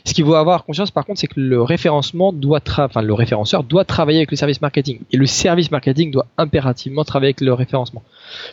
Ce 0.05 0.15
qu'il 0.15 0.25
faut 0.25 0.35
avoir 0.35 0.65
conscience 0.65 0.91
par 0.91 1.05
contre, 1.05 1.21
c'est 1.21 1.27
que 1.27 1.41
le 1.41 1.63
référencement 1.63 2.33
doit, 2.33 2.61
enfin 2.79 3.03
le 3.03 3.13
référenceur 3.13 3.65
doit 3.65 3.85
travailler 3.85 4.19
avec 4.19 4.31
le 4.31 4.37
service 4.37 4.63
marketing 4.63 5.01
et 5.13 5.17
le 5.17 5.27
service 5.27 5.71
marketing 5.71 6.11
doit 6.11 6.27
impérativement 6.39 7.05
travailler 7.05 7.29
avec 7.29 7.43
le 7.43 7.53
référencement, 7.53 8.03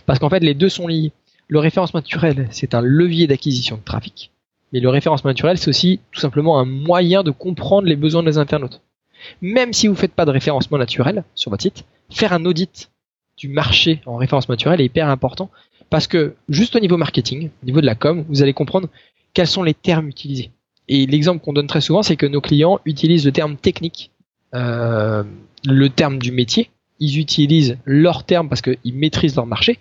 parce 0.05 0.19
qu'en 0.19 0.29
fait 0.29 0.41
les 0.41 0.53
deux 0.53 0.69
sont 0.69 0.88
liés. 0.88 1.12
Le 1.47 1.60
référencement 1.60 1.99
naturel, 1.99 2.47
c'est 2.51 2.73
un 2.73 2.81
levier 2.81 3.27
d'acquisition 3.27 3.77
de 3.77 3.81
trafic, 3.81 4.31
mais 4.73 4.79
le 4.79 4.89
référencement 4.89 5.29
naturel, 5.29 5.57
c'est 5.57 5.69
aussi 5.69 5.99
tout 6.12 6.19
simplement 6.19 6.60
un 6.60 6.65
moyen 6.65 7.23
de 7.23 7.31
comprendre 7.31 7.88
les 7.88 7.95
besoins 7.95 8.23
des 8.23 8.38
internautes. 8.38 8.81
Même 9.41 9.73
si 9.73 9.88
vous 9.88 9.93
ne 9.93 9.99
faites 9.99 10.13
pas 10.13 10.25
de 10.25 10.31
référencement 10.31 10.77
naturel 10.77 11.23
sur 11.36 11.51
votre 11.51 11.63
site, 11.63 11.86
faire 12.10 12.33
un 12.33 12.45
audit 12.45 12.91
du 13.38 13.47
marché 13.47 14.01
en 14.05 14.17
référencement 14.17 14.53
naturel 14.53 14.81
est 14.81 14.86
hyper 14.86 15.10
important 15.10 15.49
parce 15.89 16.07
que 16.07 16.36
juste 16.49 16.75
au 16.75 16.79
niveau 16.79 16.97
marketing, 16.97 17.49
au 17.63 17.65
niveau 17.65 17.81
de 17.81 17.86
la 17.86 17.95
com, 17.95 18.25
vous 18.27 18.41
allez 18.41 18.53
comprendre 18.53 18.89
quels 19.33 19.47
sont 19.47 19.63
les 19.63 19.73
termes 19.73 20.07
utilisés. 20.10 20.51
Et 20.88 21.05
l'exemple 21.05 21.43
qu'on 21.43 21.53
donne 21.53 21.67
très 21.67 21.81
souvent, 21.81 22.01
c'est 22.01 22.15
que 22.15 22.25
nos 22.25 22.41
clients 22.41 22.79
utilisent 22.86 23.25
le 23.25 23.31
terme 23.31 23.57
technique, 23.57 24.12
euh, 24.53 25.23
le 25.65 25.89
terme 25.89 26.17
du 26.19 26.31
métier. 26.31 26.69
Ils 26.99 27.19
utilisent 27.19 27.77
leur 27.86 28.23
terme 28.23 28.49
parce 28.49 28.62
qu'ils 28.62 28.93
maîtrisent 28.93 29.36
leur 29.36 29.45
marché, 29.45 29.79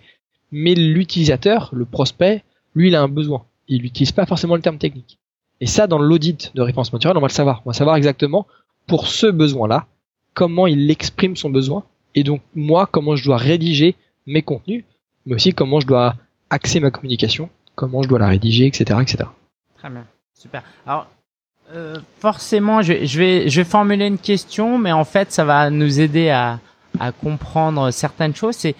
mais 0.51 0.75
l'utilisateur, 0.75 1.69
le 1.73 1.85
prospect, 1.85 2.43
lui, 2.75 2.89
il 2.89 2.95
a 2.95 3.01
un 3.01 3.07
besoin. 3.07 3.45
Il 3.67 3.81
n'utilise 3.81 4.11
pas 4.11 4.25
forcément 4.25 4.55
le 4.55 4.61
terme 4.61 4.77
technique. 4.77 5.19
Et 5.59 5.67
ça, 5.67 5.87
dans 5.87 5.99
l'audit 5.99 6.51
de 6.55 6.61
référencement 6.61 6.97
naturel, 6.97 7.17
on 7.17 7.21
va 7.21 7.27
le 7.27 7.33
savoir. 7.33 7.61
On 7.65 7.69
va 7.69 7.73
savoir 7.73 7.95
exactement 7.95 8.47
pour 8.85 9.07
ce 9.07 9.27
besoin-là, 9.27 9.87
comment 10.33 10.67
il 10.67 10.89
exprime 10.89 11.35
son 11.35 11.49
besoin, 11.49 11.83
et 12.15 12.23
donc 12.23 12.41
moi, 12.55 12.87
comment 12.89 13.15
je 13.15 13.23
dois 13.25 13.37
rédiger 13.37 13.95
mes 14.25 14.41
contenus 14.41 14.83
mais 15.27 15.35
aussi 15.35 15.53
comment 15.53 15.79
je 15.79 15.87
dois 15.87 16.15
axer 16.49 16.79
ma 16.79 16.89
communication, 16.89 17.49
comment 17.75 18.01
je 18.01 18.07
dois 18.07 18.17
la 18.17 18.27
rédiger, 18.27 18.65
etc., 18.65 18.99
etc. 19.01 19.29
Très 19.77 19.89
bien, 19.89 20.05
super. 20.33 20.63
Alors, 20.85 21.07
euh, 21.73 21.97
forcément, 22.19 22.81
je, 22.81 23.05
je, 23.05 23.19
vais, 23.19 23.49
je 23.49 23.61
vais 23.61 23.65
formuler 23.65 24.07
une 24.07 24.17
question, 24.17 24.77
mais 24.77 24.93
en 24.93 25.03
fait, 25.03 25.33
ça 25.33 25.43
va 25.43 25.69
nous 25.69 25.99
aider 25.99 26.29
à, 26.29 26.59
à 26.99 27.11
comprendre 27.11 27.91
certaines 27.91 28.33
choses. 28.33 28.55
C'est 28.55 28.75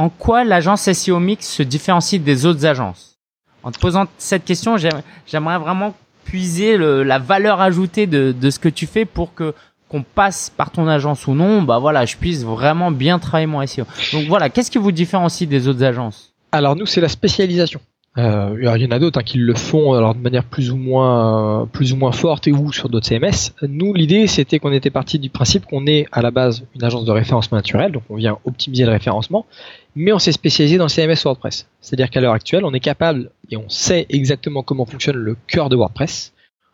en 0.00 0.08
quoi 0.08 0.44
l'agence 0.44 0.90
SEO 0.90 1.20
Mix 1.20 1.46
se 1.46 1.62
différencie 1.62 2.18
des 2.22 2.46
autres 2.46 2.64
agences? 2.64 3.18
En 3.62 3.70
te 3.70 3.78
posant 3.78 4.06
cette 4.16 4.46
question, 4.46 4.78
j'aimerais 4.78 5.58
vraiment 5.58 5.94
puiser 6.24 6.78
la 6.78 7.18
valeur 7.18 7.60
ajoutée 7.60 8.06
de, 8.06 8.32
de 8.32 8.50
ce 8.50 8.58
que 8.58 8.70
tu 8.70 8.86
fais 8.86 9.04
pour 9.04 9.34
que 9.34 9.52
qu'on 9.90 10.02
passe 10.02 10.50
par 10.56 10.70
ton 10.70 10.86
agence 10.86 11.26
ou 11.26 11.34
non, 11.34 11.62
bah 11.62 11.78
voilà, 11.78 12.06
je 12.06 12.16
puisse 12.16 12.44
vraiment 12.44 12.90
bien 12.92 13.18
travailler 13.18 13.46
mon 13.46 13.66
SEO. 13.66 13.84
Donc 14.12 14.26
voilà, 14.28 14.48
qu'est-ce 14.48 14.70
qui 14.70 14.78
vous 14.78 14.92
différencie 14.92 15.46
des 15.46 15.68
autres 15.68 15.82
agences? 15.82 16.32
Alors 16.52 16.76
nous, 16.76 16.86
c'est 16.86 17.00
la 17.02 17.08
spécialisation. 17.08 17.80
Euh, 18.18 18.56
il 18.60 18.82
y 18.82 18.86
en 18.86 18.90
a 18.90 18.98
d'autres 18.98 19.20
hein, 19.20 19.22
qui 19.22 19.38
le 19.38 19.54
font 19.54 19.92
alors 19.92 20.16
de 20.16 20.20
manière 20.20 20.42
plus 20.42 20.72
ou 20.72 20.76
moins 20.76 21.68
plus 21.72 21.92
ou 21.92 21.96
moins 21.96 22.10
forte 22.10 22.48
et 22.48 22.52
ou 22.52 22.72
sur 22.72 22.88
d'autres 22.88 23.06
CMS. 23.06 23.52
Nous, 23.62 23.94
l'idée 23.94 24.26
c'était 24.26 24.58
qu'on 24.58 24.72
était 24.72 24.90
parti 24.90 25.20
du 25.20 25.30
principe 25.30 25.64
qu'on 25.64 25.86
est 25.86 26.06
à 26.10 26.20
la 26.20 26.32
base 26.32 26.64
une 26.74 26.82
agence 26.82 27.04
de 27.04 27.12
référencement 27.12 27.56
naturel, 27.56 27.92
donc 27.92 28.02
on 28.10 28.16
vient 28.16 28.38
optimiser 28.44 28.84
le 28.84 28.90
référencement, 28.90 29.46
mais 29.94 30.12
on 30.12 30.18
s'est 30.18 30.32
spécialisé 30.32 30.76
dans 30.76 30.86
le 30.86 30.90
CMS 30.90 31.22
WordPress. 31.24 31.68
C'est-à-dire 31.80 32.10
qu'à 32.10 32.20
l'heure 32.20 32.34
actuelle, 32.34 32.64
on 32.64 32.74
est 32.74 32.80
capable 32.80 33.30
et 33.48 33.56
on 33.56 33.68
sait 33.68 34.06
exactement 34.08 34.64
comment 34.64 34.86
fonctionne 34.86 35.16
le 35.16 35.36
cœur 35.46 35.68
de 35.68 35.76
WordPress 35.76 36.32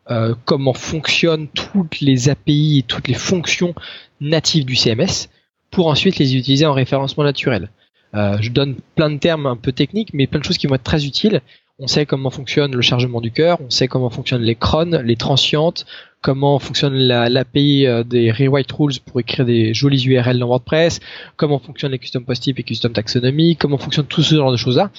euh, 0.09 0.35
comment 0.45 0.73
fonctionnent 0.73 1.49
toutes 1.49 1.99
les 1.99 2.29
API 2.29 2.79
et 2.79 2.83
toutes 2.83 3.09
les 3.09 3.13
fonctions 3.13 3.75
natives 4.21 4.63
du 4.63 4.75
CMS 4.75 5.27
pour 5.69 5.87
ensuite 5.87 6.17
les 6.17 6.37
utiliser 6.37 6.65
en 6.65 6.71
référencement 6.71 7.25
naturel. 7.25 7.69
Euh, 8.17 8.37
je 8.41 8.51
donne 8.51 8.75
plein 8.95 9.11
de 9.11 9.17
termes 9.17 9.45
un 9.45 9.55
peu 9.55 9.71
techniques, 9.71 10.13
mais 10.13 10.25
plein 10.25 10.39
de 10.39 10.45
choses 10.45 10.57
qui 10.57 10.65
vont 10.65 10.75
être 10.75 10.83
très 10.83 11.05
utiles. 11.05 11.41
On 11.79 11.85
sait 11.85 12.07
comment 12.07 12.31
fonctionne 12.31 12.75
le 12.75 12.81
chargement 12.81 13.21
du 13.21 13.31
cœur, 13.31 13.59
on 13.61 13.69
sait 13.69 13.87
comment 13.87 14.09
fonctionnent 14.09 14.41
les 14.41 14.55
crons, 14.55 14.99
les 15.03 15.15
transientes, 15.15 15.85
comment 16.21 16.57
fonctionne 16.57 16.95
l'API 16.95 17.85
euh, 17.85 18.03
des 18.03 18.31
rewrite 18.31 18.71
rules 18.71 18.99
pour 19.05 19.19
écrire 19.19 19.45
des 19.45 19.75
jolies 19.75 20.03
URL 20.03 20.39
dans 20.39 20.47
WordPress, 20.47 20.99
comment 21.35 21.59
fonctionnent 21.59 21.91
les 21.91 21.99
custom 21.99 22.25
post 22.25 22.41
types 22.41 22.57
et 22.57 22.63
custom 22.63 22.93
taxonomy, 22.93 23.57
comment 23.57 23.77
fonctionne 23.77 24.07
tout 24.07 24.23
ce 24.23 24.33
genre 24.33 24.51
de 24.51 24.57
choses-là. 24.57 24.89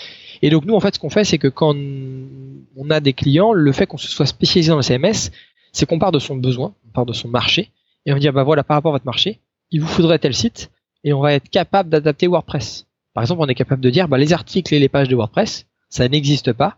Et 0.40 0.50
donc 0.50 0.66
nous, 0.66 0.74
en 0.74 0.80
fait, 0.80 0.94
ce 0.94 1.00
qu'on 1.00 1.10
fait, 1.10 1.24
c'est 1.24 1.38
que 1.38 1.48
quand 1.48 1.74
on 1.74 2.90
a 2.90 3.00
des 3.00 3.12
clients, 3.12 3.52
le 3.52 3.72
fait 3.72 3.86
qu'on 3.86 3.98
se 3.98 4.08
soit 4.08 4.26
spécialisé 4.26 4.70
dans 4.70 4.76
le 4.76 4.82
CMS, 4.82 5.32
c'est 5.72 5.84
qu'on 5.84 5.98
part 5.98 6.12
de 6.12 6.20
son 6.20 6.36
besoin, 6.36 6.74
on 6.86 6.92
part 6.92 7.06
de 7.06 7.12
son 7.12 7.26
marché, 7.26 7.72
et 8.06 8.12
on 8.12 8.18
dit, 8.18 8.28
ah 8.28 8.32
bah 8.32 8.44
voilà, 8.44 8.62
par 8.62 8.76
rapport 8.76 8.92
à 8.92 8.94
votre 8.94 9.06
marché, 9.06 9.40
il 9.72 9.80
vous 9.80 9.88
faudrait 9.88 10.20
tel 10.20 10.32
site, 10.32 10.70
et 11.02 11.12
on 11.12 11.20
va 11.20 11.34
être 11.34 11.50
capable 11.50 11.90
d'adapter 11.90 12.28
WordPress. 12.28 12.87
Par 13.18 13.24
exemple, 13.24 13.42
on 13.42 13.48
est 13.48 13.56
capable 13.56 13.82
de 13.82 13.90
dire, 13.90 14.06
bah, 14.06 14.16
les 14.16 14.32
articles 14.32 14.72
et 14.72 14.78
les 14.78 14.88
pages 14.88 15.08
de 15.08 15.16
WordPress, 15.16 15.66
ça 15.88 16.08
n'existe 16.08 16.52
pas, 16.52 16.76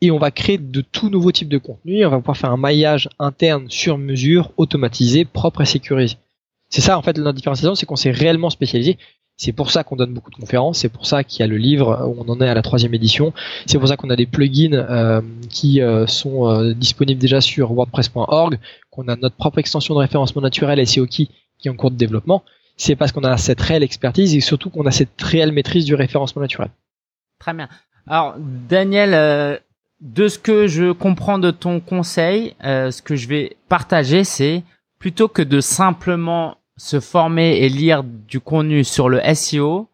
et 0.00 0.10
on 0.10 0.18
va 0.18 0.32
créer 0.32 0.58
de 0.58 0.80
tout 0.80 1.10
nouveaux 1.10 1.30
types 1.30 1.48
de 1.48 1.58
contenus, 1.58 2.04
on 2.04 2.10
va 2.10 2.18
pouvoir 2.18 2.36
faire 2.36 2.50
un 2.50 2.56
maillage 2.56 3.08
interne 3.20 3.66
sur 3.70 3.96
mesure, 3.96 4.50
automatisé, 4.56 5.24
propre 5.24 5.60
et 5.60 5.64
sécurisé. 5.64 6.16
C'est 6.70 6.80
ça, 6.80 6.98
en 6.98 7.02
fait, 7.02 7.16
la 7.18 7.32
différenciation, 7.32 7.76
c'est 7.76 7.86
qu'on 7.86 7.94
s'est 7.94 8.10
réellement 8.10 8.50
spécialisé. 8.50 8.98
C'est 9.36 9.52
pour 9.52 9.70
ça 9.70 9.84
qu'on 9.84 9.94
donne 9.94 10.12
beaucoup 10.12 10.32
de 10.32 10.34
conférences, 10.34 10.78
c'est 10.78 10.88
pour 10.88 11.06
ça 11.06 11.22
qu'il 11.22 11.38
y 11.38 11.42
a 11.44 11.46
le 11.46 11.56
livre, 11.56 12.04
où 12.04 12.16
on 12.20 12.28
en 12.32 12.40
est 12.40 12.48
à 12.48 12.54
la 12.54 12.62
troisième 12.62 12.94
édition, 12.94 13.32
c'est 13.66 13.78
pour 13.78 13.86
ça 13.86 13.96
qu'on 13.96 14.10
a 14.10 14.16
des 14.16 14.26
plugins 14.26 14.72
euh, 14.72 15.22
qui 15.50 15.80
euh, 15.80 16.08
sont 16.08 16.48
euh, 16.48 16.74
disponibles 16.74 17.20
déjà 17.20 17.40
sur 17.40 17.70
wordpress.org, 17.70 18.58
qu'on 18.90 19.06
a 19.06 19.14
notre 19.14 19.36
propre 19.36 19.60
extension 19.60 19.94
de 19.94 20.00
référencement 20.00 20.42
naturel 20.42 20.84
SEO 20.84 21.06
qui 21.06 21.30
est 21.64 21.68
en 21.68 21.76
cours 21.76 21.92
de 21.92 21.96
développement. 21.96 22.42
C'est 22.76 22.96
parce 22.96 23.12
qu'on 23.12 23.24
a 23.24 23.36
cette 23.36 23.60
réelle 23.60 23.82
expertise 23.82 24.34
et 24.34 24.40
surtout 24.40 24.70
qu'on 24.70 24.86
a 24.86 24.90
cette 24.90 25.20
réelle 25.20 25.52
maîtrise 25.52 25.84
du 25.84 25.94
référencement 25.94 26.42
naturel. 26.42 26.68
Très 27.38 27.54
bien. 27.54 27.68
Alors 28.06 28.34
Daniel, 28.38 29.60
de 30.00 30.28
ce 30.28 30.38
que 30.38 30.66
je 30.66 30.92
comprends 30.92 31.38
de 31.38 31.50
ton 31.50 31.80
conseil, 31.80 32.54
ce 32.62 33.00
que 33.00 33.16
je 33.16 33.28
vais 33.28 33.56
partager, 33.68 34.24
c'est 34.24 34.62
plutôt 34.98 35.28
que 35.28 35.42
de 35.42 35.60
simplement 35.60 36.58
se 36.76 37.00
former 37.00 37.58
et 37.58 37.68
lire 37.68 38.04
du 38.04 38.40
contenu 38.40 38.84
sur 38.84 39.08
le 39.08 39.20
SEO, 39.34 39.88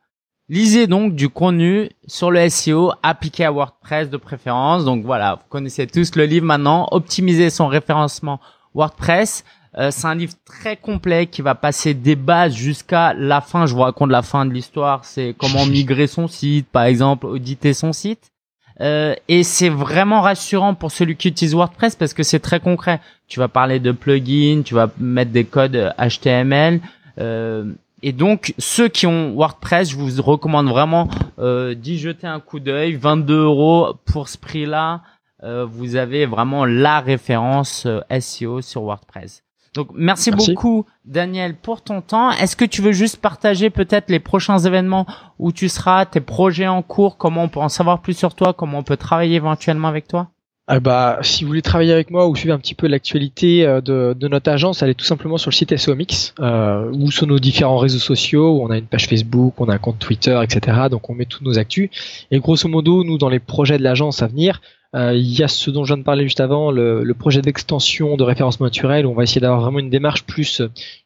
lisez 0.49 0.89
donc 0.89 1.15
du 1.15 1.29
contenu 1.29 1.89
sur 2.07 2.33
le 2.33 2.49
SEO 2.49 2.93
appliqué 3.03 3.45
à 3.45 3.53
WordPress 3.53 4.11
de 4.11 4.17
préférence. 4.17 4.85
Donc 4.85 5.05
voilà, 5.05 5.37
vous 5.37 5.49
connaissez 5.49 5.87
tous 5.87 6.17
le 6.17 6.25
livre 6.25 6.47
maintenant, 6.47 6.89
optimiser 6.91 7.51
son 7.51 7.69
référencement 7.69 8.41
WordPress. 8.75 9.45
Euh, 9.79 9.91
c'est 9.91 10.07
un 10.07 10.15
livre 10.15 10.35
très 10.45 10.77
complet 10.77 11.27
qui 11.27 11.41
va 11.41 11.55
passer 11.55 11.95
des 11.95 12.17
bases 12.17 12.55
jusqu'à 12.55 13.15
la 13.15 13.41
fin. 13.41 13.67
Je 13.67 13.75
vous 13.75 13.81
raconte 13.81 14.11
la 14.11 14.23
fin 14.23 14.45
de 14.45 14.53
l'histoire. 14.53 15.05
C'est 15.05 15.35
comment 15.39 15.67
migrer 15.79 16.07
son 16.07 16.29
site, 16.29 16.69
par 16.69 16.85
exemple, 16.85 17.27
auditer 17.27 17.73
son 17.73 17.93
site. 17.93 18.33
Euh, 18.81 19.15
et 19.29 19.43
c'est 19.43 19.69
vraiment 19.69 20.23
rassurant 20.23 20.75
pour 20.75 20.91
celui 20.91 21.17
qui 21.17 21.29
utilise 21.29 21.55
WordPress 21.55 21.95
parce 21.97 22.15
que 22.15 22.23
c'est 22.23 22.41
très 22.41 22.61
concret. 22.61 23.01
Tu 23.29 23.39
vas 23.39 23.49
parler 23.49 23.81
de 23.81 23.93
plugins, 23.93 24.63
tu 24.65 24.75
vas 24.75 24.91
mettre 24.99 25.31
des 25.31 25.45
codes 25.45 25.95
HTML. 25.99 26.81
Euh, 27.19 27.73
et 28.03 28.13
donc, 28.13 28.55
ceux 28.59 28.89
qui 28.89 29.07
ont 29.07 29.35
WordPress, 29.35 29.91
je 29.91 29.97
vous 29.97 30.23
recommande 30.23 30.69
vraiment 30.69 31.09
euh, 31.39 31.75
d'y 31.75 31.99
jeter 31.99 32.27
un 32.27 32.41
coup 32.41 32.59
d'œil. 32.59 32.95
22 32.95 33.45
euros 33.45 33.95
pour 34.05 34.29
ce 34.29 34.37
prix-là. 34.37 35.03
Euh, 35.45 35.65
vous 35.65 35.97
avez 35.97 36.27
vraiment 36.27 36.65
la 36.65 37.01
référence 37.01 37.87
SEO 38.21 38.61
sur 38.61 38.83
WordPress. 38.83 39.43
Donc 39.75 39.89
merci, 39.95 40.31
beaucoup 40.31 40.85
Daniel 41.07 41.55
pour 41.55 41.83
ton 41.83 42.03
temps. 42.03 42.31
Est-ce 42.31 42.57
que 42.57 42.65
tu 42.65 42.83
veux 42.83 42.93
juste 42.93 43.17
partager 43.17 43.71
peut-être 43.71 44.11
les 44.11 44.21
prochains 44.21 44.59
événements 44.59 45.07
où 45.39 45.51
tu 45.51 45.69
seras, 45.69 46.05
tes 46.05 46.21
projets 46.21 46.69
en 46.69 46.83
cours, 46.83 47.17
comment 47.17 47.45
on 47.45 47.49
peut 47.49 47.61
en 47.61 47.71
savoir 47.71 48.03
plus 48.03 48.17
sur 48.17 48.35
toi, 48.35 48.53
comment 48.53 48.79
on 48.79 48.83
peut 48.83 48.99
travailler 48.99 49.37
éventuellement 49.37 49.89
avec 49.89 50.09
toi? 50.09 50.29
Ah 50.69 50.79
bah, 50.79 51.19
si 51.23 51.43
vous 51.43 51.49
voulez 51.49 51.63
travailler 51.63 51.93
avec 51.93 52.11
moi 52.11 52.29
ou 52.29 52.37
suivre 52.37 52.55
un 52.55 52.59
petit 52.59 52.77
peu 52.77 52.87
l'actualité 52.87 53.67
euh, 53.67 53.81
de, 53.81 54.15
de, 54.19 54.29
notre 54.29 54.51
agence, 54.51 54.83
allez 54.83 54.95
tout 54.95 55.05
simplement 55.05 55.37
sur 55.37 55.51
le 55.51 55.55
site 55.55 55.77
SOMix 55.77 56.35
euh, 56.39 56.89
ou 56.93 57.11
sur 57.11 57.27
nos 57.27 57.41
différents 57.41 57.79
réseaux 57.79 57.99
sociaux. 57.99 58.59
Où 58.59 58.63
on 58.63 58.71
a 58.71 58.79
une 58.79 58.87
page 58.87 59.09
Facebook, 59.09 59.55
on 59.59 59.69
a 59.69 59.75
un 59.75 59.79
compte 59.79 59.99
Twitter, 59.99 60.41
etc. 60.43 60.83
Donc 60.89 61.11
on 61.11 61.15
met 61.15 61.25
tous 61.25 61.43
nos 61.43 61.59
actus. 61.59 61.91
Et 62.31 62.39
grosso 62.39 62.69
modo, 62.69 63.03
nous 63.03 63.19
dans 63.19 63.29
les 63.29 63.41
projets 63.41 63.77
de 63.77 63.83
l'agence 63.83 64.23
à 64.23 64.29
venir, 64.29 64.61
euh, 64.61 64.82
il 64.95 65.39
y 65.39 65.43
a 65.43 65.49
ce 65.49 65.71
dont 65.71 65.85
je 65.85 65.95
viens 65.95 65.99
de 65.99 66.05
parler 66.05 66.25
juste 66.25 66.41
avant, 66.41 66.71
le, 66.71 67.15
projet 67.15 67.41
d'extension 67.41 68.17
de 68.17 68.23
référencement 68.25 68.67
naturel. 68.67 69.07
Où 69.07 69.11
on 69.11 69.15
va 69.15 69.23
essayer 69.23 69.41
d'avoir 69.41 69.61
vraiment 69.61 69.79
une 69.79 69.91
démarche 69.91 70.25
plus 70.25 70.63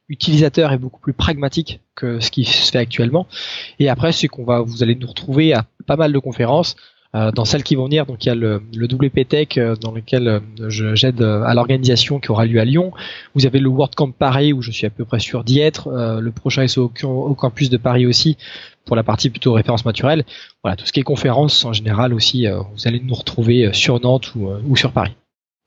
utilisateur 0.08 0.72
et 0.72 0.78
beaucoup 0.78 1.00
plus 1.00 1.12
pragmatique 1.12 1.80
que 1.94 2.20
ce 2.20 2.30
qui 2.30 2.44
se 2.44 2.70
fait 2.70 2.78
actuellement. 2.78 3.26
Et 3.78 3.88
après, 3.88 4.12
c'est 4.12 4.28
qu'on 4.28 4.44
va, 4.44 4.60
vous 4.60 4.82
allez 4.82 4.94
nous 4.94 5.06
retrouver 5.06 5.52
à 5.52 5.66
pas 5.86 5.96
mal 5.96 6.12
de 6.12 6.18
conférences. 6.18 6.76
Euh, 7.16 7.32
dans 7.32 7.46
celles 7.46 7.62
qui 7.62 7.76
vont 7.76 7.84
venir, 7.84 8.04
donc 8.04 8.24
il 8.24 8.28
y 8.28 8.30
a 8.30 8.34
le, 8.34 8.62
le 8.74 8.86
euh, 8.86 9.76
dans 9.76 9.92
lequel 9.92 10.28
euh, 10.28 10.68
j'aide 10.68 11.22
à 11.22 11.54
l'organisation 11.54 12.20
qui 12.20 12.30
aura 12.30 12.44
lieu 12.44 12.60
à 12.60 12.64
Lyon. 12.64 12.92
Vous 13.34 13.46
avez 13.46 13.58
le 13.58 13.70
WordCamp 13.70 14.10
Paris 14.10 14.52
où 14.52 14.60
je 14.60 14.70
suis 14.70 14.86
à 14.86 14.90
peu 14.90 15.06
près 15.06 15.18
sûr 15.18 15.42
d'y 15.42 15.60
être. 15.60 15.88
le 16.20 16.30
prochain 16.30 16.66
SO 16.68 16.92
au, 17.04 17.34
campus 17.34 17.70
de 17.70 17.78
Paris 17.78 18.06
aussi 18.06 18.36
pour 18.84 18.96
la 18.96 19.02
partie 19.02 19.30
plutôt 19.30 19.54
référence 19.54 19.86
naturelle. 19.86 20.24
Voilà, 20.62 20.76
tout 20.76 20.84
ce 20.84 20.92
qui 20.92 21.00
est 21.00 21.04
conférence 21.04 21.64
en 21.64 21.72
général 21.72 22.12
aussi, 22.12 22.46
vous 22.46 22.88
allez 22.88 23.00
nous 23.00 23.14
retrouver 23.14 23.70
sur 23.72 24.00
Nantes 24.00 24.34
ou, 24.34 24.50
ou 24.68 24.76
sur 24.76 24.92
Paris. 24.92 25.12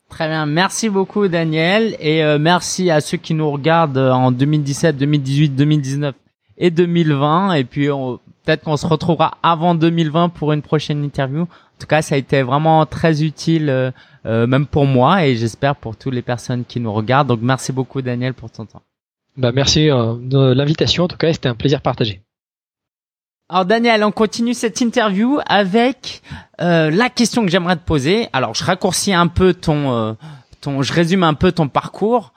Très 0.10 0.28
bien, 0.28 0.46
merci 0.46 0.90
beaucoup 0.90 1.28
Daniel 1.28 1.96
et 2.00 2.22
merci 2.40 2.92
à 2.92 3.02
ceux 3.02 3.18
qui 3.18 3.34
nous 3.34 3.50
regardent 3.50 3.98
en 3.98 4.32
2017, 4.32 4.98
2018, 4.98 5.50
2019 5.56 6.16
et 6.60 6.70
2020 6.70 7.54
et 7.54 7.64
puis 7.64 7.90
on, 7.90 8.20
peut-être 8.50 8.64
qu'on 8.64 8.78
se 8.78 8.88
retrouvera 8.88 9.38
avant 9.44 9.76
2020 9.76 10.30
pour 10.30 10.54
une 10.54 10.62
prochaine 10.62 11.04
interview. 11.04 11.44
En 11.44 11.80
tout 11.80 11.88
cas, 11.88 12.02
ça 12.02 12.16
a 12.16 12.18
été 12.18 12.42
vraiment 12.42 12.86
très 12.88 13.24
utile, 13.24 13.70
euh, 13.70 13.92
euh, 14.26 14.48
même 14.48 14.66
pour 14.66 14.86
moi, 14.86 15.26
et 15.26 15.36
j'espère 15.36 15.76
pour 15.76 15.96
toutes 15.96 16.14
les 16.14 16.24
personnes 16.24 16.66
qui 16.66 16.80
nous 16.80 16.92
regardent. 16.92 17.28
Donc, 17.28 17.42
merci 17.42 17.72
beaucoup, 17.72 18.02
Daniel, 18.02 18.34
pour 18.34 18.50
ton 18.50 18.66
temps. 18.66 18.82
Bah, 19.38 19.52
merci 19.52 19.90
euh, 19.90 20.16
de 20.20 20.52
l'invitation. 20.54 21.04
En 21.04 21.08
tout 21.08 21.18
cas, 21.18 21.32
c'était 21.32 21.48
un 21.48 21.56
plaisir 21.56 21.82
partagé. 21.82 22.22
Alors 23.52 23.66
Daniel, 23.66 24.04
on 24.04 24.12
continue 24.12 24.54
cette 24.54 24.80
interview 24.80 25.40
avec 25.48 26.22
la 26.60 27.10
question 27.10 27.44
que 27.44 27.50
j'aimerais 27.50 27.78
te 27.78 27.84
poser. 27.84 28.28
Alors 28.32 28.54
je 28.54 28.64
raccourcis 28.64 29.12
un 29.12 29.26
peu 29.26 29.56
ton, 29.56 30.16
ton, 30.62 30.84
je 30.84 30.94
résume 30.94 31.24
un 31.24 31.34
peu 31.34 31.52
ton 31.52 31.68
parcours 31.68 32.32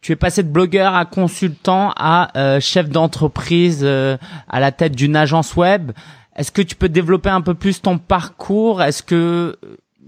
tu 0.00 0.12
es 0.12 0.16
passé 0.16 0.42
de 0.42 0.48
blogueur 0.48 0.94
à 0.94 1.04
consultant 1.04 1.92
à 1.96 2.36
euh, 2.38 2.60
chef 2.60 2.88
d'entreprise 2.88 3.80
euh, 3.82 4.16
à 4.48 4.60
la 4.60 4.72
tête 4.72 4.94
d'une 4.94 5.16
agence 5.16 5.56
web. 5.56 5.92
Est-ce 6.36 6.52
que 6.52 6.62
tu 6.62 6.76
peux 6.76 6.88
développer 6.88 7.30
un 7.30 7.40
peu 7.40 7.54
plus 7.54 7.82
ton 7.82 7.98
parcours? 7.98 8.82
Est-ce 8.82 9.02
que 9.02 9.58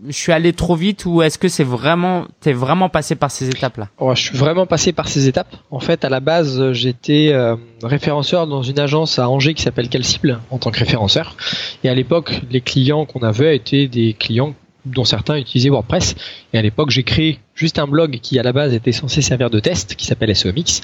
je 0.06 0.12
suis 0.12 0.32
allé 0.32 0.52
trop 0.52 0.76
vite 0.76 1.04
ou 1.04 1.22
est-ce 1.22 1.38
que 1.38 1.48
c'est 1.48 1.64
vraiment 1.64 2.26
t'es 2.40 2.52
vraiment 2.52 2.88
passé 2.88 3.16
par 3.16 3.30
ces 3.30 3.48
étapes-là? 3.48 3.88
Oh, 3.98 4.14
Je 4.14 4.22
suis 4.22 4.36
vraiment 4.36 4.66
passé 4.66 4.92
par 4.92 5.08
ces 5.08 5.26
étapes. 5.26 5.54
En 5.70 5.80
fait, 5.80 6.04
à 6.04 6.08
la 6.08 6.20
base, 6.20 6.72
j'étais 6.72 7.30
euh, 7.32 7.56
référenceur 7.82 8.46
dans 8.46 8.62
une 8.62 8.78
agence 8.78 9.18
à 9.18 9.28
Angers 9.28 9.54
qui 9.54 9.62
s'appelle 9.62 9.88
Calcible 9.88 10.40
en 10.50 10.58
tant 10.58 10.70
que 10.70 10.78
référenceur. 10.78 11.36
Et 11.84 11.88
à 11.88 11.94
l'époque, 11.94 12.40
les 12.50 12.60
clients 12.60 13.04
qu'on 13.04 13.22
avait 13.22 13.56
étaient 13.56 13.88
des 13.88 14.14
clients 14.14 14.54
dont 14.92 15.04
certains 15.04 15.36
utilisaient 15.36 15.70
WordPress. 15.70 16.14
Et 16.52 16.58
à 16.58 16.62
l'époque, 16.62 16.90
j'ai 16.90 17.02
créé 17.02 17.38
juste 17.54 17.78
un 17.78 17.86
blog 17.86 18.18
qui 18.22 18.38
à 18.38 18.42
la 18.42 18.52
base 18.52 18.72
était 18.72 18.92
censé 18.92 19.22
servir 19.22 19.50
de 19.50 19.60
test, 19.60 19.94
qui 19.94 20.06
s'appelle 20.06 20.34
SEOMix, 20.34 20.80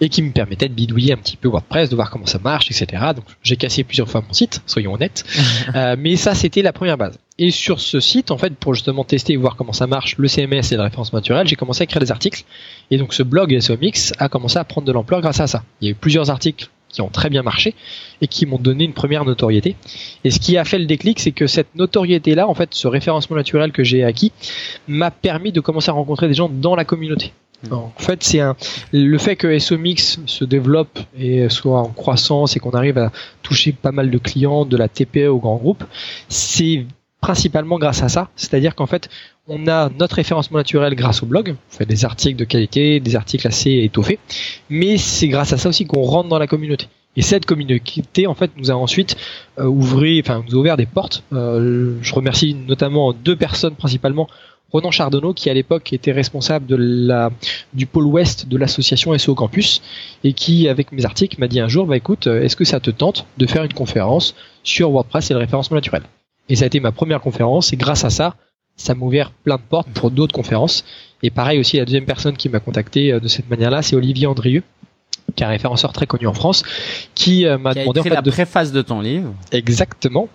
et 0.00 0.08
qui 0.08 0.22
me 0.22 0.32
permettait 0.32 0.68
de 0.68 0.74
bidouiller 0.74 1.12
un 1.12 1.16
petit 1.16 1.36
peu 1.36 1.48
WordPress, 1.48 1.88
de 1.88 1.94
voir 1.94 2.10
comment 2.10 2.26
ça 2.26 2.38
marche, 2.38 2.70
etc. 2.70 3.02
Donc 3.14 3.24
j'ai 3.42 3.56
cassé 3.56 3.84
plusieurs 3.84 4.08
fois 4.08 4.22
mon 4.26 4.32
site, 4.32 4.62
soyons 4.66 4.94
honnêtes. 4.94 5.24
euh, 5.74 5.96
mais 5.98 6.16
ça, 6.16 6.34
c'était 6.34 6.62
la 6.62 6.72
première 6.72 6.98
base. 6.98 7.18
Et 7.38 7.50
sur 7.50 7.80
ce 7.80 8.00
site, 8.00 8.30
en 8.30 8.38
fait, 8.38 8.54
pour 8.54 8.74
justement 8.74 9.04
tester 9.04 9.34
et 9.34 9.36
voir 9.36 9.56
comment 9.56 9.74
ça 9.74 9.86
marche, 9.86 10.16
le 10.16 10.26
CMS 10.26 10.72
et 10.72 10.76
la 10.76 10.84
référence 10.84 11.12
naturelle, 11.12 11.46
j'ai 11.46 11.56
commencé 11.56 11.82
à 11.82 11.86
créer 11.86 12.00
des 12.00 12.10
articles. 12.10 12.44
Et 12.90 12.96
donc 12.96 13.12
ce 13.12 13.22
blog 13.22 13.58
SEOMix 13.58 14.14
a 14.18 14.28
commencé 14.28 14.58
à 14.58 14.64
prendre 14.64 14.86
de 14.86 14.92
l'ampleur 14.92 15.20
grâce 15.20 15.40
à 15.40 15.46
ça. 15.46 15.62
Il 15.80 15.86
y 15.86 15.88
a 15.88 15.92
eu 15.92 15.94
plusieurs 15.94 16.30
articles 16.30 16.70
qui 16.88 17.02
ont 17.02 17.08
très 17.08 17.28
bien 17.28 17.42
marché 17.42 17.74
et 18.20 18.26
qui 18.26 18.46
m'ont 18.46 18.58
donné 18.58 18.84
une 18.84 18.92
première 18.92 19.24
notoriété. 19.24 19.76
Et 20.24 20.30
ce 20.30 20.38
qui 20.38 20.56
a 20.56 20.64
fait 20.64 20.78
le 20.78 20.86
déclic, 20.86 21.20
c'est 21.20 21.32
que 21.32 21.46
cette 21.46 21.74
notoriété-là, 21.74 22.48
en 22.48 22.54
fait, 22.54 22.70
ce 22.72 22.88
référencement 22.88 23.36
naturel 23.36 23.72
que 23.72 23.84
j'ai 23.84 24.04
acquis, 24.04 24.32
m'a 24.88 25.10
permis 25.10 25.52
de 25.52 25.60
commencer 25.60 25.90
à 25.90 25.94
rencontrer 25.94 26.28
des 26.28 26.34
gens 26.34 26.48
dans 26.48 26.76
la 26.76 26.84
communauté. 26.84 27.32
Mmh. 27.68 27.72
En 27.72 27.92
fait, 27.96 28.22
c'est 28.22 28.40
un 28.40 28.54
le 28.92 29.16
fait 29.18 29.36
que 29.36 29.58
SOMix 29.58 30.20
se 30.26 30.44
développe 30.44 30.98
et 31.18 31.48
soit 31.48 31.80
en 31.80 31.88
croissance 31.88 32.56
et 32.56 32.60
qu'on 32.60 32.72
arrive 32.72 32.98
à 32.98 33.10
toucher 33.42 33.72
pas 33.72 33.92
mal 33.92 34.10
de 34.10 34.18
clients 34.18 34.66
de 34.66 34.76
la 34.76 34.88
TPE 34.88 35.28
au 35.28 35.38
grand 35.38 35.56
groupe, 35.56 35.84
c'est 36.28 36.84
principalement 37.26 37.76
grâce 37.80 38.04
à 38.04 38.08
ça. 38.08 38.28
C'est-à-dire 38.36 38.76
qu'en 38.76 38.86
fait, 38.86 39.08
on 39.48 39.66
a 39.66 39.90
notre 39.98 40.14
référencement 40.14 40.58
naturel 40.58 40.94
grâce 40.94 41.24
au 41.24 41.26
blog, 41.26 41.56
on 41.56 41.76
fait 41.76 41.84
des 41.84 42.04
articles 42.04 42.38
de 42.38 42.44
qualité, 42.44 43.00
des 43.00 43.16
articles 43.16 43.48
assez 43.48 43.82
étoffés, 43.82 44.20
mais 44.70 44.96
c'est 44.96 45.26
grâce 45.26 45.52
à 45.52 45.58
ça 45.58 45.70
aussi 45.70 45.86
qu'on 45.86 46.02
rentre 46.02 46.28
dans 46.28 46.38
la 46.38 46.46
communauté. 46.46 46.86
Et 47.16 47.22
cette 47.22 47.44
communauté, 47.44 48.28
en 48.28 48.34
fait, 48.34 48.52
nous 48.56 48.70
a 48.70 48.74
ensuite 48.74 49.16
euh, 49.58 49.64
ouvert, 49.64 50.22
enfin, 50.22 50.44
nous 50.48 50.54
ouvert 50.54 50.76
des 50.76 50.86
portes. 50.86 51.24
Euh, 51.32 51.96
je 52.00 52.14
remercie 52.14 52.54
notamment 52.54 53.12
deux 53.12 53.34
personnes 53.34 53.74
principalement. 53.74 54.28
Ronan 54.70 54.92
Chardonneau, 54.92 55.32
qui 55.32 55.50
à 55.50 55.54
l'époque 55.54 55.92
était 55.92 56.12
responsable 56.12 56.66
du 57.74 57.86
pôle 57.86 58.06
ouest 58.06 58.46
de 58.46 58.56
l'association 58.56 59.18
SO 59.18 59.34
Campus, 59.34 59.82
et 60.22 60.32
qui, 60.32 60.68
avec 60.68 60.92
mes 60.92 61.04
articles, 61.04 61.40
m'a 61.40 61.48
dit 61.48 61.58
un 61.58 61.68
jour, 61.68 61.86
bah 61.86 61.96
écoute, 61.96 62.28
est-ce 62.28 62.54
que 62.54 62.64
ça 62.64 62.78
te 62.78 62.92
tente 62.92 63.26
de 63.38 63.46
faire 63.46 63.64
une 63.64 63.72
conférence 63.72 64.36
sur 64.62 64.90
WordPress 64.90 65.30
et 65.30 65.34
le 65.34 65.40
référencement 65.40 65.76
naturel? 65.76 66.02
Et 66.48 66.56
ça 66.56 66.64
a 66.64 66.66
été 66.66 66.80
ma 66.80 66.92
première 66.92 67.20
conférence, 67.20 67.72
et 67.72 67.76
grâce 67.76 68.04
à 68.04 68.10
ça, 68.10 68.36
ça 68.76 68.94
m'a 68.94 69.04
ouvert 69.04 69.30
plein 69.30 69.56
de 69.56 69.62
portes 69.62 69.88
pour 69.88 70.10
d'autres 70.10 70.34
conférences. 70.34 70.84
Et 71.22 71.30
pareil 71.30 71.58
aussi, 71.58 71.78
la 71.78 71.84
deuxième 71.84 72.04
personne 72.04 72.36
qui 72.36 72.48
m'a 72.48 72.60
contacté 72.60 73.12
euh, 73.12 73.20
de 73.20 73.28
cette 73.28 73.48
manière-là, 73.48 73.82
c'est 73.82 73.96
Olivier 73.96 74.26
Andrieux, 74.26 74.62
qui 75.34 75.42
est 75.42 75.46
un 75.46 75.50
référenceur 75.50 75.92
très 75.92 76.06
connu 76.06 76.26
en 76.26 76.34
France, 76.34 76.62
qui 77.14 77.46
euh, 77.46 77.56
m'a 77.56 77.72
demandé 77.72 78.00
en 78.00 78.02
fait 78.02 78.10
la 78.10 78.22
de 78.22 78.30
préface 78.30 78.72
de 78.72 78.82
ton 78.82 79.00
livre. 79.00 79.32
Exactement, 79.50 80.28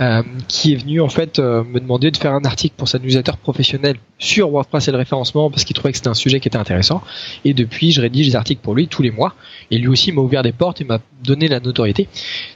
euh, 0.00 0.22
qui 0.48 0.72
est 0.72 0.76
venu 0.76 1.02
en 1.02 1.10
fait 1.10 1.38
me 1.38 1.78
demander 1.78 2.10
de 2.10 2.16
faire 2.16 2.32
un 2.32 2.44
article 2.44 2.74
pour 2.76 2.88
sa 2.88 2.98
newsletter 2.98 3.32
professionnelle 3.42 3.96
sur 4.18 4.50
WordPress 4.50 4.88
et 4.88 4.90
le 4.90 4.96
référencement 4.96 5.50
parce 5.50 5.64
qu'il 5.64 5.74
trouvait 5.74 5.92
que 5.92 5.98
c'était 5.98 6.08
un 6.08 6.14
sujet 6.14 6.40
qui 6.40 6.48
était 6.48 6.58
intéressant. 6.58 7.02
Et 7.44 7.52
depuis, 7.52 7.92
je 7.92 8.00
rédige 8.00 8.26
des 8.26 8.36
articles 8.36 8.62
pour 8.62 8.74
lui 8.74 8.88
tous 8.88 9.02
les 9.02 9.10
mois. 9.10 9.34
Et 9.70 9.78
lui 9.78 9.88
aussi 9.88 10.12
m'a 10.12 10.22
ouvert 10.22 10.42
des 10.42 10.52
portes 10.52 10.80
et 10.80 10.84
m'a 10.84 10.98
donné 11.22 11.48
la 11.48 11.60
notoriété. 11.60 12.08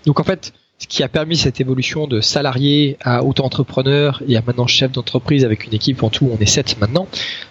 Donc 0.07 0.19
en 0.19 0.25
fait, 0.25 0.53
ce 0.79 0.87
qui 0.87 1.03
a 1.03 1.09
permis 1.09 1.37
cette 1.37 1.61
évolution 1.61 2.07
de 2.07 2.21
salarié 2.21 2.99
à 3.01 3.25
auto-entrepreneur 3.25 4.23
et 4.29 4.37
à 4.37 4.43
maintenant 4.47 4.67
chef 4.67 4.93
d'entreprise 4.93 5.45
avec 5.45 5.67
une 5.67 5.75
équipe 5.75 6.03
en 6.03 6.11
tout, 6.11 6.29
on 6.31 6.39
est 6.39 6.47
sept 6.47 6.79
maintenant. 6.79 7.09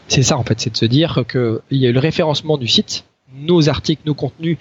C'est 0.08 0.24
ça 0.24 0.38
en 0.38 0.44
fait, 0.44 0.60
c'est 0.60 0.72
de 0.72 0.78
se 0.78 0.86
dire 0.86 1.24
qu'il 1.30 1.60
y 1.72 1.86
a 1.88 1.90
eu 1.90 1.94
le 1.94 2.00
référencement 2.00 2.58
du 2.58 2.68
site, 2.68 3.06
nos 3.34 3.68
articles, 3.68 4.04
nos 4.06 4.14
contenus 4.14 4.58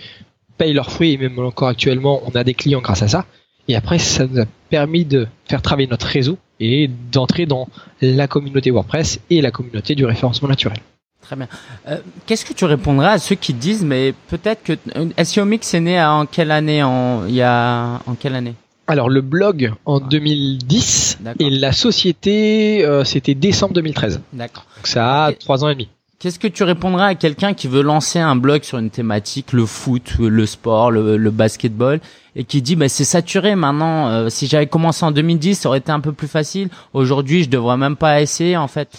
payent 0.56 0.72
leurs 0.72 0.90
fruits 0.90 1.12
et 1.12 1.18
même 1.18 1.38
encore 1.38 1.68
actuellement, 1.68 2.22
on 2.24 2.30
a 2.30 2.44
des 2.44 2.54
clients 2.54 2.80
grâce 2.80 3.02
à 3.02 3.08
ça. 3.08 3.26
Et 3.68 3.76
après, 3.76 3.98
ça 3.98 4.26
nous 4.26 4.40
a 4.40 4.44
permis 4.70 5.04
de 5.04 5.26
faire 5.46 5.62
travailler 5.62 5.88
notre 5.88 6.06
réseau 6.06 6.38
et 6.60 6.88
d'entrer 7.10 7.46
dans 7.46 7.68
la 8.00 8.28
communauté 8.28 8.70
WordPress 8.70 9.20
et 9.30 9.40
la 9.40 9.50
communauté 9.50 9.94
du 9.94 10.04
référencement 10.04 10.48
naturel. 10.48 10.78
Très 11.24 11.36
bien. 11.36 11.48
Euh, 11.88 11.98
qu'est-ce 12.26 12.44
que 12.44 12.52
tu 12.52 12.66
répondras 12.66 13.12
à 13.12 13.18
ceux 13.18 13.34
qui 13.34 13.54
disent, 13.54 13.82
mais 13.82 14.14
peut-être 14.28 14.62
que 14.62 14.74
euh, 14.94 15.24
SEO 15.24 15.46
Mix 15.46 15.72
est 15.72 15.80
né 15.80 16.02
en 16.02 16.26
quelle 16.26 16.50
année 16.50 16.82
en, 16.82 17.26
il 17.26 17.34
y 17.34 17.40
a, 17.40 18.00
en 18.06 18.14
quelle 18.14 18.34
année? 18.34 18.54
Alors 18.86 19.08
le 19.08 19.22
blog 19.22 19.72
en 19.86 19.98
2010 19.98 21.20
et 21.38 21.48
la 21.48 21.72
société 21.72 22.84
euh, 22.84 23.04
c'était 23.04 23.34
décembre 23.34 23.72
2013. 23.72 24.20
D'accord. 24.34 24.66
Donc 24.76 24.86
ça 24.86 25.24
a 25.24 25.32
trois 25.32 25.64
ans 25.64 25.70
et 25.70 25.74
demi. 25.74 25.88
Qu'est-ce 26.18 26.38
que 26.38 26.48
tu 26.48 26.62
répondras 26.62 27.06
à 27.06 27.14
quelqu'un 27.14 27.54
qui 27.54 27.68
veut 27.68 27.80
lancer 27.80 28.18
un 28.18 28.36
blog 28.36 28.62
sur 28.62 28.76
une 28.76 28.90
thématique, 28.90 29.54
le 29.54 29.64
foot, 29.64 30.16
le 30.18 30.46
sport, 30.46 30.90
le, 30.90 31.30
basketball, 31.30 32.00
et 32.36 32.44
qui 32.44 32.60
dit 32.60 32.76
mais 32.76 32.88
c'est 32.88 33.04
saturé 33.04 33.56
maintenant. 33.56 34.28
si 34.28 34.46
j'avais 34.46 34.66
commencé 34.66 35.04
en 35.04 35.10
2010, 35.10 35.54
ça 35.54 35.68
aurait 35.70 35.78
été 35.78 35.90
un 35.90 36.00
peu 36.00 36.12
plus 36.12 36.28
facile. 36.28 36.68
Aujourd'hui, 36.92 37.44
je 37.44 37.48
devrais 37.48 37.78
même 37.78 37.96
pas 37.96 38.20
essayer 38.20 38.56
en 38.58 38.68
fait. 38.68 38.90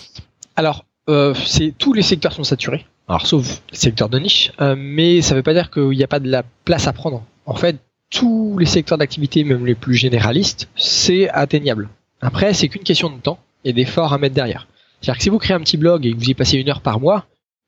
Alors 0.55 0.86
euh, 1.09 1.33
c'est 1.45 1.73
tous 1.77 1.93
les 1.93 2.01
secteurs 2.01 2.33
sont 2.33 2.43
saturés. 2.43 2.85
Alors 3.07 3.27
sauf 3.27 3.61
le 3.71 3.77
secteur 3.77 4.09
de 4.09 4.17
niche, 4.19 4.51
euh, 4.61 4.75
mais 4.77 5.21
ça 5.21 5.33
ne 5.33 5.39
veut 5.39 5.43
pas 5.43 5.53
dire 5.53 5.69
qu'il 5.69 5.89
n'y 5.89 6.03
a 6.03 6.07
pas 6.07 6.19
de 6.19 6.29
la 6.29 6.43
place 6.63 6.87
à 6.87 6.93
prendre. 6.93 7.23
En 7.45 7.55
fait, 7.55 7.77
tous 8.09 8.57
les 8.57 8.65
secteurs 8.65 8.97
d'activité, 8.97 9.43
même 9.43 9.65
les 9.65 9.75
plus 9.75 9.95
généralistes, 9.95 10.69
c'est 10.75 11.29
atteignable. 11.29 11.89
Après, 12.21 12.53
c'est 12.53 12.67
qu'une 12.67 12.83
question 12.83 13.09
de 13.09 13.19
temps 13.19 13.39
et 13.63 13.73
d'efforts 13.73 14.13
à 14.13 14.17
mettre 14.17 14.35
derrière. 14.35 14.67
C'est-à-dire 15.01 15.17
que 15.17 15.23
si 15.23 15.29
vous 15.29 15.37
créez 15.37 15.55
un 15.55 15.59
petit 15.59 15.77
blog 15.77 16.05
et 16.05 16.13
que 16.13 16.17
vous 16.17 16.29
y 16.29 16.33
passez 16.33 16.57
une 16.57 16.69
heure 16.69 16.81
par 16.81 16.99
mois, 16.99 17.25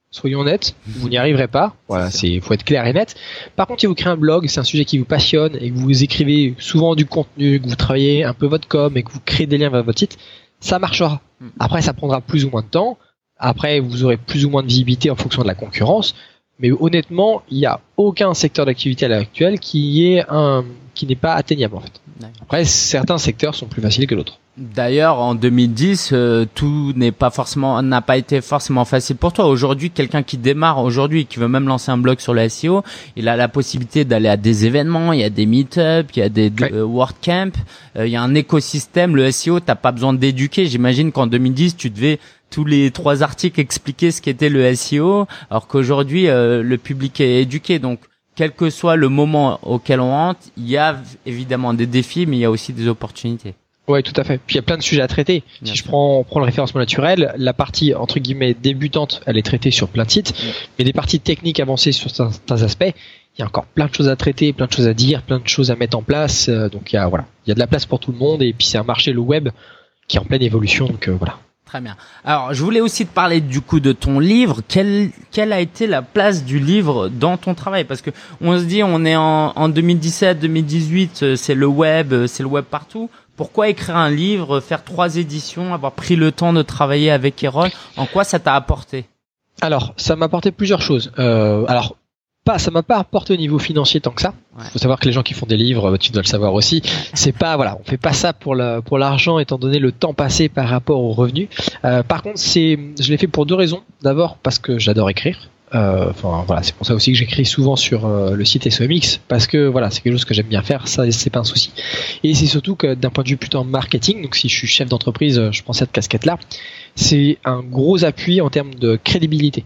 soyons 0.09 0.39
honnêtes, 0.39 0.75
vous 0.88 1.09
n'y 1.09 1.17
arriverez 1.17 1.47
pas. 1.47 1.75
Voilà, 1.88 2.09
c'est 2.09 2.39
faut 2.39 2.53
être 2.53 2.63
clair 2.63 2.85
et 2.88 2.93
net. 2.93 3.15
Par 3.55 3.67
contre, 3.67 3.81
si 3.81 3.85
vous 3.85 3.93
créez 3.93 4.11
un 4.11 4.17
blog, 4.17 4.47
c'est 4.47 4.59
un 4.59 4.63
sujet 4.63 4.85
qui 4.85 4.97
vous 4.97 5.05
passionne 5.05 5.55
et 5.59 5.69
que 5.69 5.75
vous 5.75 6.03
écrivez 6.03 6.55
souvent 6.57 6.95
du 6.95 7.05
contenu, 7.05 7.59
que 7.59 7.67
vous 7.67 7.75
travaillez 7.75 8.23
un 8.23 8.33
peu 8.33 8.47
votre 8.47 8.67
com 8.67 8.95
et 8.97 9.03
que 9.03 9.11
vous 9.11 9.19
créez 9.23 9.45
des 9.45 9.57
liens 9.57 9.69
vers 9.69 9.83
votre 9.83 9.99
site, 9.99 10.17
ça 10.59 10.79
marchera. 10.79 11.21
Hmm. 11.39 11.49
Après, 11.59 11.81
ça 11.81 11.93
prendra 11.93 12.21
plus 12.21 12.45
ou 12.45 12.49
moins 12.49 12.61
de 12.61 12.67
temps. 12.67 12.97
Après, 13.39 13.79
vous 13.79 14.03
aurez 14.03 14.17
plus 14.17 14.45
ou 14.45 14.49
moins 14.49 14.63
de 14.63 14.67
visibilité 14.67 15.09
en 15.09 15.15
fonction 15.15 15.41
de 15.41 15.47
la 15.47 15.55
concurrence. 15.55 16.15
Mais 16.59 16.71
honnêtement, 16.71 17.43
il 17.49 17.59
n'y 17.59 17.65
a 17.65 17.79
aucun 17.97 18.33
secteur 18.33 18.65
d'activité 18.65 19.05
à 19.05 19.09
l'heure 19.09 19.21
actuelle 19.21 19.59
qui 19.59 20.05
est 20.11 20.25
un 20.29 20.65
qui 20.97 21.05
n'est 21.05 21.15
pas 21.15 21.35
atteignable 21.35 21.75
en 21.75 21.81
fait. 21.81 22.01
Après, 22.41 22.65
certains 22.65 23.19
secteurs 23.19 23.53
sont 23.53 23.67
plus 23.67 23.81
faciles 23.81 24.07
que 24.07 24.15
d'autres. 24.15 24.39
D'ailleurs, 24.57 25.19
en 25.19 25.35
2010, 25.35 26.09
euh, 26.13 26.45
tout 26.55 26.91
n'est 26.95 27.11
pas 27.11 27.29
forcément, 27.29 27.79
n'a 27.83 28.01
pas 28.01 28.17
été 28.17 28.41
forcément 28.41 28.85
facile 28.85 29.15
pour 29.15 29.31
toi. 29.31 29.45
Aujourd'hui, 29.45 29.91
quelqu'un 29.91 30.23
qui 30.23 30.38
démarre 30.38 30.79
aujourd'hui, 30.79 31.27
qui 31.27 31.38
veut 31.38 31.47
même 31.47 31.67
lancer 31.67 31.91
un 31.91 31.97
blog 31.99 32.19
sur 32.19 32.33
le 32.33 32.49
SEO, 32.49 32.81
il 33.15 33.29
a 33.29 33.35
la 33.35 33.49
possibilité 33.49 34.03
d'aller 34.03 34.29
à 34.29 34.38
des 34.38 34.65
événements, 34.65 35.13
il 35.13 35.19
y 35.19 35.23
a 35.23 35.29
des 35.29 35.45
meet-ups, 35.45 36.09
il 36.15 36.19
y 36.19 36.23
a 36.23 36.29
des 36.29 36.51
ouais. 36.59 36.73
Euh, 36.73 36.83
WordCamp, 36.83 37.51
euh, 37.97 38.07
il 38.07 38.11
y 38.11 38.15
a 38.15 38.21
un 38.23 38.33
écosystème. 38.33 39.15
Le 39.15 39.29
SEO, 39.29 39.59
t'as 39.59 39.75
pas 39.75 39.91
besoin 39.91 40.13
d'éduquer. 40.13 40.65
J'imagine 40.65 41.11
qu'en 41.11 41.27
2010, 41.27 41.77
tu 41.77 41.91
devais 41.91 42.17
tous 42.50 42.66
les 42.66 42.91
trois 42.91 43.24
articles 43.24 43.60
expliquer 43.60 44.12
ce 44.12 44.22
qu'était 44.22 44.50
le 44.50 44.74
SEO, 44.76 45.28
alors 45.50 45.68
qu'aujourd'hui, 45.68 46.28
le 46.28 46.78
public 46.78 47.20
est 47.22 47.41
éduqué. 47.41 47.80
Donc, 47.80 48.00
quel 48.38 48.52
que 48.52 48.70
soit 48.70 48.95
le 48.95 49.10
moment 49.10 49.60
auquel 49.64 50.00
on 50.00 50.12
rentre, 50.12 50.41
il 50.58 50.70
y 50.70 50.78
a 50.78 51.02
évidemment 51.26 51.74
des 51.74 51.88
défis, 51.88 52.26
mais 52.26 52.38
il 52.38 52.39
y 52.41 52.45
a 52.45 52.52
aussi 52.52 52.72
des 52.72 52.88
opportunités. 52.88 53.56
Ouais, 53.88 54.04
tout 54.04 54.14
à 54.20 54.24
fait. 54.24 54.39
Puis 54.45 54.56
il 54.56 54.58
y 54.58 54.60
a 54.60 54.64
plein 54.64 54.78
de 54.78 54.84
sujets 54.84 55.02
à 55.02 55.08
traiter. 55.08 55.43
si 55.64 55.76
je 55.76 55.84
prends, 55.84 56.24
prends 56.24 56.39
le 56.39 56.45
référencement 56.45 56.80
naturel, 56.80 57.34
la 57.38 57.54
partie 57.54 57.93
entre 57.95 58.20
guillemets 58.20 58.54
débutante, 58.54 59.22
elle 59.26 59.38
est 59.38 59.45
traitée 59.45 59.72
sur 59.72 59.88
plein 59.88 60.04
de 60.04 60.12
sites, 60.12 60.34
mais 60.78 60.84
des 60.84 60.93
parties 60.93 61.22
techniques 61.22 61.60
avancées 61.62 61.93
sur 61.93 62.12
certains 62.12 62.62
aspects, 62.64 62.84
il 62.84 63.39
y 63.39 63.43
a 63.43 63.45
encore 63.45 63.66
plein 63.66 63.86
de 63.86 63.93
choses 63.93 64.10
à 64.10 64.16
traiter, 64.18 64.52
plein 64.52 64.68
de 64.68 64.74
choses 64.74 64.88
à 64.88 64.93
dire, 64.93 65.22
plein 65.22 65.39
de 65.39 65.48
choses 65.48 65.72
à 65.72 65.76
mettre 65.76 65.98
en 65.98 66.02
place. 66.02 66.50
Euh, 66.50 66.68
donc 66.70 66.91
il 66.91 66.98
y 66.98 67.00
a 67.00 67.08
voilà, 67.08 67.26
il 67.45 67.50
y 67.50 67.52
a 67.52 67.56
de 67.56 67.60
la 67.60 67.68
place 67.68 67.86
pour 67.86 68.00
tout 68.00 68.12
le 68.12 68.18
monde 68.18 68.43
et 68.43 68.52
puis 68.52 68.68
c'est 68.68 68.78
un 68.78 68.84
marché 68.84 69.14
le 69.14 69.22
web 69.22 69.50
qui 70.08 70.18
est 70.18 70.20
en 70.20 70.26
pleine 70.26 70.43
évolution. 70.43 70.88
Donc 70.88 71.08
euh, 71.08 71.14
voilà. 71.14 71.39
Très 71.68 71.82
bien. 71.82 71.97
Alors, 72.24 72.53
je 72.53 72.63
voulais 72.63 72.80
aussi 72.80 73.05
te 73.05 73.13
parler 73.13 73.41
du 73.41 73.59
coup 73.59 73.82
de 73.82 73.91
ton 73.91 74.20
livre. 74.20 74.61
Quelle, 74.68 75.11
quelle 75.32 75.51
a 75.51 75.59
été 75.59 75.86
la 75.86 76.01
place 76.01 76.45
du 76.45 76.59
livre 76.59 77.09
dans 77.09 77.36
ton 77.36 77.53
travail? 77.55 77.84
Parce 77.84 78.01
que 78.01 78.09
on 78.39 78.57
se 78.57 78.63
dit, 78.63 78.84
on 78.84 79.03
est 79.03 79.18
en, 79.18 79.51
en 79.53 79.68
2017, 79.68 80.39
2018, 80.39 81.24
euh, 81.24 81.36
c'est 81.36 81.55
le 81.55 81.68
web, 81.68 82.26
c'est 82.28 82.41
le 82.41 82.47
web 82.49 82.63
partout. 82.63 83.09
Pourquoi 83.36 83.68
écrire 83.68 83.97
un 83.97 84.09
livre, 84.09 84.61
faire 84.61 84.84
trois 84.84 85.18
éditions, 85.18 85.74
avoir 85.74 85.91
pris 85.91 86.15
le 86.15 86.32
temps 86.32 86.53
de 86.53 86.61
travailler 86.61 87.11
avec 87.11 87.43
Erol? 87.43 87.70
En 87.97 88.05
quoi 88.05 88.24
ça 88.24 88.39
t'a 88.39 88.55
apporté? 88.55 89.05
Alors, 89.61 89.93
ça 89.97 90.15
m'a 90.15 90.26
apporté 90.26 90.51
plusieurs 90.51 90.82
choses. 90.82 91.11
Euh, 91.20 91.65
alors, 91.68 91.97
pas, 92.48 92.60
ça 92.60 92.72
m'a 92.72 92.82
pas 92.82 92.98
apporté 92.98 93.34
au 93.34 93.36
niveau 93.36 93.60
financier 93.60 94.00
tant 94.00 94.12
que 94.12 94.22
ça. 94.22 94.34
Il 94.58 94.70
faut 94.72 94.80
savoir 94.80 95.02
que 95.02 95.06
les 95.06 95.12
gens 95.12 95.22
qui 95.22 95.34
font 95.34 95.45
des 95.45 95.58
livres, 95.58 95.98
tu 95.98 96.14
dois 96.14 96.22
le 96.22 96.28
savoir 96.28 96.54
aussi, 96.54 96.82
c'est 97.14 97.34
pas 97.34 97.58
voilà, 97.58 97.78
on 97.78 97.84
fait 97.84 97.98
pas 97.98 98.14
ça 98.14 98.32
pour 98.32 98.56
la, 98.56 98.82
pour 98.82 98.98
l'argent 98.98 99.38
étant 99.38 99.58
donné 99.58 99.80
le 99.80 99.91
temps 99.91 100.14
passé 100.14 100.48
par 100.48 100.70
rapport 100.70 101.02
aux 101.02 101.12
revenus. 101.12 101.50
Euh, 101.84 102.04
par 102.04 102.24
contre, 102.24 102.39
c'est, 102.39 102.80
je 103.00 103.10
l'ai 103.10 103.18
fait 103.18 103.28
pour 103.28 103.45
deux 103.45 103.56
raisons. 103.56 103.82
D'abord 104.02 104.38
parce 104.38 104.60
que 104.60 104.80
j'adore 104.80 105.10
écrire. 105.10 105.50
Euh, 105.76 106.10
enfin 106.10 106.45
voilà, 106.48 106.64
c'est 106.64 106.74
pour 106.74 106.88
ça 106.88 106.95
aussi 106.95 107.12
que 107.12 107.18
j'écris 107.18 107.43
souvent 107.43 107.76
sur 107.76 108.06
euh, 108.06 108.36
le 108.36 108.45
site 108.45 108.72
SOMX 108.72 109.20
parce 109.28 109.45
que 109.45 109.68
voilà, 109.68 109.91
c'est 109.91 110.00
quelque 110.00 110.14
chose 110.14 110.24
que 110.24 110.34
j'aime 110.34 110.48
bien 110.48 110.62
faire, 110.62 110.88
ça 110.88 111.12
c'est 111.12 111.30
pas 111.30 111.41
un 111.41 111.43
souci. 111.43 111.74
Et 112.24 112.34
c'est 112.34 112.45
surtout 112.45 112.78
que 112.78 112.93
d'un 112.93 113.10
point 113.10 113.26
de 113.26 113.30
vue 113.30 113.36
plutôt 113.36 113.62
marketing, 113.66 114.22
donc 114.22 114.36
si 114.36 114.48
je 114.48 114.56
suis 114.56 114.68
chef 114.68 114.88
d'entreprise, 114.88 115.52
je 115.52 115.64
prends 115.64 115.74
cette 115.74 115.91
casquette 115.91 116.26
là, 116.26 116.38
c'est 116.95 117.39
un 117.43 117.62
gros 117.62 118.06
appui 118.06 118.39
en 118.39 118.50
termes 118.50 118.74
de 118.76 118.98
crédibilité. 119.04 119.66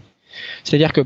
C'est-à-dire 0.64 0.92
que 0.92 1.02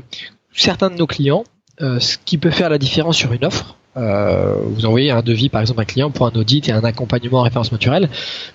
certains 0.51 0.89
de 0.89 0.95
nos 0.95 1.05
clients, 1.05 1.43
ce 1.79 2.17
qui 2.25 2.37
peut 2.37 2.51
faire 2.51 2.69
la 2.69 2.77
différence 2.77 3.17
sur 3.17 3.33
une 3.33 3.45
offre, 3.45 3.77
euh, 3.97 4.53
vous 4.63 4.85
envoyez 4.85 5.09
un 5.09 5.23
devis 5.23 5.49
par 5.49 5.61
exemple 5.61 5.79
à 5.79 5.83
un 5.83 5.85
client 5.85 6.11
pour 6.11 6.27
un 6.27 6.31
audit 6.31 6.69
et 6.69 6.71
un 6.71 6.83
accompagnement 6.83 7.39
en 7.39 7.43
référence 7.43 7.71
naturelle, 7.71 8.09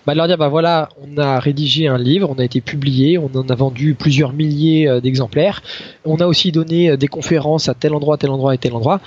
bah 0.06 0.12
de 0.12 0.18
leur 0.18 0.28
dire 0.28 0.38
bah 0.38 0.48
voilà, 0.48 0.88
on 1.02 1.18
a 1.18 1.40
rédigé 1.40 1.88
un 1.88 1.98
livre, 1.98 2.30
on 2.30 2.38
a 2.38 2.44
été 2.44 2.60
publié, 2.60 3.18
on 3.18 3.30
en 3.34 3.48
a 3.48 3.54
vendu 3.54 3.94
plusieurs 3.94 4.32
milliers 4.32 4.88
euh, 4.88 5.00
d'exemplaires, 5.00 5.62
on 6.04 6.16
a 6.16 6.26
aussi 6.26 6.52
donné 6.52 6.90
euh, 6.90 6.96
des 6.96 7.08
conférences 7.08 7.68
à 7.68 7.74
tel 7.74 7.92
endroit, 7.92 8.18
tel 8.18 8.30
endroit 8.30 8.54
et 8.54 8.58
tel 8.58 8.72
endroit, 8.72 9.00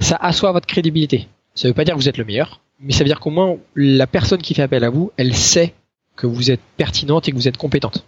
ça 0.00 0.16
assoit 0.16 0.52
votre 0.52 0.66
crédibilité. 0.66 1.28
Ça 1.54 1.68
veut 1.68 1.74
pas 1.74 1.84
dire 1.84 1.94
que 1.94 2.00
vous 2.00 2.08
êtes 2.08 2.18
le 2.18 2.24
meilleur, 2.24 2.60
mais 2.80 2.92
ça 2.92 3.00
veut 3.00 3.08
dire 3.08 3.20
qu'au 3.20 3.30
moins 3.30 3.56
la 3.76 4.06
personne 4.06 4.40
qui 4.40 4.54
fait 4.54 4.62
appel 4.62 4.84
à 4.84 4.90
vous, 4.90 5.12
elle 5.18 5.34
sait 5.34 5.74
que 6.16 6.26
vous 6.26 6.50
êtes 6.50 6.62
pertinente 6.78 7.28
et 7.28 7.32
que 7.32 7.36
vous 7.36 7.48
êtes 7.48 7.58
compétente 7.58 8.06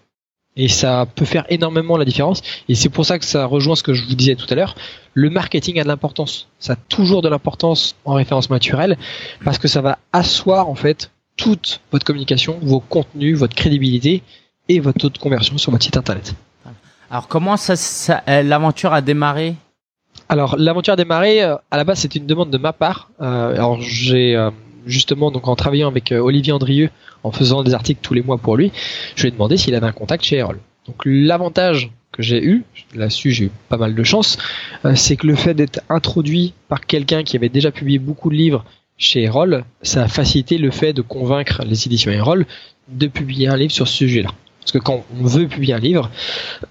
et 0.57 0.69
ça 0.69 1.07
peut 1.15 1.25
faire 1.25 1.45
énormément 1.51 1.97
la 1.97 2.05
différence. 2.05 2.43
Et 2.69 2.75
c'est 2.75 2.89
pour 2.89 3.05
ça 3.05 3.19
que 3.19 3.25
ça 3.25 3.45
rejoint 3.45 3.77
ce 3.77 3.83
que 3.83 3.95
je 3.95 4.05
vous 4.07 4.15
disais 4.15 4.35
tout 4.35 4.47
à 4.49 4.55
l'heure. 4.55 4.75
Le 5.15 5.31
marketing 5.31 5.79
a 5.79 5.83
de 5.83 5.89
l'importance. 5.89 6.49
Ça 6.59 6.75
a 6.75 6.77
toujours 6.77 7.23
de 7.23 7.29
l'importance 7.29 7.95
en 8.05 8.15
référence 8.15 8.51
naturelle 8.51 8.97
parce 9.45 9.59
que 9.59 9.69
ça 9.69 9.83
va 9.83 9.99
asseoir 10.13 10.69
en 10.69 10.75
fait 10.75 11.11
toute 11.37 11.81
votre 11.93 12.05
communication, 12.05 12.59
vos 12.63 12.81
contenus, 12.81 13.39
votre 13.39 13.55
crédibilité 13.55 14.23
et 14.69 14.81
votre 14.81 14.99
taux 14.99 15.11
de 15.11 15.19
conversion 15.19 15.59
sur 15.59 15.71
votre 15.71 15.85
site 15.85 15.97
internet. 15.97 16.35
Alors 17.11 17.29
comment 17.29 17.57
ça, 17.57 17.77
ça 17.77 18.23
euh, 18.29 18.43
l'aventure 18.43 18.93
a 18.93 19.01
démarré? 19.01 19.55
Alors 20.29 20.57
l'aventure 20.57 20.95
a 20.95 20.97
démarré. 20.97 21.43
Euh, 21.43 21.57
à 21.71 21.77
la 21.77 21.85
base, 21.85 22.01
c'était 22.01 22.19
une 22.19 22.27
demande 22.27 22.51
de 22.51 22.59
ma 22.59 22.73
part. 22.73 23.11
Euh, 23.21 23.55
alors 23.55 23.81
j'ai 23.81 24.35
justement 24.87 25.30
donc 25.30 25.49
en 25.49 25.57
travaillant 25.57 25.89
avec 25.89 26.12
euh, 26.12 26.20
Olivier 26.20 26.53
Andrieux, 26.53 26.91
en 27.22 27.32
faisant 27.32 27.62
des 27.62 27.74
articles 27.74 28.01
tous 28.03 28.14
les 28.14 28.22
mois 28.22 28.39
pour 28.39 28.57
lui, 28.57 28.72
je 29.16 29.22
lui 29.22 29.28
ai 29.28 29.32
demandé 29.32 29.57
s'il 29.57 29.74
avait 29.74 29.87
un 29.87 29.93
contact 29.93 30.24
chez 30.24 30.37
Erol. 30.37 30.59
Donc 30.87 31.03
l'avantage 31.05 31.91
que 32.12 32.22
j'ai 32.22 32.43
eu, 32.43 32.64
là-dessus 32.95 33.32
j'ai 33.32 33.45
eu 33.47 33.51
pas 33.68 33.76
mal 33.76 33.95
de 33.95 34.03
chance, 34.05 34.39
euh, 34.84 34.95
c'est 34.95 35.16
que 35.16 35.26
le 35.26 35.34
fait 35.34 35.55
d'être 35.55 35.80
introduit 35.89 36.55
par 36.68 36.87
quelqu'un 36.87 37.24
qui 37.24 37.37
avait 37.37 37.49
déjà 37.49 37.70
publié 37.70 37.99
beaucoup 37.99 38.30
de 38.30 38.37
livres 38.37 38.64
chez 38.97 39.24
Erol, 39.24 39.64
ça 39.82 40.05
a 40.05 40.09
facilité 40.09 40.57
le 40.57 40.70
fait 40.70 40.93
de 40.93 41.03
convaincre 41.03 41.62
les 41.64 41.87
éditions 41.87 42.12
Erol 42.12 42.47
de 42.89 43.09
publier 43.09 43.49
un 43.49 43.57
livre 43.57 43.72
sur 43.72 43.89
ce 43.89 43.95
sujet-là. 43.95 44.30
Parce 44.61 44.72
que 44.72 44.78
quand 44.78 45.05
on 45.20 45.24
veut 45.24 45.47
publier 45.47 45.74
un 45.74 45.78
livre, 45.78 46.11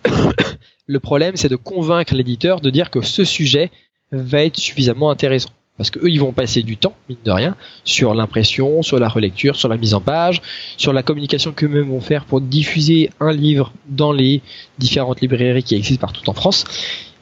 le 0.87 0.99
problème 0.99 1.35
c'est 1.35 1.49
de 1.49 1.55
convaincre 1.55 2.15
l'éditeur 2.15 2.61
de 2.61 2.69
dire 2.69 2.89
que 2.89 3.01
ce 3.01 3.23
sujet 3.23 3.71
va 4.11 4.43
être 4.43 4.57
suffisamment 4.57 5.11
intéressant. 5.11 5.51
Parce 5.77 5.89
qu'eux, 5.89 6.09
ils 6.09 6.19
vont 6.21 6.31
passer 6.31 6.63
du 6.63 6.77
temps, 6.77 6.95
mine 7.09 7.17
de 7.25 7.31
rien, 7.31 7.55
sur 7.83 8.13
l'impression, 8.13 8.81
sur 8.81 8.97
la 8.97 9.09
relecture, 9.09 9.57
sur 9.57 9.67
la 9.67 9.77
mise 9.77 9.93
en 9.93 10.01
page, 10.01 10.41
sur 10.77 10.93
la 10.93 11.03
communication 11.03 11.51
qu'eux-mêmes 11.51 11.89
vont 11.89 11.99
faire 11.99 12.25
pour 12.25 12.39
diffuser 12.39 13.09
un 13.19 13.33
livre 13.33 13.73
dans 13.87 14.13
les 14.13 14.41
différentes 14.77 15.19
librairies 15.19 15.63
qui 15.63 15.75
existent 15.75 16.07
partout 16.07 16.29
en 16.29 16.33
France, 16.33 16.63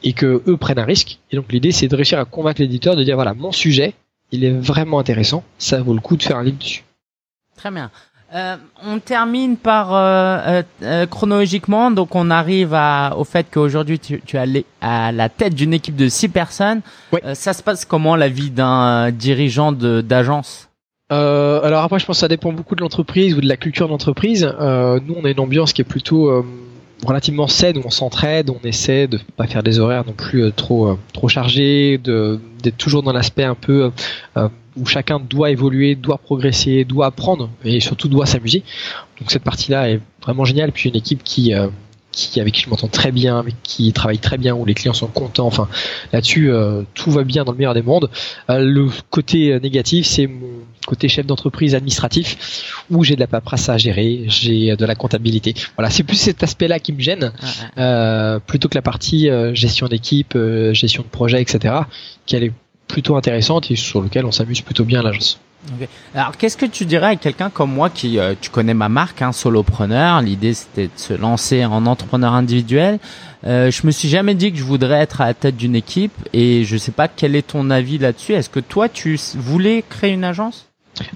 et 0.04 0.12
que 0.12 0.42
eux 0.46 0.56
prennent 0.56 0.78
un 0.78 0.84
risque. 0.84 1.18
Et 1.32 1.36
donc 1.36 1.52
l'idée, 1.52 1.72
c'est 1.72 1.88
de 1.88 1.96
réussir 1.96 2.18
à 2.20 2.24
convaincre 2.24 2.60
l'éditeur 2.60 2.94
de 2.94 3.02
dire 3.02 3.16
voilà, 3.16 3.34
mon 3.34 3.50
sujet, 3.50 3.94
il 4.30 4.44
est 4.44 4.52
vraiment 4.52 5.00
intéressant, 5.00 5.42
ça 5.58 5.82
vaut 5.82 5.94
le 5.94 6.00
coup 6.00 6.16
de 6.16 6.22
faire 6.22 6.36
un 6.36 6.44
livre 6.44 6.58
dessus. 6.58 6.84
Très 7.56 7.70
bien. 7.70 7.90
Euh, 8.34 8.56
on 8.84 8.98
termine 8.98 9.56
par 9.56 9.94
euh, 9.94 10.00
euh, 10.00 10.62
euh, 10.82 11.06
chronologiquement, 11.06 11.92
donc 11.92 12.16
on 12.16 12.30
arrive 12.30 12.74
à, 12.74 13.14
au 13.16 13.22
fait 13.22 13.46
qu'aujourd'hui 13.48 14.00
tu, 14.00 14.20
tu 14.26 14.36
es 14.36 14.64
à 14.80 15.12
la 15.12 15.28
tête 15.28 15.54
d'une 15.54 15.72
équipe 15.72 15.94
de 15.94 16.08
six 16.08 16.28
personnes. 16.28 16.80
Euh, 17.24 17.34
ça 17.34 17.52
se 17.52 17.62
passe 17.62 17.84
comment 17.84 18.16
la 18.16 18.28
vie 18.28 18.50
d'un 18.50 19.12
dirigeant 19.12 19.70
d'agence? 19.70 20.68
Alors 21.10 21.84
après, 21.84 22.00
je 22.00 22.06
pense 22.06 22.16
que 22.16 22.20
ça 22.20 22.28
dépend 22.28 22.52
beaucoup 22.52 22.74
de 22.74 22.80
l'entreprise 22.80 23.36
ou 23.36 23.40
de 23.40 23.46
la 23.46 23.56
culture 23.56 23.86
de 23.86 23.92
l'entreprise. 23.92 24.42
nous, 24.42 25.14
on 25.16 25.24
a 25.24 25.30
une 25.30 25.38
ambiance 25.38 25.72
qui 25.72 25.82
est 25.82 25.84
plutôt 25.84 26.44
relativement 27.04 27.46
saine 27.46 27.78
où 27.78 27.82
on 27.84 27.90
s'entraide, 27.90 28.50
on 28.50 28.66
essaie 28.66 29.06
de 29.06 29.18
pas 29.36 29.46
faire 29.46 29.62
des 29.62 29.78
horaires 29.78 30.04
non 30.06 30.12
plus 30.12 30.52
trop 30.52 30.98
trop 31.12 31.28
chargés, 31.28 31.98
d'être 31.98 32.76
toujours 32.76 33.02
dans 33.02 33.12
l'aspect 33.12 33.44
un 33.44 33.54
peu 33.54 33.90
où 34.76 34.86
chacun 34.86 35.20
doit 35.20 35.50
évoluer, 35.50 35.94
doit 35.94 36.18
progresser, 36.18 36.84
doit 36.84 37.06
apprendre 37.06 37.50
et 37.64 37.80
surtout 37.80 38.08
doit 38.08 38.26
s'amuser. 38.26 38.62
Donc 39.20 39.30
cette 39.30 39.44
partie-là 39.44 39.90
est 39.90 40.00
vraiment 40.22 40.44
géniale. 40.44 40.72
Puis 40.72 40.88
une 40.88 40.96
équipe 40.96 41.22
qui, 41.22 41.54
euh, 41.54 41.68
qui 42.14 42.40
avec 42.40 42.54
qui 42.54 42.62
je 42.62 42.70
m'entends 42.70 42.88
très 42.88 43.12
bien, 43.12 43.38
avec 43.38 43.54
qui 43.62 43.92
travaille 43.92 44.18
très 44.18 44.38
bien, 44.38 44.54
où 44.54 44.64
les 44.64 44.74
clients 44.74 44.94
sont 44.94 45.06
contents. 45.06 45.46
Enfin 45.46 45.68
là-dessus, 46.12 46.50
euh, 46.50 46.82
tout 46.94 47.10
va 47.10 47.24
bien 47.24 47.44
dans 47.44 47.52
le 47.52 47.58
meilleur 47.58 47.74
des 47.74 47.82
mondes. 47.82 48.10
Euh, 48.50 48.58
le 48.58 48.88
côté 49.10 49.58
négatif, 49.60 50.06
c'est 50.06 50.26
mon 50.26 50.48
côté 50.86 51.08
chef 51.08 51.26
d'entreprise 51.26 51.74
administratif 51.74 52.84
où 52.90 53.04
j'ai 53.04 53.14
de 53.14 53.20
la 53.20 53.26
paperasse 53.26 53.68
à 53.68 53.78
gérer, 53.78 54.24
j'ai 54.26 54.76
de 54.76 54.84
la 54.84 54.94
comptabilité. 54.94 55.54
Voilà, 55.76 55.90
c'est 55.90 56.02
plus 56.02 56.16
cet 56.16 56.42
aspect-là 56.42 56.78
qui 56.78 56.92
me 56.92 57.00
gêne 57.00 57.32
plutôt 58.46 58.68
que 58.68 58.74
la 58.74 58.82
partie 58.82 59.30
gestion 59.54 59.88
d'équipe, 59.88 60.36
gestion 60.72 61.02
de 61.02 61.08
projet, 61.08 61.40
etc. 61.40 61.74
qui 62.26 62.36
est 62.36 62.52
plutôt 62.86 63.16
intéressante 63.16 63.70
et 63.70 63.76
sur 63.76 64.02
lequel 64.02 64.26
on 64.26 64.32
s'amuse 64.32 64.60
plutôt 64.60 64.84
bien 64.84 65.00
à 65.00 65.02
l'agence. 65.02 65.40
Alors, 66.14 66.36
qu'est-ce 66.36 66.56
que 66.56 66.66
tu 66.66 66.84
dirais 66.84 67.06
à 67.06 67.16
quelqu'un 67.16 67.50
comme 67.50 67.72
moi 67.72 67.90
qui, 67.90 68.18
euh, 68.18 68.34
tu 68.40 68.50
connais 68.50 68.74
ma 68.74 68.88
marque, 68.88 69.22
hein, 69.22 69.32
solopreneur? 69.32 70.20
L'idée, 70.20 70.54
c'était 70.54 70.86
de 70.86 70.92
se 70.96 71.14
lancer 71.14 71.64
en 71.64 71.86
entrepreneur 71.86 72.32
individuel. 72.32 72.98
Euh, 73.46 73.70
je 73.70 73.86
me 73.86 73.90
suis 73.90 74.08
jamais 74.08 74.34
dit 74.34 74.52
que 74.52 74.58
je 74.58 74.64
voudrais 74.64 75.00
être 75.00 75.20
à 75.20 75.26
la 75.26 75.34
tête 75.34 75.56
d'une 75.56 75.76
équipe 75.76 76.12
et 76.32 76.64
je 76.64 76.76
sais 76.76 76.92
pas 76.92 77.08
quel 77.08 77.36
est 77.36 77.48
ton 77.48 77.70
avis 77.70 77.98
là-dessus. 77.98 78.32
Est-ce 78.32 78.50
que 78.50 78.60
toi, 78.60 78.88
tu 78.88 79.18
voulais 79.34 79.84
créer 79.88 80.12
une 80.12 80.24
agence? 80.24 80.68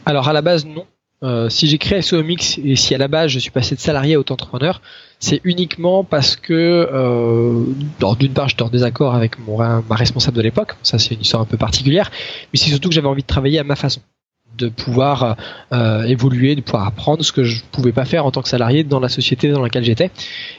Alors, 0.05 0.29
à 0.29 0.33
la 0.33 0.43
base, 0.43 0.67
non. 0.67 0.85
Euh, 1.25 1.49
si 1.49 1.67
j'ai 1.67 1.79
créé 1.79 2.01
SOMX 2.01 2.61
et 2.63 2.77
si 2.77 2.95
à 2.95 2.99
la 2.99 3.09
base 3.09 3.33
je 3.33 3.41
suis 3.41 3.51
passé 3.51 3.75
de 3.75 3.81
salarié 3.81 4.15
à 4.15 4.21
auto-entrepreneur, 4.21 4.81
c'est 5.19 5.41
uniquement 5.43 6.05
parce 6.05 6.37
que, 6.37 6.53
euh, 6.93 7.65
d'une 8.21 8.33
part, 8.33 8.49
j'étais 8.49 8.63
en 8.63 8.69
désaccord 8.69 9.17
avec 9.17 9.37
mon, 9.41 9.59
ma 9.59 9.97
responsable 9.97 10.37
de 10.37 10.43
l'époque, 10.43 10.77
ça 10.85 10.99
c'est 10.99 11.15
une 11.15 11.23
histoire 11.23 11.43
un 11.43 11.47
peu 11.47 11.57
particulière, 11.57 12.13
mais 12.53 12.59
c'est 12.59 12.71
surtout 12.71 12.89
que 12.89 12.95
j'avais 12.95 13.09
envie 13.09 13.23
de 13.23 13.27
travailler 13.27 13.59
à 13.59 13.65
ma 13.65 13.75
façon. 13.75 14.01
De 14.59 14.69
pouvoir 14.69 15.37
euh, 15.73 16.03
évoluer, 16.03 16.55
de 16.57 16.61
pouvoir 16.61 16.87
apprendre 16.87 17.25
ce 17.25 17.33
que 17.33 17.45
je 17.45 17.63
pouvais 17.73 17.93
pas 17.93 18.05
faire 18.05 18.27
en 18.27 18.31
tant 18.31 18.43
que 18.43 18.49
salarié 18.49 18.85
dans 18.85 19.01
la 19.01 19.09
société 19.09 19.51
dans 19.51 19.63
laquelle 19.63 19.85
j'étais. 19.85 20.11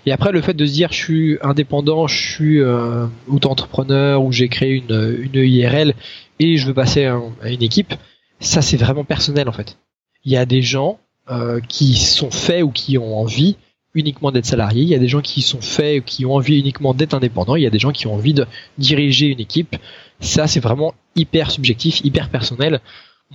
Et 0.06 0.12
après, 0.12 0.32
le 0.32 0.41
fait 0.41 0.54
de 0.54 0.66
se 0.66 0.74
dire 0.74 0.91
je 0.91 0.97
suis 0.97 1.38
indépendant, 1.41 2.08
je 2.08 2.34
suis 2.34 2.62
euh, 2.62 3.06
auto-entrepreneur 3.28 4.24
ou 4.24 4.32
j'ai 4.32 4.47
créé 4.47 4.72
une, 4.72 5.30
une 5.34 5.43
IRL 5.43 5.93
et 6.39 6.58
je 6.58 6.66
veux 6.66 6.74
passer 6.74 7.06
à, 7.06 7.20
une 7.45 7.62
équipe, 7.62 7.93
ça 8.39 8.62
c'est 8.62 8.78
vraiment 8.78 9.04
personnel 9.04 9.50
en 9.50 9.52
fait. 9.52 9.78
Il 10.24 10.32
y 10.32 10.38
a 10.38 10.45
des 10.45 10.62
gens 10.62 11.00
euh, 11.30 11.60
qui 11.68 11.95
sont 11.95 12.32
faits 12.32 12.64
ou 12.64 12.72
qui 12.72 12.97
ont 12.97 13.20
envie 13.20 13.58
uniquement 13.93 14.32
d'être 14.32 14.45
salariés, 14.45 14.84
il 14.84 14.89
y 14.89 14.95
a 14.95 15.00
des 15.00 15.08
gens 15.08 15.22
qui 15.22 15.41
sont 15.41 15.62
faits 15.62 16.02
ou 16.02 16.04
qui 16.04 16.26
ont 16.26 16.36
envie 16.36 16.60
uniquement 16.60 16.93
d'être 16.93 17.14
indépendants, 17.14 17.56
il 17.56 17.64
y 17.64 17.68
a 17.68 17.72
des 17.72 17.80
gens 17.80 17.91
qui 17.91 18.08
ont 18.08 18.14
envie 18.14 18.34
de 18.34 18.45
diriger 18.78 19.28
une 19.28 19.39
équipe. 19.39 19.76
Ça 20.20 20.47
c'est 20.47 20.60
vraiment 20.60 20.93
hyper 21.16 21.52
subjectif, 21.52 22.02
hyper 22.04 22.30
personnel 22.30 22.82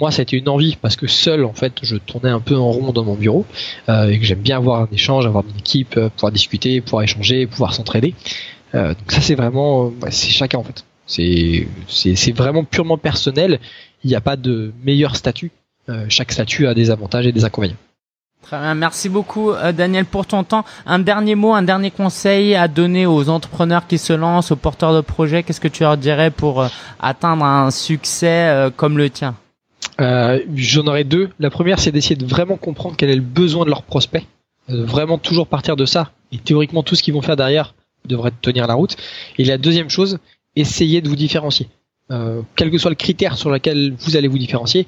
moi 0.00 0.10
été 0.18 0.36
une 0.36 0.48
envie 0.48 0.76
parce 0.76 0.96
que 0.96 1.06
seul 1.06 1.44
en 1.44 1.52
fait 1.52 1.72
je 1.82 1.96
tournais 1.96 2.30
un 2.30 2.40
peu 2.40 2.56
en 2.56 2.70
rond 2.70 2.92
dans 2.92 3.04
mon 3.04 3.14
bureau 3.14 3.46
euh, 3.88 4.08
et 4.08 4.18
que 4.18 4.24
j'aime 4.24 4.40
bien 4.40 4.56
avoir 4.56 4.82
un 4.82 4.88
échange, 4.90 5.24
avoir 5.26 5.44
une 5.48 5.58
équipe, 5.58 5.96
euh, 5.96 6.08
pouvoir 6.08 6.32
discuter, 6.32 6.80
pouvoir 6.80 7.02
échanger, 7.02 7.46
pouvoir 7.46 7.74
s'entraider. 7.74 8.14
Euh, 8.74 8.88
donc 8.88 9.12
ça 9.12 9.20
c'est 9.20 9.36
vraiment 9.36 9.92
c'est 10.10 10.30
chacun 10.30 10.58
en 10.58 10.64
fait. 10.64 10.84
C'est 11.06 11.68
c'est 11.86 12.32
vraiment 12.32 12.64
purement 12.64 12.98
personnel. 12.98 13.60
Il 14.02 14.10
n'y 14.10 14.16
a 14.16 14.20
pas 14.20 14.36
de 14.36 14.72
meilleur 14.84 15.16
statut. 15.16 15.50
chaque 16.08 16.32
statut 16.32 16.66
a 16.66 16.74
des 16.74 16.90
avantages 16.90 17.26
et 17.26 17.32
des 17.32 17.44
inconvénients. 17.44 17.76
Très 18.42 18.58
bien, 18.58 18.74
merci 18.74 19.08
beaucoup 19.08 19.52
Daniel 19.74 20.04
pour 20.06 20.26
ton 20.26 20.44
temps. 20.44 20.64
Un 20.86 20.98
dernier 20.98 21.34
mot, 21.34 21.54
un 21.54 21.62
dernier 21.62 21.90
conseil 21.90 22.54
à 22.54 22.68
donner 22.68 23.06
aux 23.06 23.28
entrepreneurs 23.28 23.86
qui 23.86 23.98
se 23.98 24.12
lancent, 24.12 24.50
aux 24.50 24.56
porteurs 24.56 24.94
de 24.94 25.00
projets. 25.00 25.42
Qu'est-ce 25.42 25.60
que 25.60 25.68
tu 25.68 25.82
leur 25.82 25.96
dirais 25.96 26.30
pour 26.30 26.66
atteindre 27.00 27.44
un 27.44 27.70
succès 27.70 28.70
comme 28.76 28.98
le 28.98 29.08
tien? 29.08 29.34
Euh, 30.00 30.40
J'en 30.54 30.86
aurais 30.86 31.04
deux. 31.04 31.30
La 31.38 31.50
première, 31.50 31.78
c'est 31.78 31.92
d'essayer 31.92 32.16
de 32.16 32.26
vraiment 32.26 32.56
comprendre 32.56 32.96
quel 32.96 33.10
est 33.10 33.16
le 33.16 33.22
besoin 33.22 33.64
de 33.64 33.70
leurs 33.70 33.82
prospects. 33.82 34.24
Euh, 34.70 34.84
vraiment 34.84 35.18
toujours 35.18 35.46
partir 35.46 35.76
de 35.76 35.84
ça. 35.84 36.12
Et 36.32 36.38
théoriquement, 36.38 36.82
tout 36.82 36.94
ce 36.94 37.02
qu'ils 37.02 37.14
vont 37.14 37.22
faire 37.22 37.36
derrière 37.36 37.74
devrait 38.06 38.32
tenir 38.40 38.66
la 38.66 38.74
route. 38.74 38.96
Et 39.38 39.44
la 39.44 39.58
deuxième 39.58 39.90
chose, 39.90 40.18
essayez 40.56 41.00
de 41.00 41.08
vous 41.08 41.16
différencier. 41.16 41.68
Euh, 42.10 42.42
quel 42.56 42.70
que 42.70 42.78
soit 42.78 42.90
le 42.90 42.96
critère 42.96 43.36
sur 43.36 43.50
lequel 43.50 43.94
vous 43.98 44.16
allez 44.16 44.28
vous 44.28 44.38
différencier, 44.38 44.86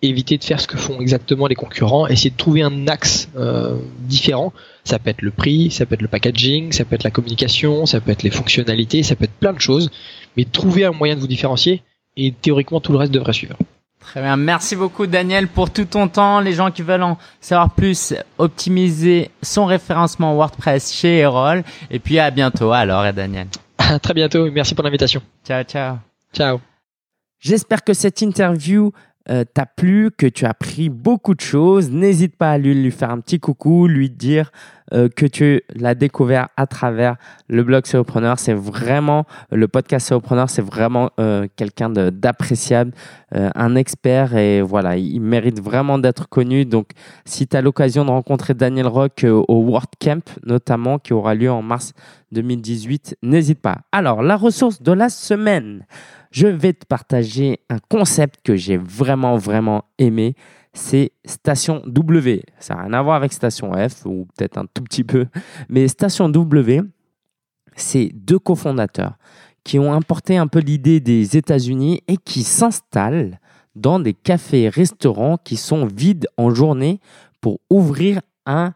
évitez 0.00 0.38
de 0.38 0.44
faire 0.44 0.60
ce 0.60 0.66
que 0.66 0.76
font 0.76 1.00
exactement 1.00 1.46
les 1.46 1.54
concurrents, 1.54 2.06
essayez 2.06 2.30
de 2.30 2.36
trouver 2.36 2.62
un 2.62 2.86
axe 2.88 3.28
euh, 3.36 3.76
différent. 4.00 4.52
Ça 4.84 4.98
peut 4.98 5.10
être 5.10 5.22
le 5.22 5.30
prix, 5.30 5.70
ça 5.70 5.86
peut 5.86 5.94
être 5.94 6.02
le 6.02 6.08
packaging, 6.08 6.72
ça 6.72 6.84
peut 6.84 6.94
être 6.94 7.04
la 7.04 7.10
communication, 7.10 7.86
ça 7.86 8.00
peut 8.00 8.10
être 8.10 8.22
les 8.22 8.30
fonctionnalités, 8.30 9.02
ça 9.02 9.16
peut 9.16 9.24
être 9.24 9.32
plein 9.32 9.52
de 9.52 9.60
choses, 9.60 9.90
mais 10.36 10.44
trouvez 10.44 10.84
un 10.84 10.92
moyen 10.92 11.14
de 11.14 11.20
vous 11.20 11.28
différencier 11.28 11.82
et 12.16 12.32
théoriquement 12.32 12.80
tout 12.80 12.92
le 12.92 12.98
reste 12.98 13.12
devrait 13.12 13.32
suivre. 13.32 13.56
Très 14.02 14.20
bien. 14.20 14.36
Merci 14.36 14.76
beaucoup, 14.76 15.06
Daniel, 15.06 15.48
pour 15.48 15.70
tout 15.70 15.84
ton 15.84 16.08
temps. 16.08 16.40
Les 16.40 16.52
gens 16.52 16.70
qui 16.70 16.82
veulent 16.82 17.02
en 17.02 17.18
savoir 17.40 17.70
plus, 17.70 18.14
optimiser 18.38 19.30
son 19.42 19.64
référencement 19.64 20.34
WordPress 20.34 20.92
chez 20.92 21.18
Erol. 21.18 21.62
Et 21.90 21.98
puis, 21.98 22.18
à 22.18 22.30
bientôt, 22.30 22.72
alors, 22.72 23.06
et 23.06 23.12
Daniel. 23.12 23.46
À 23.78 23.98
très 23.98 24.14
bientôt. 24.14 24.50
Merci 24.50 24.74
pour 24.74 24.84
l'invitation. 24.84 25.22
Ciao, 25.46 25.62
ciao. 25.64 25.96
Ciao. 26.34 26.60
J'espère 27.38 27.82
que 27.82 27.94
cette 27.94 28.20
interview 28.22 28.92
euh, 29.30 29.44
t'a 29.44 29.66
plu, 29.66 30.10
que 30.10 30.26
tu 30.26 30.46
as 30.46 30.50
appris 30.50 30.88
beaucoup 30.88 31.34
de 31.34 31.40
choses, 31.40 31.90
n'hésite 31.92 32.36
pas 32.36 32.52
à 32.52 32.58
lui, 32.58 32.90
faire 32.90 33.10
un 33.10 33.20
petit 33.20 33.38
coucou, 33.38 33.86
lui 33.86 34.10
dire 34.10 34.50
euh, 34.92 35.08
que 35.08 35.26
tu 35.26 35.62
l'as 35.76 35.94
découvert 35.94 36.48
à 36.56 36.66
travers 36.66 37.14
le 37.48 37.62
blog 37.62 37.86
Solopreneur. 37.86 38.40
C'est 38.40 38.52
vraiment, 38.52 39.24
le 39.52 39.68
podcast 39.68 40.08
Solopreneur, 40.08 40.50
c'est 40.50 40.62
vraiment 40.62 41.10
euh, 41.20 41.46
quelqu'un 41.54 41.88
d'appréciable, 41.90 42.92
un 43.34 43.76
expert 43.76 44.36
et 44.36 44.60
voilà, 44.60 44.96
il 44.98 45.20
mérite 45.20 45.58
vraiment 45.58 45.98
d'être 45.98 46.28
connu. 46.28 46.66
Donc, 46.66 46.90
si 47.24 47.46
tu 47.46 47.56
as 47.56 47.62
l'occasion 47.62 48.04
de 48.04 48.10
rencontrer 48.10 48.52
Daniel 48.52 48.86
Rock 48.86 49.24
au 49.24 49.64
WordCamp, 49.64 50.20
notamment, 50.44 50.98
qui 50.98 51.14
aura 51.14 51.34
lieu 51.34 51.50
en 51.50 51.62
mars 51.62 51.94
2018, 52.32 53.16
n'hésite 53.22 53.60
pas. 53.60 53.78
Alors, 53.90 54.22
la 54.22 54.36
ressource 54.36 54.82
de 54.82 54.92
la 54.92 55.08
semaine 55.08 55.86
je 56.32 56.46
vais 56.48 56.72
te 56.72 56.86
partager 56.86 57.60
un 57.68 57.78
concept 57.78 58.40
que 58.42 58.56
j'ai 58.56 58.76
vraiment, 58.76 59.36
vraiment 59.36 59.84
aimé. 59.98 60.34
C'est 60.72 61.12
Station 61.26 61.82
W. 61.86 62.42
Ça 62.58 62.74
n'a 62.74 62.82
rien 62.82 62.92
à 62.94 63.02
voir 63.02 63.16
avec 63.16 63.32
Station 63.32 63.72
F, 63.72 64.06
ou 64.06 64.26
peut-être 64.36 64.56
un 64.56 64.64
tout 64.72 64.82
petit 64.82 65.04
peu. 65.04 65.26
Mais 65.68 65.86
Station 65.88 66.30
W, 66.30 66.80
c'est 67.76 68.10
deux 68.14 68.38
cofondateurs 68.38 69.18
qui 69.62 69.78
ont 69.78 69.92
importé 69.92 70.38
un 70.38 70.46
peu 70.46 70.58
l'idée 70.58 71.00
des 71.00 71.36
États-Unis 71.36 72.02
et 72.08 72.16
qui 72.16 72.42
s'installent 72.42 73.38
dans 73.74 74.00
des 74.00 74.14
cafés-restaurants 74.14 75.36
qui 75.36 75.56
sont 75.56 75.86
vides 75.86 76.26
en 76.36 76.50
journée 76.50 77.00
pour 77.40 77.60
ouvrir 77.70 78.20
un 78.46 78.72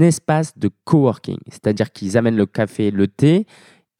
espace 0.00 0.56
de 0.56 0.70
coworking. 0.84 1.38
C'est-à-dire 1.48 1.90
qu'ils 1.92 2.16
amènent 2.16 2.36
le 2.36 2.46
café, 2.46 2.90
le 2.90 3.08
thé, 3.08 3.46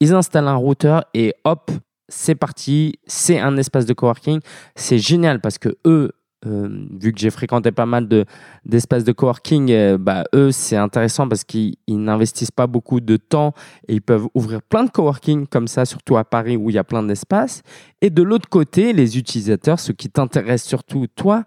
ils 0.00 0.12
installent 0.12 0.48
un 0.48 0.56
routeur 0.56 1.04
et 1.14 1.34
hop, 1.44 1.70
c'est 2.08 2.34
parti, 2.34 2.98
c'est 3.06 3.38
un 3.38 3.56
espace 3.56 3.86
de 3.86 3.92
coworking. 3.92 4.40
C'est 4.74 4.98
génial 4.98 5.40
parce 5.40 5.58
que 5.58 5.76
eux, 5.86 6.12
euh, 6.46 6.86
vu 7.00 7.12
que 7.12 7.18
j'ai 7.18 7.30
fréquenté 7.30 7.72
pas 7.72 7.86
mal 7.86 8.08
de, 8.08 8.24
d'espaces 8.64 9.04
de 9.04 9.12
coworking, 9.12 9.70
euh, 9.72 9.98
bah, 9.98 10.24
eux, 10.34 10.52
c'est 10.52 10.76
intéressant 10.76 11.28
parce 11.28 11.44
qu'ils 11.44 11.76
n'investissent 11.88 12.50
pas 12.50 12.66
beaucoup 12.66 13.00
de 13.00 13.16
temps 13.16 13.54
et 13.88 13.94
ils 13.94 14.02
peuvent 14.02 14.28
ouvrir 14.34 14.62
plein 14.62 14.84
de 14.84 14.90
coworking 14.90 15.46
comme 15.46 15.66
ça, 15.66 15.84
surtout 15.84 16.16
à 16.16 16.24
Paris 16.24 16.56
où 16.56 16.70
il 16.70 16.74
y 16.74 16.78
a 16.78 16.84
plein 16.84 17.02
d'espaces. 17.02 17.62
Et 18.00 18.10
de 18.10 18.22
l'autre 18.22 18.48
côté, 18.48 18.92
les 18.92 19.18
utilisateurs, 19.18 19.80
ce 19.80 19.92
qui 19.92 20.10
t'intéresse 20.10 20.64
surtout 20.64 21.06
toi, 21.14 21.44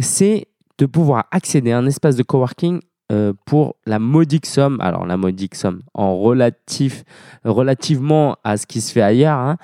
c'est 0.00 0.48
de 0.78 0.86
pouvoir 0.86 1.26
accéder 1.30 1.72
à 1.72 1.78
un 1.78 1.86
espace 1.86 2.16
de 2.16 2.24
coworking 2.24 2.80
euh, 3.12 3.32
pour 3.44 3.76
la 3.84 3.98
modique 3.98 4.46
somme, 4.46 4.80
alors 4.80 5.04
la 5.04 5.16
modique 5.16 5.54
somme 5.54 5.82
en 5.92 6.16
relatif, 6.16 7.04
relativement 7.44 8.36
à 8.44 8.56
ce 8.56 8.66
qui 8.66 8.80
se 8.80 8.92
fait 8.92 9.02
ailleurs, 9.02 9.38
hein, 9.38 9.56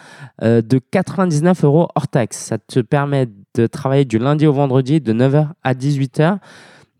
euh, 0.42 0.60
de 0.60 0.78
99 0.78 1.64
euros 1.64 1.88
hors 1.94 2.08
taxe. 2.08 2.36
Ça 2.36 2.58
te 2.58 2.80
permet 2.80 3.28
de 3.54 3.66
travailler 3.66 4.04
du 4.04 4.18
lundi 4.18 4.46
au 4.46 4.52
vendredi 4.52 5.00
de 5.00 5.12
9h 5.12 5.48
à 5.64 5.74
18h 5.74 6.38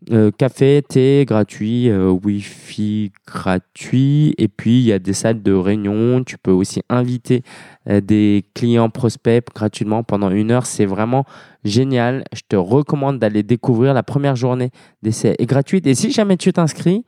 euh, 0.09 0.31
café, 0.31 0.81
thé 0.81 1.25
gratuit, 1.27 1.87
euh, 1.87 2.09
Wi-Fi 2.09 3.11
gratuit. 3.27 4.33
Et 4.39 4.47
puis, 4.47 4.79
il 4.79 4.85
y 4.85 4.91
a 4.91 4.97
des 4.97 5.13
salles 5.13 5.43
de 5.43 5.53
réunion. 5.53 6.23
Tu 6.23 6.39
peux 6.39 6.49
aussi 6.51 6.81
inviter 6.89 7.43
euh, 7.87 8.01
des 8.01 8.43
clients 8.55 8.89
prospects 8.89 9.45
gratuitement 9.53 10.01
pendant 10.01 10.31
une 10.31 10.49
heure. 10.49 10.65
C'est 10.65 10.87
vraiment 10.87 11.23
génial. 11.63 12.23
Je 12.33 12.41
te 12.49 12.55
recommande 12.55 13.19
d'aller 13.19 13.43
découvrir. 13.43 13.93
La 13.93 14.01
première 14.01 14.35
journée 14.35 14.71
d'essai 15.03 15.35
est 15.37 15.45
gratuite. 15.45 15.85
Et 15.85 15.93
si 15.93 16.11
jamais 16.11 16.37
tu 16.37 16.51
t'inscris, 16.51 17.05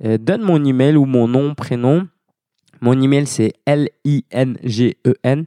donne 0.00 0.42
mon 0.42 0.62
email 0.62 0.94
ou 0.96 1.06
mon 1.06 1.26
nom, 1.26 1.54
prénom. 1.54 2.06
Mon 2.82 3.00
email, 3.00 3.26
c'est 3.26 3.54
L-I-N-G-E-N, 3.64 5.46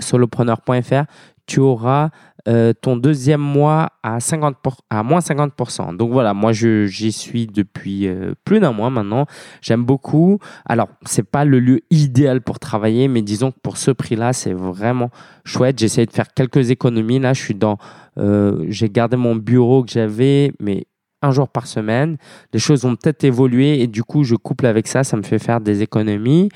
solopreneur.fr. 0.00 1.04
Tu 1.46 1.60
auras 1.60 2.10
euh, 2.48 2.72
ton 2.72 2.96
deuxième 2.96 3.40
mois 3.40 3.90
à, 4.02 4.18
50 4.18 4.56
à 4.90 5.04
moins 5.04 5.20
50%. 5.20 5.96
Donc 5.96 6.10
voilà, 6.10 6.34
moi 6.34 6.50
j'y 6.52 7.12
suis 7.12 7.46
depuis 7.46 8.08
euh, 8.08 8.34
plus 8.44 8.58
d'un 8.58 8.72
mois 8.72 8.90
maintenant. 8.90 9.26
J'aime 9.60 9.84
beaucoup. 9.84 10.40
Alors, 10.66 10.88
c'est 11.06 11.22
pas 11.22 11.44
le 11.44 11.60
lieu 11.60 11.82
idéal 11.90 12.40
pour 12.40 12.58
travailler, 12.58 13.06
mais 13.06 13.22
disons 13.22 13.52
que 13.52 13.58
pour 13.62 13.76
ce 13.76 13.92
prix-là, 13.92 14.32
c'est 14.32 14.54
vraiment 14.54 15.10
chouette. 15.44 15.78
J'essaie 15.78 16.04
de 16.04 16.10
faire 16.10 16.34
quelques 16.34 16.70
économies. 16.70 17.20
Là, 17.20 17.32
je 17.32 17.40
suis 17.40 17.54
dans. 17.54 17.78
Euh, 18.18 18.64
j'ai 18.68 18.88
gardé 18.88 19.16
mon 19.16 19.36
bureau 19.36 19.84
que 19.84 19.92
j'avais, 19.92 20.52
mais 20.58 20.86
un 21.22 21.30
jour 21.30 21.48
par 21.48 21.68
semaine. 21.68 22.16
Les 22.52 22.58
choses 22.58 22.82
vont 22.82 22.96
peut-être 22.96 23.22
évoluer 23.22 23.82
et 23.82 23.86
du 23.86 24.02
coup, 24.02 24.24
je 24.24 24.34
couple 24.34 24.66
avec 24.66 24.88
ça. 24.88 25.04
Ça 25.04 25.16
me 25.16 25.22
fait 25.22 25.38
faire 25.38 25.60
des 25.60 25.82
économies. 25.82 26.48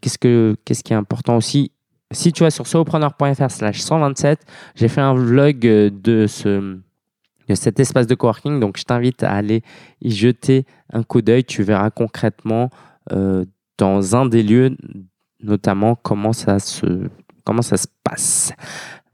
qu'est-ce, 0.00 0.18
que, 0.18 0.56
qu'est-ce 0.64 0.82
qui 0.82 0.92
est 0.92 0.96
important 0.96 1.36
aussi? 1.36 1.70
Si 2.14 2.32
tu 2.32 2.42
vas 2.42 2.50
sur 2.50 2.66
solopreneur.fr 2.66 3.50
slash 3.50 3.80
127, 3.80 4.40
j'ai 4.74 4.88
fait 4.88 5.00
un 5.00 5.14
vlog 5.14 5.66
euh, 5.66 5.90
de, 5.90 6.26
ce, 6.26 6.78
de 7.48 7.54
cet 7.54 7.80
espace 7.80 8.06
de 8.06 8.14
coworking. 8.14 8.60
Donc, 8.60 8.78
je 8.78 8.84
t'invite 8.84 9.22
à 9.22 9.32
aller 9.32 9.62
y 10.00 10.10
jeter 10.10 10.64
un 10.92 11.02
coup 11.02 11.22
d'œil. 11.22 11.44
Tu 11.44 11.62
verras 11.62 11.90
concrètement 11.90 12.70
euh, 13.12 13.44
dans 13.78 14.16
un 14.16 14.26
des 14.26 14.42
lieux, 14.42 14.76
notamment 15.40 15.94
comment 15.94 16.32
ça 16.32 16.58
se, 16.58 17.08
comment 17.44 17.62
ça 17.62 17.76
se 17.76 17.86
passe. 18.02 18.52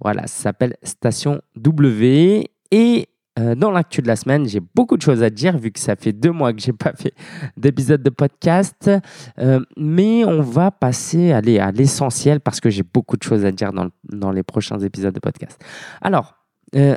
Voilà, 0.00 0.22
ça 0.26 0.44
s'appelle 0.44 0.76
Station 0.82 1.42
W. 1.56 2.50
Et 2.70 3.08
euh, 3.38 3.54
dans 3.54 3.70
l'actu 3.70 4.02
de 4.02 4.08
la 4.08 4.16
semaine, 4.16 4.48
j'ai 4.48 4.60
beaucoup 4.74 4.96
de 4.96 5.02
choses 5.02 5.22
à 5.22 5.30
dire 5.30 5.56
vu 5.56 5.70
que 5.70 5.78
ça 5.78 5.94
fait 5.94 6.12
deux 6.12 6.32
mois 6.32 6.52
que 6.52 6.60
j'ai 6.60 6.72
pas 6.72 6.92
fait 6.92 7.14
d'épisode 7.56 8.02
de 8.02 8.10
podcast. 8.10 8.90
Euh, 9.38 9.60
mais 9.76 10.24
on 10.24 10.42
va 10.42 10.70
passer 10.70 11.32
aller 11.32 11.58
à 11.58 11.70
l'essentiel 11.70 12.40
parce 12.40 12.60
que 12.60 12.70
j'ai 12.70 12.82
beaucoup 12.82 13.16
de 13.16 13.22
choses 13.22 13.44
à 13.44 13.52
dire 13.52 13.72
dans, 13.72 13.88
dans, 14.04 14.32
les 14.32 14.42
prochains 14.42 14.78
épisodes 14.80 15.14
de 15.14 15.20
podcast. 15.20 15.62
Alors, 16.02 16.34
euh, 16.74 16.96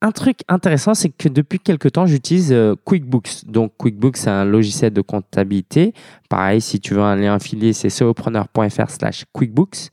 un 0.00 0.10
truc 0.10 0.40
intéressant, 0.48 0.94
c'est 0.94 1.10
que 1.10 1.28
depuis 1.28 1.58
quelques 1.58 1.92
temps, 1.92 2.06
j'utilise 2.06 2.54
QuickBooks. 2.84 3.46
Donc, 3.46 3.74
QuickBooks, 3.78 4.18
c'est 4.18 4.30
un 4.30 4.44
logiciel 4.44 4.92
de 4.92 5.00
comptabilité. 5.00 5.94
Pareil, 6.28 6.60
si 6.60 6.80
tu 6.80 6.94
veux 6.94 7.00
un 7.00 7.16
lien 7.16 7.34
affilié, 7.34 7.72
c'est 7.72 7.88
solopreneur.fr 7.88 8.90
slash 8.90 9.24
QuickBooks. 9.32 9.90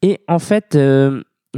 Et 0.00 0.20
en 0.28 0.38
fait, 0.38 0.78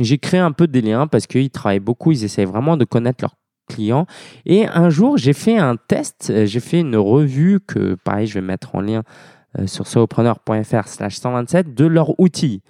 j'ai 0.01 0.19
créé 0.19 0.41
un 0.41 0.51
peu 0.51 0.67
des 0.67 0.81
liens 0.81 1.07
parce 1.07 1.29
qu'ils 1.29 1.51
travaillent 1.51 1.79
beaucoup, 1.79 2.11
ils 2.11 2.25
essayent 2.25 2.45
vraiment 2.45 2.77
de 2.77 2.85
connaître 2.85 3.23
leurs 3.23 3.37
clients. 3.69 4.07
Et 4.47 4.67
un 4.67 4.91
jour, 4.91 5.17
j'ai 5.17 5.33
fait 5.33 5.57
un 5.57 5.77
test, 5.77 6.33
j'ai 6.47 6.61
fait 6.61 6.81
une 6.81 6.97
revue 6.97 7.61
que, 7.61 7.97
pareil, 8.05 8.27
je 8.27 8.35
vais 8.35 8.41
mettre 8.41 8.75
en 8.75 8.81
lien 8.81 9.03
sur 9.67 9.87
solopreneur.fr 9.87 10.89
slash 10.89 11.17
127 11.17 11.75
de 11.75 11.85
leur 11.85 12.19
outil. 12.19 12.63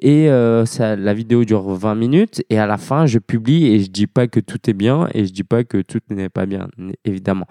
Et 0.00 0.30
euh, 0.30 0.64
la 0.78 1.12
vidéo 1.12 1.44
dure 1.44 1.74
20 1.74 1.94
minutes 1.94 2.42
et 2.48 2.58
à 2.58 2.66
la 2.66 2.78
fin, 2.78 3.04
je 3.04 3.18
publie 3.18 3.66
et 3.66 3.80
je 3.80 3.90
dis 3.90 4.06
pas 4.06 4.28
que 4.28 4.40
tout 4.40 4.58
est 4.68 4.74
bien 4.74 5.08
et 5.12 5.26
je 5.26 5.32
dis 5.32 5.44
pas 5.44 5.62
que 5.62 5.82
tout 5.82 6.00
n'est 6.08 6.30
pas 6.30 6.46
bien, 6.46 6.68
évidemment. 7.04 7.46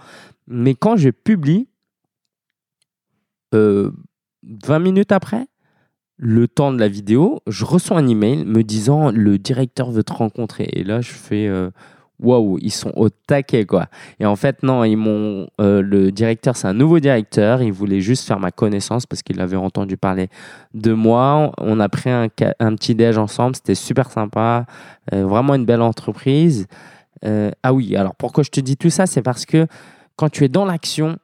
Mais 0.47 0.73
quand 0.73 0.97
je 0.97 1.11
publie, 1.11 1.67
20 3.51 3.57
euh, 3.57 3.91
minutes 4.79 5.11
après, 5.11 5.45
le 6.17 6.47
temps 6.47 6.73
de 6.73 6.79
la 6.79 6.87
vidéo, 6.87 7.39
je 7.45 7.65
reçois 7.65 7.97
un 7.97 8.07
email 8.07 8.45
me 8.45 8.63
disant 8.63 9.11
le 9.11 9.37
directeur 9.37 9.91
veut 9.91 10.03
te 10.03 10.13
rencontrer. 10.13 10.69
Et 10.73 10.83
là, 10.83 11.01
je 11.01 11.11
fais 11.11 11.47
euh, 11.47 11.69
waouh, 12.19 12.57
ils 12.61 12.71
sont 12.71 12.91
au 12.95 13.09
taquet 13.09 13.65
quoi. 13.65 13.87
Et 14.19 14.25
en 14.25 14.35
fait 14.35 14.63
non, 14.63 14.83
ils 14.83 14.97
m'ont 14.97 15.47
euh, 15.61 15.81
le 15.81 16.11
directeur, 16.11 16.55
c'est 16.55 16.67
un 16.67 16.73
nouveau 16.73 16.99
directeur, 16.99 17.61
il 17.61 17.71
voulait 17.71 18.01
juste 18.01 18.27
faire 18.27 18.39
ma 18.39 18.51
connaissance 18.51 19.05
parce 19.05 19.23
qu'il 19.23 19.39
avait 19.41 19.55
entendu 19.57 19.97
parler 19.97 20.29
de 20.73 20.93
moi. 20.93 21.51
On 21.57 21.79
a 21.79 21.89
pris 21.89 22.09
un, 22.09 22.29
petit 22.29 22.95
déj 22.95 23.17
ensemble, 23.17 23.55
c'était 23.55 23.75
super 23.75 24.11
sympa, 24.11 24.65
euh, 25.13 25.25
vraiment 25.25 25.55
une 25.55 25.65
belle 25.65 25.81
entreprise. 25.81 26.67
Euh, 27.25 27.51
ah 27.63 27.73
oui, 27.73 27.95
alors 27.95 28.15
pourquoi 28.15 28.43
je 28.43 28.49
te 28.49 28.59
dis 28.59 28.77
tout 28.77 28.89
ça, 28.89 29.05
c'est 29.05 29.21
parce 29.21 29.45
que 29.45 29.67
quand 30.15 30.29
tu 30.29 30.43
es 30.43 30.49
dans 30.49 30.65
l'action, 30.65 31.17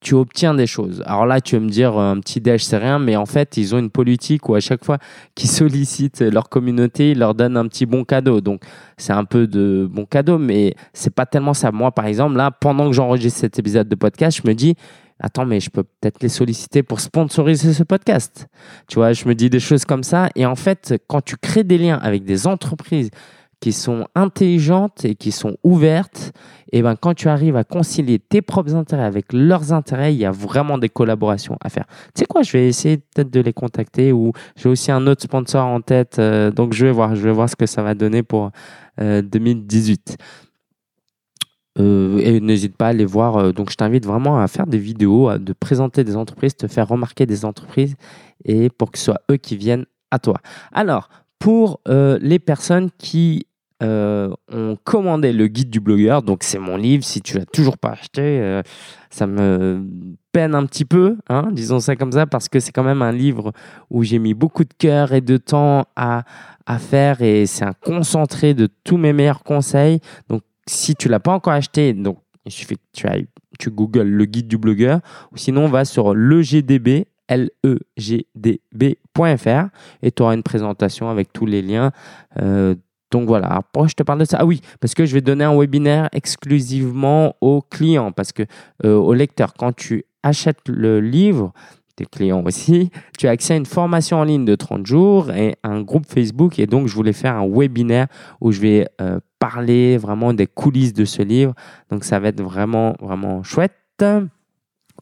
tu 0.00 0.14
obtiens 0.14 0.54
des 0.54 0.66
choses. 0.66 1.02
Alors 1.06 1.26
là, 1.26 1.40
tu 1.40 1.56
vas 1.56 1.62
me 1.62 1.68
dire, 1.68 1.98
un 1.98 2.20
petit 2.20 2.40
déj, 2.40 2.64
c'est 2.64 2.76
rien, 2.76 2.98
mais 2.98 3.16
en 3.16 3.26
fait, 3.26 3.56
ils 3.56 3.74
ont 3.74 3.78
une 3.78 3.90
politique 3.90 4.48
où 4.48 4.54
à 4.54 4.60
chaque 4.60 4.84
fois 4.84 4.98
qu'ils 5.34 5.50
sollicitent 5.50 6.20
leur 6.20 6.48
communauté, 6.48 7.10
ils 7.12 7.18
leur 7.18 7.34
donnent 7.34 7.56
un 7.56 7.66
petit 7.66 7.86
bon 7.86 8.04
cadeau. 8.04 8.40
Donc, 8.40 8.62
c'est 8.96 9.12
un 9.12 9.24
peu 9.24 9.46
de 9.46 9.88
bon 9.90 10.06
cadeau, 10.06 10.38
mais 10.38 10.74
c'est 10.92 11.14
pas 11.14 11.26
tellement 11.26 11.54
ça. 11.54 11.72
Moi, 11.72 11.90
par 11.90 12.06
exemple, 12.06 12.36
là, 12.36 12.50
pendant 12.50 12.88
que 12.88 12.92
j'enregistre 12.94 13.40
cet 13.40 13.58
épisode 13.58 13.88
de 13.88 13.96
podcast, 13.96 14.40
je 14.42 14.48
me 14.48 14.54
dis, 14.54 14.76
attends, 15.18 15.46
mais 15.46 15.58
je 15.58 15.70
peux 15.70 15.82
peut-être 15.82 16.22
les 16.22 16.28
solliciter 16.28 16.84
pour 16.84 17.00
sponsoriser 17.00 17.72
ce 17.72 17.82
podcast. 17.82 18.46
Tu 18.86 18.96
vois, 18.96 19.12
je 19.12 19.26
me 19.26 19.34
dis 19.34 19.50
des 19.50 19.60
choses 19.60 19.84
comme 19.84 20.04
ça. 20.04 20.28
Et 20.36 20.46
en 20.46 20.54
fait, 20.54 20.94
quand 21.08 21.22
tu 21.22 21.36
crées 21.36 21.64
des 21.64 21.78
liens 21.78 21.98
avec 22.00 22.24
des 22.24 22.46
entreprises 22.46 23.10
qui 23.60 23.72
sont 23.72 24.06
intelligentes 24.14 25.04
et 25.04 25.14
qui 25.14 25.32
sont 25.32 25.56
ouvertes, 25.64 26.32
et 26.70 26.82
ben 26.82 26.94
quand 26.96 27.14
tu 27.14 27.28
arrives 27.28 27.56
à 27.56 27.64
concilier 27.64 28.18
tes 28.18 28.42
propres 28.42 28.74
intérêts 28.74 29.04
avec 29.04 29.32
leurs 29.32 29.72
intérêts, 29.72 30.14
il 30.14 30.18
y 30.18 30.24
a 30.24 30.30
vraiment 30.30 30.78
des 30.78 30.88
collaborations 30.88 31.56
à 31.60 31.68
faire. 31.68 31.86
Tu 32.14 32.20
sais 32.20 32.26
quoi, 32.26 32.42
je 32.42 32.52
vais 32.52 32.68
essayer 32.68 32.98
peut-être 32.98 33.30
de 33.30 33.40
les 33.40 33.52
contacter 33.52 34.12
ou 34.12 34.32
j'ai 34.56 34.68
aussi 34.68 34.92
un 34.92 35.06
autre 35.06 35.22
sponsor 35.22 35.66
en 35.66 35.80
tête, 35.80 36.18
euh, 36.18 36.50
donc 36.50 36.72
je 36.72 36.86
vais 36.86 36.92
voir, 36.92 37.16
je 37.16 37.22
vais 37.22 37.32
voir 37.32 37.48
ce 37.48 37.56
que 37.56 37.66
ça 37.66 37.82
va 37.82 37.94
donner 37.94 38.22
pour 38.22 38.50
2018. 38.98 40.16
Euh, 40.18 40.22
euh, 41.80 42.18
et 42.18 42.40
n'hésite 42.40 42.76
pas 42.76 42.88
à 42.88 42.92
les 42.92 43.04
voir. 43.04 43.52
donc, 43.52 43.70
je 43.70 43.76
t'invite 43.76 44.04
vraiment 44.04 44.40
à 44.40 44.48
faire 44.48 44.66
des 44.66 44.78
vidéos, 44.78 45.28
à 45.28 45.38
de 45.38 45.52
présenter 45.52 46.02
des 46.02 46.16
entreprises, 46.16 46.56
te 46.56 46.66
faire 46.66 46.88
remarquer 46.88 47.24
des 47.24 47.44
entreprises 47.44 47.94
et 48.44 48.68
pour 48.68 48.90
que 48.90 48.98
ce 48.98 49.04
soit 49.04 49.20
eux 49.30 49.36
qui 49.36 49.56
viennent 49.56 49.86
à 50.10 50.18
toi. 50.18 50.38
Alors, 50.72 51.08
pour 51.38 51.80
les 51.86 52.38
personnes 52.38 52.90
qui 52.98 53.46
euh, 53.80 54.34
ont 54.52 54.76
commandé 54.82 55.32
le 55.32 55.46
guide 55.46 55.70
du 55.70 55.78
blogueur. 55.78 56.22
Donc, 56.22 56.42
c'est 56.42 56.58
mon 56.58 56.76
livre. 56.76 57.04
Si 57.04 57.20
tu 57.20 57.38
l'as 57.38 57.46
toujours 57.46 57.78
pas 57.78 57.90
acheté, 57.90 58.22
euh, 58.22 58.60
ça 59.08 59.28
me 59.28 59.84
peine 60.32 60.56
un 60.56 60.66
petit 60.66 60.84
peu, 60.84 61.16
hein, 61.28 61.48
disons 61.52 61.78
ça 61.78 61.94
comme 61.94 62.10
ça, 62.10 62.26
parce 62.26 62.48
que 62.48 62.58
c'est 62.58 62.72
quand 62.72 62.82
même 62.82 63.02
un 63.02 63.12
livre 63.12 63.52
où 63.88 64.02
j'ai 64.02 64.18
mis 64.18 64.34
beaucoup 64.34 64.64
de 64.64 64.74
cœur 64.76 65.12
et 65.12 65.20
de 65.20 65.36
temps 65.36 65.84
à, 65.94 66.24
à 66.66 66.78
faire 66.78 67.22
et 67.22 67.46
c'est 67.46 67.64
un 67.64 67.72
concentré 67.72 68.52
de 68.52 68.68
tous 68.82 68.96
mes 68.96 69.12
meilleurs 69.12 69.44
conseils. 69.44 70.00
Donc, 70.28 70.42
si 70.66 70.96
tu 70.96 71.08
l'as 71.08 71.20
pas 71.20 71.32
encore 71.32 71.52
acheté, 71.52 71.92
donc 71.92 72.18
il 72.46 72.50
suffit 72.50 72.76
que 72.76 73.08
tu 73.60 73.70
googles 73.70 74.02
le 74.02 74.24
guide 74.24 74.48
du 74.48 74.58
blogueur 74.58 75.00
ou 75.32 75.36
sinon 75.36 75.66
on 75.66 75.68
va 75.68 75.84
sur 75.84 76.14
le 76.14 76.42
GDB 76.42 77.06
legdb.fr 77.30 78.88
et 80.02 80.10
tu 80.12 80.22
auras 80.22 80.34
une 80.34 80.42
présentation 80.42 81.08
avec 81.08 81.32
tous 81.32 81.46
les 81.46 81.62
liens. 81.62 81.92
Euh, 82.40 82.74
donc 83.10 83.26
voilà, 83.26 83.62
pourquoi 83.72 83.88
je 83.88 83.94
te 83.94 84.02
parle 84.02 84.20
de 84.20 84.24
ça? 84.24 84.38
Ah 84.40 84.46
oui, 84.46 84.60
parce 84.80 84.94
que 84.94 85.06
je 85.06 85.14
vais 85.14 85.20
donner 85.20 85.44
un 85.44 85.56
webinaire 85.56 86.08
exclusivement 86.12 87.34
aux 87.40 87.62
clients, 87.62 88.12
parce 88.12 88.32
que 88.32 88.42
euh, 88.84 88.96
aux 88.96 89.14
lecteurs, 89.14 89.54
quand 89.54 89.74
tu 89.74 90.04
achètes 90.22 90.68
le 90.68 91.00
livre, 91.00 91.52
tes 91.96 92.04
clients 92.04 92.44
aussi, 92.44 92.90
tu 93.18 93.26
as 93.26 93.30
accès 93.30 93.54
à 93.54 93.56
une 93.56 93.66
formation 93.66 94.18
en 94.18 94.24
ligne 94.24 94.44
de 94.44 94.54
30 94.54 94.86
jours 94.86 95.30
et 95.30 95.56
un 95.64 95.80
groupe 95.82 96.06
Facebook. 96.06 96.58
Et 96.58 96.66
donc, 96.66 96.86
je 96.86 96.94
voulais 96.94 97.12
faire 97.12 97.34
un 97.34 97.48
webinaire 97.48 98.06
où 98.40 98.52
je 98.52 98.60
vais 98.60 98.88
euh, 99.00 99.18
parler 99.38 99.96
vraiment 99.96 100.32
des 100.32 100.46
coulisses 100.46 100.92
de 100.92 101.04
ce 101.04 101.22
livre. 101.22 101.54
Donc, 101.90 102.04
ça 102.04 102.20
va 102.20 102.28
être 102.28 102.42
vraiment, 102.42 102.94
vraiment 103.00 103.42
chouette. 103.42 103.72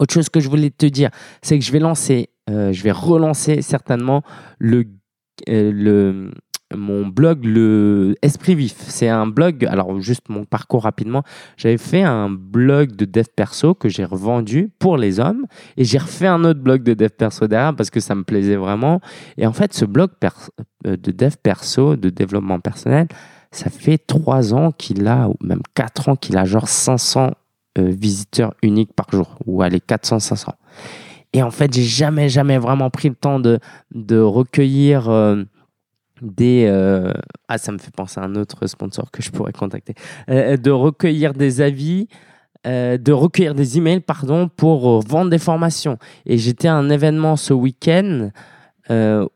Autre 0.01 0.13
chose 0.13 0.29
que 0.29 0.41
je 0.41 0.49
voulais 0.49 0.71
te 0.71 0.87
dire, 0.87 1.11
c'est 1.43 1.59
que 1.59 1.65
je 1.65 1.73
vais 1.73 1.79
lancer, 1.79 2.31
euh, 2.51 2.73
je 2.73 2.83
vais 2.83 2.93
relancer 2.93 3.63
certainement 3.63 4.23
le, 4.59 4.85
le 5.47 6.31
mon 6.75 7.07
blog 7.07 7.45
le 7.45 8.17
Esprit 8.23 8.55
Vif. 8.55 8.75
C'est 8.79 9.09
un 9.09 9.27
blog, 9.27 9.65
alors 9.67 10.01
juste 10.01 10.29
mon 10.29 10.45
parcours 10.45 10.83
rapidement, 10.83 11.23
j'avais 11.57 11.79
fait 11.79 12.03
un 12.03 12.29
blog 12.31 12.97
de 12.97 13.05
dev 13.05 13.27
perso 13.35 13.75
que 13.75 13.89
j'ai 13.89 14.05
revendu 14.05 14.71
pour 14.79 14.97
les 14.97 15.21
hommes 15.21 15.47
et 15.77 15.85
j'ai 15.85 15.99
refait 15.99 16.27
un 16.27 16.45
autre 16.45 16.61
blog 16.61 16.83
de 16.83 16.95
dev 16.95 17.11
perso 17.11 17.47
derrière 17.47 17.75
parce 17.75 17.91
que 17.91 18.01
ça 18.01 18.15
me 18.15 18.25
plaisait 18.25 18.57
vraiment. 18.57 19.01
Et 19.37 19.47
en 19.47 19.53
fait, 19.53 19.75
ce 19.75 19.85
blog 19.85 20.11
euh, 20.87 20.97
de 20.97 21.13
dev 21.13 21.35
perso, 21.43 21.97
de 21.97 22.11
développement 22.11 22.61
personnel, 22.61 23.07
ça 23.53 23.71
fait 23.71 23.99
trois 23.99 24.53
ans 24.53 24.73
qu'il 24.73 25.07
a, 25.07 25.29
ou 25.29 25.37
même 25.41 25.63
quatre 25.75 26.09
ans 26.09 26.17
qu'il 26.17 26.37
a 26.37 26.45
genre 26.45 26.69
500 26.69 27.27
euh, 27.27 27.31
visiteurs 27.83 28.55
uniques 28.63 28.93
par 28.95 29.11
jour, 29.11 29.37
ou 29.47 29.63
allez, 29.63 29.79
400-500. 29.79 30.49
Et 31.33 31.43
en 31.43 31.51
fait, 31.51 31.75
j'ai 31.75 31.83
jamais, 31.83 32.29
jamais 32.29 32.59
vraiment 32.59 32.91
pris 32.91 33.09
le 33.09 33.15
temps 33.15 33.41
de, 33.41 33.59
de 33.95 34.19
recueillir... 34.19 35.09
Euh, 35.09 35.45
des 36.23 36.67
euh, 36.67 37.13
ah 37.49 37.59
ça 37.59 37.73
me 37.73 37.79
fait 37.79 37.95
penser 37.95 38.21
à 38.21 38.25
un 38.25 38.35
autre 38.37 38.67
sponsor 38.67 39.11
que 39.11 39.23
je 39.23 39.31
pourrais 39.31 39.53
contacter 39.53 39.95
euh, 40.31 40.57
de 40.57 40.71
recueillir 40.71 41.35
des 41.35 41.61
avis 41.61 42.09
euh, 42.67 42.97
de 42.97 43.13
recueillir 43.13 43.55
des 43.55 43.77
emails 43.77 44.01
pardon 44.01 44.49
pour 44.49 45.01
vendre 45.07 45.31
des 45.31 45.39
formations 45.39 45.99
et 46.25 46.39
j'étais 46.39 46.69
à 46.69 46.75
un 46.75 46.89
événement 46.89 47.37
ce 47.37 47.53
week-end 47.53 48.31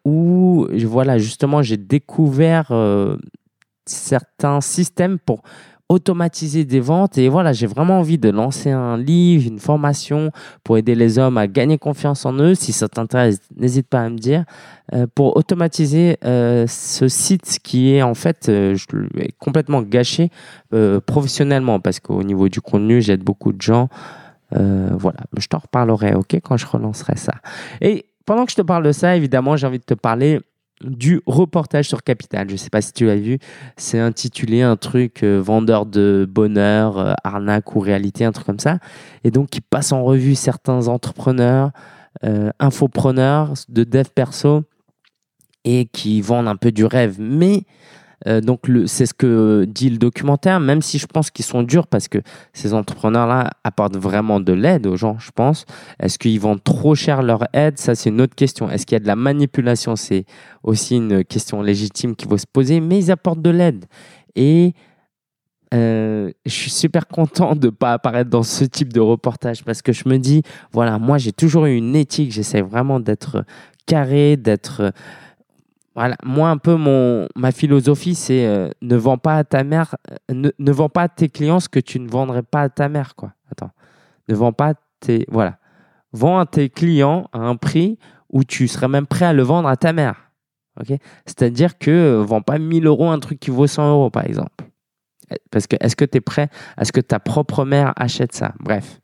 où 0.05 0.69
voilà 0.85 1.19
justement 1.19 1.61
j'ai 1.61 1.77
découvert 1.77 2.73
certains 3.85 4.61
systèmes 4.61 5.19
pour 5.19 5.43
automatiser 5.91 6.65
des 6.65 6.79
ventes. 6.79 7.19
Et 7.19 7.29
voilà, 7.29 7.53
j'ai 7.53 7.67
vraiment 7.67 7.99
envie 7.99 8.17
de 8.17 8.31
lancer 8.31 8.71
un 8.71 8.97
livre, 8.97 9.49
une 9.49 9.59
formation 9.59 10.31
pour 10.63 10.79
aider 10.79 10.95
les 10.95 11.19
hommes 11.19 11.37
à 11.37 11.49
gagner 11.49 11.79
confiance 11.79 12.25
en 12.25 12.33
eux. 12.35 12.55
Si 12.55 12.73
ça 12.73 12.89
t'intéresse, 12.89 13.41
n'hésite 13.57 13.89
pas 13.89 14.03
à 14.03 14.09
me 14.09 14.17
dire. 14.17 14.45
Euh, 14.95 15.07
pour 15.13 15.37
automatiser 15.37 16.17
euh, 16.25 16.67
ce 16.69 17.09
site 17.09 17.59
qui 17.63 17.93
est 17.95 18.03
en 18.03 18.15
fait 18.15 18.49
euh, 18.49 18.77
complètement 19.39 19.83
gâché 19.83 20.31
professionnellement 21.07 21.81
parce 21.81 21.99
qu'au 21.99 22.23
niveau 22.23 22.49
du 22.49 22.61
contenu, 22.61 23.03
j'aide 23.03 23.25
beaucoup 23.25 23.53
de 23.53 23.61
gens. 23.61 23.89
voilà, 24.53 25.21
je 25.37 25.47
t'en 25.49 25.59
reparlerai, 25.59 26.15
ok, 26.15 26.37
quand 26.45 26.57
je 26.57 26.67
relancerai 26.67 27.17
ça. 27.17 27.35
Et 27.81 28.07
pendant 28.27 28.45
que 28.45 28.53
je 28.53 28.57
te 28.57 28.63
parle 28.63 28.85
de 28.85 28.93
ça, 28.93 29.17
évidemment, 29.17 29.57
j'ai 29.57 29.67
envie 29.67 29.81
de 29.81 29.85
te 29.85 29.95
parler 29.95 30.41
du 30.83 31.21
reportage 31.27 31.89
sur 31.89 32.03
Capital. 32.03 32.49
Je 32.49 32.53
ne 32.53 32.59
sais 32.59 32.71
pas 32.71 32.81
si 32.81 32.93
tu 32.93 33.07
l'as 33.07 33.17
vu. 33.17 33.39
C'est 33.77 33.99
intitulé 33.99 34.63
un 34.63 34.77
truc 34.77 35.23
euh, 35.23 35.41
vendeur 35.41 35.87
de 35.87 36.27
bonheur, 36.29 36.99
euh, 36.99 37.13
arnaque 37.25 37.75
ou 37.77 37.81
réalité, 37.81 38.25
un 38.25 38.33
truc 38.33 38.47
comme 38.47 38.59
ça. 38.59 38.79
Et 39.25 39.31
donc, 39.31 39.55
il 39.57 39.63
passe 39.63 39.93
en 39.93 40.03
revue 40.03 40.35
certains 40.35 40.89
entrepreneurs, 40.89 41.71
euh, 42.25 42.51
infopreneurs 42.59 43.55
de 43.69 43.85
dev 43.85 44.07
perso 44.15 44.63
et 45.65 45.87
qui 45.87 46.21
vendent 46.23 46.49
un 46.49 46.57
peu 46.57 46.73
du 46.73 46.85
rêve. 46.85 47.17
Mais 47.19 47.65
euh, 48.27 48.41
donc, 48.41 48.61
c'est 48.87 49.07
ce 49.07 49.15
que 49.15 49.65
dit 49.67 49.91
le 49.91 49.99
documentaire, 49.99 50.61
même 50.61 50.83
si 50.83 50.99
je 50.99 51.07
pense 51.07 51.31
qu'ils 51.31 51.45
sont 51.45 51.63
durs 51.63 51.87
parce 51.87 52.09
que 52.09 52.19
ces 52.53 52.75
entrepreneurs-là 52.75 53.51
apportent 53.65 53.97
vraiment 53.97 54.41
de 54.41 54.53
l'aide 54.53 54.87
aux 54.87 54.97
gens, 54.97 55.19
je 55.19 55.31
pense. 55.31 55.65
Est-ce 55.99 56.19
qu'ils 56.19 56.41
vendent 56.41 56.63
trop 56.63 56.95
cher 56.95 57.23
leur 57.23 57.45
aide? 57.53 57.79
Ça, 57.79 57.95
c'est 57.95 58.11
une 58.11 58.21
autre 58.21 58.35
question. 58.35 58.71
Est-ce 58.71 58.87
qu'il 58.87 58.95
y 58.95 59.01
a 59.01 59.01
de 59.01 59.07
la 59.07 59.17
manipulation? 59.17 59.97
C'est 59.97 60.25
aussi 60.63 60.97
une 60.97 61.25
question 61.25 61.63
légitime 61.63 62.15
qu'il 62.15 62.29
faut 62.29 62.39
se 62.39 62.47
poser, 62.47 62.81
mais 62.81 62.99
ils 62.99 63.11
apportent 63.11 63.43
de 63.43 63.51
l'aide. 63.51 63.87
Et 64.37 64.75
euh, 65.73 66.33
je 66.45 66.51
suis 66.51 66.71
super 66.71 67.07
content 67.07 67.55
de 67.55 67.67
ne 67.67 67.71
pas 67.71 67.93
apparaître 67.93 68.29
dans 68.29 68.43
ce 68.43 68.65
type 68.65 68.93
de 68.93 69.01
reportage 69.01 69.65
parce 69.65 69.83
que 69.83 69.93
je 69.93 70.09
me 70.09 70.19
dis, 70.19 70.43
voilà, 70.73 70.99
moi 70.99 71.19
j'ai 71.19 71.33
toujours 71.33 71.67
eu 71.67 71.77
une 71.77 71.95
éthique, 71.95 72.33
j'essaie 72.33 72.61
vraiment 72.61 72.99
d'être 72.99 73.45
carré, 73.87 74.37
d'être 74.37 74.93
voilà, 76.01 76.17
moi 76.25 76.49
un 76.49 76.57
peu 76.57 76.77
mon 76.77 77.29
ma 77.37 77.53
philosophie 77.53 78.15
c'est 78.15 78.47
euh, 78.47 78.71
ne 78.81 78.97
vends 78.97 79.19
pas 79.19 79.37
à 79.37 79.45
ta 79.45 79.65
mère 79.65 79.97
euh, 80.31 80.51
ne, 80.59 80.73
vends 80.73 80.89
pas 80.89 81.03
à 81.03 81.09
tes 81.09 81.29
clients 81.29 81.61
ce 81.61 81.69
que 81.69 81.79
tu 81.79 82.01
ne 82.01 82.09
vendrais 82.09 82.43
pas 82.43 82.63
à 82.63 82.69
ta 82.71 82.89
mère 82.89 83.15
quoi. 83.15 83.35
Attends. 83.53 83.71
Ne 84.29 84.35
vends 84.35 84.55
pas 84.55 84.75
tes 85.01 85.27
voilà. 85.29 85.59
À 86.23 86.47
tes 86.47 86.71
clients 86.71 87.29
à 87.33 87.41
un 87.41 87.57
prix 87.57 87.99
où 88.31 88.45
tu 88.45 88.67
serais 88.67 88.89
même 88.89 89.07
prêt 89.07 89.27
à 89.27 89.33
le 89.35 89.43
vendre 89.43 89.69
à 89.69 89.77
ta 89.77 89.93
mère. 89.93 90.31
ok? 90.81 90.97
C'est-à-dire 91.27 91.79
que 91.79 91.91
euh, 91.91 92.23
vends 92.23 92.41
pas 92.41 92.59
1000 92.59 92.87
euros 92.87 93.11
un 93.11 93.19
truc 93.19 93.39
qui 93.39 93.51
vaut 93.51 93.67
100 93.67 93.91
euros, 93.91 94.11
par 94.11 94.25
exemple. 94.25 94.65
Parce 95.51 95.67
que 95.67 95.77
est-ce 95.81 95.97
que 95.97 96.05
tu 96.05 96.19
es 96.19 96.21
prêt 96.21 96.49
à 96.77 96.85
ce 96.85 96.93
que 96.93 97.01
ta 97.01 97.21
propre 97.21 97.65
mère 97.65 97.93
achète 97.97 98.35
ça? 98.35 98.55
Bref. 98.59 99.01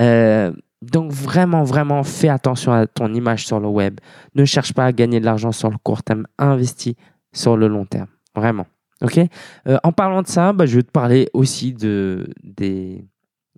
Euh, 0.00 0.52
donc 0.82 1.10
vraiment, 1.12 1.64
vraiment, 1.64 2.02
fais 2.02 2.28
attention 2.28 2.72
à 2.72 2.86
ton 2.86 3.12
image 3.14 3.46
sur 3.46 3.60
le 3.60 3.68
web. 3.68 3.98
Ne 4.34 4.44
cherche 4.44 4.72
pas 4.72 4.84
à 4.84 4.92
gagner 4.92 5.20
de 5.20 5.24
l'argent 5.24 5.52
sur 5.52 5.70
le 5.70 5.78
court 5.78 6.02
terme. 6.02 6.26
Investis 6.38 6.94
sur 7.32 7.56
le 7.56 7.68
long 7.68 7.84
terme. 7.84 8.08
Vraiment. 8.34 8.66
Euh, 9.66 9.78
En 9.82 9.92
parlant 9.92 10.22
de 10.22 10.26
ça, 10.26 10.52
bah, 10.52 10.66
je 10.66 10.76
vais 10.76 10.82
te 10.82 10.90
parler 10.90 11.28
aussi 11.32 11.72
de, 11.72 12.28
des, 12.42 13.04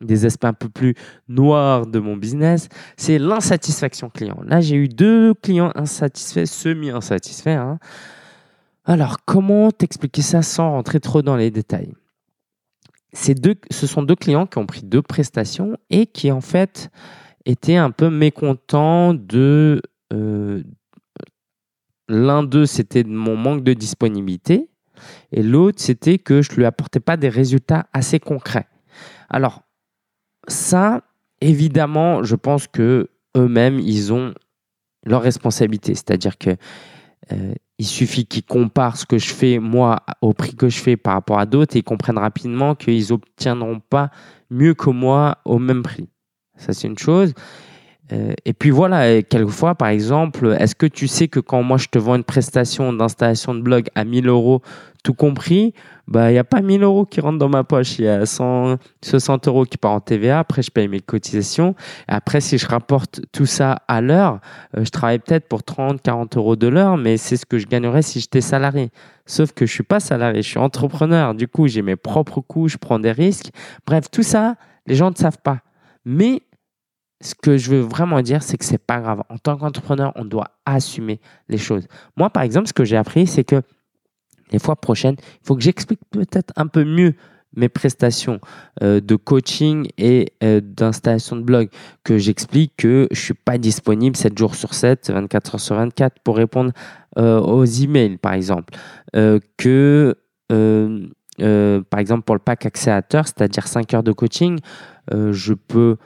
des 0.00 0.24
aspects 0.24 0.44
un 0.44 0.52
peu 0.52 0.68
plus 0.68 0.94
noirs 1.28 1.86
de 1.86 1.98
mon 1.98 2.16
business. 2.16 2.68
C'est 2.96 3.18
l'insatisfaction 3.18 4.10
client. 4.10 4.38
Là, 4.44 4.60
j'ai 4.60 4.76
eu 4.76 4.88
deux 4.88 5.34
clients 5.34 5.72
insatisfaits, 5.74 6.46
semi-insatisfaits. 6.46 7.50
Hein. 7.50 7.78
Alors, 8.84 9.18
comment 9.24 9.70
t'expliquer 9.70 10.22
ça 10.22 10.42
sans 10.42 10.70
rentrer 10.70 11.00
trop 11.00 11.22
dans 11.22 11.36
les 11.36 11.50
détails? 11.50 11.92
Ces 13.12 13.34
deux, 13.34 13.56
Ce 13.70 13.86
sont 13.86 14.02
deux 14.02 14.16
clients 14.16 14.46
qui 14.46 14.58
ont 14.58 14.66
pris 14.66 14.82
deux 14.82 15.02
prestations 15.02 15.76
et 15.90 16.06
qui, 16.06 16.30
en 16.30 16.40
fait, 16.40 16.90
étaient 17.44 17.76
un 17.76 17.90
peu 17.90 18.10
mécontents 18.10 19.14
de... 19.14 19.82
Euh, 20.12 20.62
l'un 22.08 22.42
d'eux, 22.42 22.66
c'était 22.66 23.04
mon 23.04 23.36
manque 23.36 23.62
de 23.62 23.74
disponibilité 23.74 24.70
et 25.32 25.42
l'autre, 25.42 25.80
c'était 25.80 26.18
que 26.18 26.42
je 26.42 26.52
lui 26.52 26.64
apportais 26.64 27.00
pas 27.00 27.16
des 27.16 27.28
résultats 27.28 27.86
assez 27.92 28.18
concrets. 28.18 28.66
Alors, 29.28 29.62
ça, 30.48 31.02
évidemment, 31.40 32.22
je 32.22 32.34
pense 32.34 32.66
que 32.66 33.10
eux-mêmes, 33.36 33.78
ils 33.78 34.12
ont 34.12 34.34
leur 35.04 35.22
responsabilité. 35.22 35.94
C'est-à-dire 35.94 36.38
que 36.38 36.50
euh, 37.32 37.54
il 37.78 37.86
suffit 37.86 38.26
qu'ils 38.26 38.44
comparent 38.44 38.96
ce 38.96 39.06
que 39.06 39.18
je 39.18 39.32
fais, 39.32 39.58
moi, 39.58 40.00
au 40.20 40.34
prix 40.34 40.54
que 40.54 40.68
je 40.68 40.78
fais 40.78 40.96
par 40.96 41.14
rapport 41.14 41.38
à 41.38 41.46
d'autres 41.46 41.76
et 41.76 41.80
ils 41.80 41.84
comprennent 41.84 42.18
rapidement 42.18 42.74
qu'ils 42.74 43.10
n'obtiendront 43.10 43.80
pas 43.80 44.10
mieux 44.50 44.74
que 44.74 44.90
moi 44.90 45.38
au 45.44 45.58
même 45.58 45.82
prix. 45.82 46.08
Ça, 46.56 46.72
c'est 46.72 46.88
une 46.88 46.98
chose. 46.98 47.34
Euh, 48.12 48.32
et 48.44 48.52
puis 48.52 48.70
voilà, 48.70 49.22
quelquefois, 49.22 49.74
par 49.74 49.88
exemple, 49.88 50.56
est-ce 50.58 50.74
que 50.74 50.86
tu 50.86 51.08
sais 51.08 51.28
que 51.28 51.40
quand 51.40 51.62
moi 51.62 51.76
je 51.76 51.88
te 51.88 51.98
vends 51.98 52.16
une 52.16 52.24
prestation 52.24 52.92
d'installation 52.92 53.54
de 53.54 53.60
blog 53.60 53.88
à 53.94 54.04
1000 54.04 54.28
euros, 54.28 54.62
tout 55.04 55.14
compris, 55.14 55.74
bah, 56.06 56.30
il 56.30 56.34
n'y 56.34 56.38
a 56.38 56.44
pas 56.44 56.60
1000 56.60 56.82
euros 56.82 57.04
qui 57.04 57.20
rentrent 57.20 57.38
dans 57.38 57.48
ma 57.48 57.64
poche. 57.64 57.98
Il 57.98 58.06
y 58.06 58.08
a 58.08 58.24
160 58.26 59.46
euros 59.48 59.64
qui 59.64 59.76
partent 59.76 59.94
en 59.94 60.00
TVA. 60.00 60.38
Après, 60.38 60.62
je 60.62 60.70
paye 60.70 60.88
mes 60.88 61.00
cotisations. 61.00 61.74
après, 62.08 62.40
si 62.40 62.58
je 62.58 62.66
rapporte 62.66 63.20
tout 63.32 63.46
ça 63.46 63.82
à 63.88 64.00
l'heure, 64.00 64.40
euh, 64.76 64.84
je 64.84 64.90
travaille 64.90 65.18
peut-être 65.18 65.48
pour 65.48 65.62
30, 65.62 66.02
40 66.02 66.36
euros 66.36 66.56
de 66.56 66.66
l'heure, 66.66 66.96
mais 66.96 67.16
c'est 67.16 67.36
ce 67.36 67.46
que 67.46 67.58
je 67.58 67.66
gagnerais 67.66 68.02
si 68.02 68.20
j'étais 68.20 68.40
salarié. 68.40 68.90
Sauf 69.26 69.52
que 69.52 69.66
je 69.66 69.72
suis 69.72 69.82
pas 69.82 70.00
salarié, 70.00 70.42
je 70.42 70.48
suis 70.48 70.58
entrepreneur. 70.58 71.34
Du 71.34 71.46
coup, 71.46 71.68
j'ai 71.68 71.82
mes 71.82 71.96
propres 71.96 72.40
coûts, 72.40 72.68
je 72.68 72.78
prends 72.78 72.98
des 72.98 73.12
risques. 73.12 73.50
Bref, 73.86 74.10
tout 74.10 74.22
ça, 74.22 74.56
les 74.86 74.94
gens 74.94 75.10
ne 75.10 75.16
savent 75.16 75.42
pas. 75.42 75.60
Mais 76.04 76.42
ce 77.20 77.34
que 77.34 77.56
je 77.56 77.70
veux 77.70 77.80
vraiment 77.80 78.22
dire, 78.22 78.42
c'est 78.42 78.56
que 78.56 78.64
c'est 78.64 78.78
pas 78.78 79.00
grave. 79.00 79.22
En 79.28 79.38
tant 79.38 79.56
qu'entrepreneur, 79.56 80.12
on 80.14 80.24
doit 80.24 80.52
assumer 80.64 81.20
les 81.48 81.58
choses. 81.58 81.86
Moi, 82.16 82.30
par 82.30 82.42
exemple, 82.42 82.68
ce 82.68 82.72
que 82.72 82.84
j'ai 82.84 82.96
appris, 82.96 83.26
c'est 83.26 83.44
que 83.44 83.62
les 84.52 84.58
fois 84.58 84.76
prochaines, 84.76 85.16
il 85.18 85.46
faut 85.46 85.56
que 85.56 85.62
j'explique 85.62 86.00
peut-être 86.10 86.52
un 86.56 86.66
peu 86.66 86.84
mieux 86.84 87.14
mes 87.56 87.68
prestations 87.68 88.40
euh, 88.82 89.00
de 89.00 89.16
coaching 89.16 89.88
et 89.98 90.32
euh, 90.42 90.60
d'installation 90.62 91.36
de 91.36 91.42
blog, 91.42 91.70
que 92.04 92.18
j'explique 92.18 92.74
que 92.76 93.08
je 93.10 93.20
suis 93.20 93.34
pas 93.34 93.58
disponible 93.58 94.16
7 94.16 94.36
jours 94.36 94.54
sur 94.54 94.74
7, 94.74 95.10
24 95.10 95.54
heures 95.54 95.60
sur 95.60 95.74
24 95.74 96.20
pour 96.22 96.36
répondre 96.36 96.72
euh, 97.18 97.40
aux 97.40 97.64
emails, 97.64 98.18
par 98.18 98.34
exemple. 98.34 98.74
que, 99.56 100.14
par 100.48 102.00
exemple, 102.00 102.22
pour 102.22 102.34
le 102.34 102.40
pack 102.40 102.66
accélérateur, 102.66 103.26
c'est-à-dire 103.26 103.66
5 103.66 103.94
heures 103.94 104.02
de 104.02 104.12
coaching, 104.12 104.58
je 105.10 105.54
peux 105.54 105.96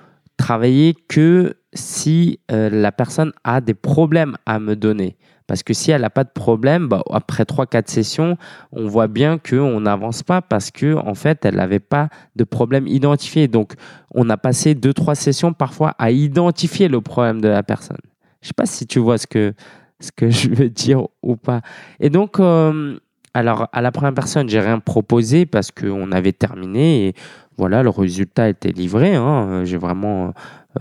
travailler 0.42 0.96
que 1.08 1.54
si 1.72 2.40
la 2.50 2.92
personne 2.92 3.32
a 3.44 3.60
des 3.60 3.74
problèmes 3.74 4.36
à 4.44 4.58
me 4.58 4.74
donner. 4.74 5.16
Parce 5.46 5.62
que 5.62 5.74
si 5.74 5.90
elle 5.90 6.02
n'a 6.02 6.10
pas 6.10 6.24
de 6.24 6.30
problème, 6.30 6.88
bah, 6.88 7.02
après 7.10 7.44
3-4 7.44 7.88
sessions, 7.88 8.36
on 8.72 8.86
voit 8.86 9.06
bien 9.06 9.38
qu'on 9.38 9.80
n'avance 9.80 10.22
pas 10.22 10.40
parce 10.40 10.70
qu'en 10.70 11.06
en 11.06 11.14
fait, 11.14 11.44
elle 11.44 11.56
n'avait 11.56 11.78
pas 11.80 12.08
de 12.36 12.44
problème 12.44 12.86
identifié. 12.86 13.48
Donc, 13.48 13.74
on 14.14 14.30
a 14.30 14.36
passé 14.36 14.74
2-3 14.74 15.14
sessions 15.14 15.52
parfois 15.52 15.94
à 15.98 16.10
identifier 16.10 16.88
le 16.88 17.00
problème 17.00 17.40
de 17.40 17.48
la 17.48 17.62
personne. 17.62 18.00
Je 18.40 18.46
ne 18.46 18.48
sais 18.48 18.54
pas 18.56 18.66
si 18.66 18.86
tu 18.86 18.98
vois 18.98 19.18
ce 19.18 19.26
que, 19.26 19.54
ce 20.00 20.10
que 20.10 20.30
je 20.30 20.48
veux 20.48 20.70
dire 20.70 21.06
ou 21.22 21.36
pas. 21.36 21.60
Et 22.00 22.10
donc, 22.10 22.40
euh, 22.40 22.98
alors, 23.34 23.68
à 23.72 23.80
la 23.80 23.92
première 23.92 24.14
personne, 24.14 24.48
j'ai 24.48 24.60
rien 24.60 24.78
proposé 24.78 25.46
parce 25.46 25.70
qu'on 25.70 26.12
avait 26.12 26.32
terminé 26.32 27.08
et 27.08 27.14
voilà, 27.58 27.82
le 27.82 27.90
résultat 27.90 28.48
était 28.48 28.70
livré. 28.70 29.14
Hein. 29.14 29.64
J'ai 29.64 29.76
vraiment 29.76 30.32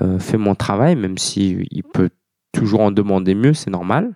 euh, 0.01 0.19
fait 0.19 0.37
mon 0.37 0.55
travail, 0.55 0.95
même 0.95 1.17
s'il 1.17 1.65
il 1.71 1.83
peut 1.83 2.09
toujours 2.53 2.81
en 2.81 2.91
demander 2.91 3.35
mieux, 3.35 3.53
c'est 3.53 3.69
normal. 3.69 4.13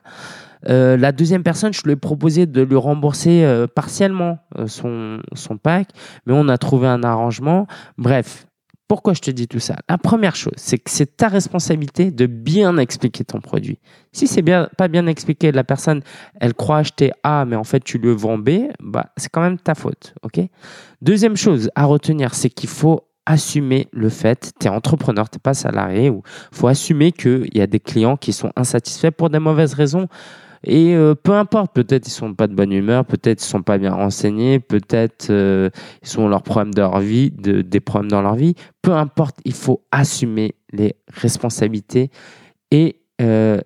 Euh, 0.67 0.97
la 0.97 1.11
deuxième 1.11 1.43
personne, 1.43 1.73
je 1.73 1.83
lui 1.83 1.91
ai 1.91 1.95
proposé 1.95 2.45
de 2.45 2.61
lui 2.61 2.75
rembourser 2.75 3.43
euh, 3.43 3.67
partiellement 3.67 4.39
son 4.65 5.21
pack, 5.61 5.89
mais 6.25 6.33
on 6.33 6.47
a 6.47 6.57
trouvé 6.57 6.87
un 6.87 7.03
arrangement. 7.03 7.67
Bref, 7.97 8.47
pourquoi 8.87 9.13
je 9.13 9.21
te 9.21 9.31
dis 9.31 9.47
tout 9.47 9.59
ça? 9.59 9.77
La 9.89 9.97
première 9.97 10.35
chose, 10.35 10.53
c'est 10.57 10.77
que 10.77 10.91
c'est 10.91 11.17
ta 11.17 11.27
responsabilité 11.27 12.11
de 12.11 12.27
bien 12.27 12.77
expliquer 12.77 13.23
ton 13.23 13.41
produit. 13.41 13.79
Si 14.11 14.27
c'est 14.27 14.43
bien, 14.43 14.69
pas 14.77 14.87
bien 14.87 15.07
expliqué, 15.07 15.51
la 15.51 15.63
personne, 15.63 16.01
elle 16.39 16.53
croit 16.53 16.77
acheter 16.77 17.11
A, 17.23 17.45
mais 17.45 17.55
en 17.55 17.63
fait 17.63 17.83
tu 17.83 17.97
le 17.97 18.11
vends 18.11 18.37
B, 18.37 18.67
bah, 18.79 19.07
c'est 19.17 19.29
quand 19.29 19.41
même 19.41 19.57
ta 19.57 19.75
faute. 19.75 20.13
ok? 20.21 20.39
Deuxième 21.01 21.35
chose 21.35 21.69
à 21.75 21.85
retenir, 21.85 22.35
c'est 22.35 22.49
qu'il 22.49 22.69
faut 22.69 23.07
assumer 23.25 23.87
le 23.91 24.09
fait, 24.09 24.51
tu 24.59 24.67
es 24.67 24.69
entrepreneur, 24.69 25.29
tu 25.29 25.37
n'es 25.37 25.41
pas 25.41 25.55
salarié, 25.55 26.07
il 26.07 26.21
faut 26.51 26.67
assumer 26.67 27.11
qu'il 27.11 27.49
y 27.55 27.61
a 27.61 27.67
des 27.67 27.79
clients 27.79 28.17
qui 28.17 28.33
sont 28.33 28.51
insatisfaits 28.55 29.11
pour 29.11 29.31
des 29.31 29.39
mauvaises 29.39 29.73
raisons. 29.73 30.07
Et 30.63 30.95
euh, 30.95 31.15
peu 31.15 31.33
importe, 31.33 31.73
peut-être 31.73 32.07
ils 32.07 32.11
sont 32.11 32.33
pas 32.33 32.47
de 32.47 32.53
bonne 32.53 32.71
humeur, 32.71 33.05
peut-être 33.05 33.41
ils 33.41 33.45
sont 33.45 33.61
pas 33.61 33.77
bien 33.77 33.93
renseignés, 33.93 34.59
peut-être 34.59 35.27
euh, 35.29 35.69
ils 36.03 36.19
ont 36.19 36.27
leurs 36.27 36.43
problèmes 36.43 36.73
leur 36.75 36.99
vie, 36.99 37.31
des 37.31 37.79
problèmes 37.79 38.09
dans 38.09 38.21
leur 38.21 38.35
vie. 38.35 38.55
Peu 38.81 38.93
importe, 38.93 39.37
il 39.45 39.53
faut 39.53 39.83
assumer 39.91 40.55
les 40.71 40.95
responsabilités 41.13 42.09
et 42.71 43.01
euh, 43.21 43.59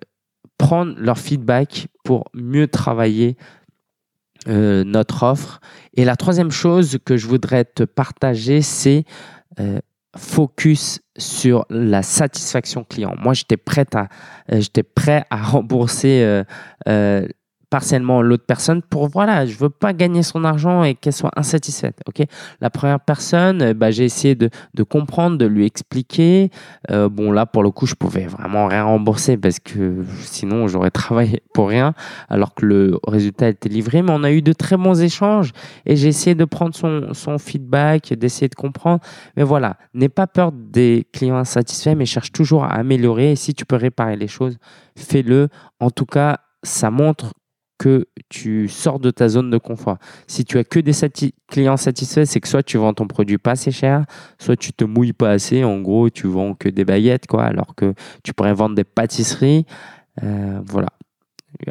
prendre 0.58 0.94
leur 0.98 1.18
feedback 1.18 1.88
pour 2.04 2.24
mieux 2.34 2.68
travailler 2.68 3.36
notre 4.46 5.24
offre. 5.24 5.60
Et 5.94 6.06
la 6.06 6.16
troisième 6.16 6.50
chose 6.50 6.96
que 7.04 7.18
je 7.18 7.26
voudrais 7.26 7.66
te 7.66 7.82
partager, 7.82 8.62
c'est 8.62 9.04
focus 10.16 11.00
sur 11.16 11.66
la 11.70 12.02
satisfaction 12.02 12.84
client. 12.84 13.14
Moi, 13.18 13.34
j'étais 13.34 13.56
prêt 13.56 13.86
à, 13.94 14.08
euh, 14.52 14.60
j'étais 14.60 14.82
prêt 14.82 15.24
à 15.30 15.42
rembourser 15.42 16.22
euh, 16.22 16.44
euh, 16.88 17.26
partiellement 17.70 18.20
l'autre 18.20 18.44
personne 18.46 18.82
pour 18.82 19.08
voilà, 19.08 19.46
je 19.46 19.56
veux 19.56 19.70
pas 19.70 19.92
gagner 19.92 20.22
son 20.22 20.44
argent 20.44 20.82
et 20.82 20.94
qu'elle 20.94 21.12
soit 21.12 21.30
insatisfaite. 21.36 22.00
Ok, 22.06 22.22
la 22.60 22.68
première 22.68 23.00
personne, 23.00 23.62
euh, 23.62 23.74
bah, 23.74 23.90
j'ai 23.90 24.04
essayé 24.04 24.34
de, 24.34 24.50
de, 24.74 24.82
comprendre, 24.82 25.38
de 25.38 25.46
lui 25.46 25.64
expliquer. 25.64 26.50
Euh, 26.90 27.08
bon 27.08 27.30
là 27.32 27.46
pour 27.46 27.62
le 27.62 27.70
coup, 27.70 27.86
je 27.86 27.94
pouvais 27.94 28.26
vraiment 28.26 28.66
rien 28.66 28.84
rembourser 28.84 29.36
parce 29.36 29.60
que 29.60 30.04
sinon 30.20 30.66
j'aurais 30.66 30.90
travaillé 31.02 31.42
pour 31.54 31.68
rien, 31.68 31.94
alors 32.28 32.54
que 32.54 32.66
le 32.66 32.98
résultat 33.06 33.48
était 33.48 33.68
livré. 33.68 34.02
Mais 34.02 34.12
on 34.12 34.24
a 34.24 34.32
eu 34.32 34.42
de 34.42 34.52
très 34.52 34.76
bons 34.76 35.00
échanges 35.00 35.52
et 35.86 35.96
j'ai 35.96 36.08
essayé 36.08 36.34
de 36.34 36.44
prendre 36.44 36.74
son, 36.74 37.14
son 37.14 37.38
feedback, 37.38 38.12
d'essayer 38.14 38.48
de 38.48 38.54
comprendre. 38.56 39.00
Mais 39.36 39.44
voilà, 39.44 39.76
n'aie 39.94 40.08
pas 40.08 40.26
peur 40.26 40.50
des 40.52 41.06
clients 41.12 41.36
insatisfaits, 41.36 41.94
mais 41.94 42.06
cherche 42.06 42.32
toujours 42.32 42.64
à 42.64 42.72
améliorer. 42.72 43.32
Et 43.32 43.36
si 43.36 43.54
tu 43.54 43.64
peux 43.64 43.76
réparer 43.76 44.16
les 44.16 44.28
choses, 44.28 44.58
fais-le. 44.96 45.48
En 45.78 45.90
tout 45.90 46.06
cas, 46.06 46.38
ça 46.62 46.90
montre 46.90 47.32
que 47.80 48.06
tu 48.28 48.68
sors 48.68 49.00
de 49.00 49.10
ta 49.10 49.30
zone 49.30 49.48
de 49.48 49.56
confort. 49.56 49.96
Si 50.26 50.44
tu 50.44 50.58
as 50.58 50.64
que 50.64 50.78
des 50.80 50.92
clients 51.48 51.78
satisfaits, 51.78 52.26
c'est 52.26 52.38
que 52.38 52.46
soit 52.46 52.62
tu 52.62 52.76
vends 52.76 52.92
ton 52.92 53.06
produit 53.06 53.38
pas 53.38 53.52
assez 53.52 53.70
cher, 53.70 54.04
soit 54.38 54.54
tu 54.54 54.74
te 54.74 54.84
mouilles 54.84 55.14
pas 55.14 55.30
assez. 55.30 55.64
En 55.64 55.80
gros, 55.80 56.10
tu 56.10 56.26
vends 56.26 56.52
que 56.52 56.68
des 56.68 56.84
baguettes, 56.84 57.26
quoi, 57.26 57.44
alors 57.44 57.74
que 57.74 57.94
tu 58.22 58.34
pourrais 58.34 58.52
vendre 58.52 58.74
des 58.74 58.84
pâtisseries. 58.84 59.64
Euh, 60.22 60.60
voilà. 60.66 60.88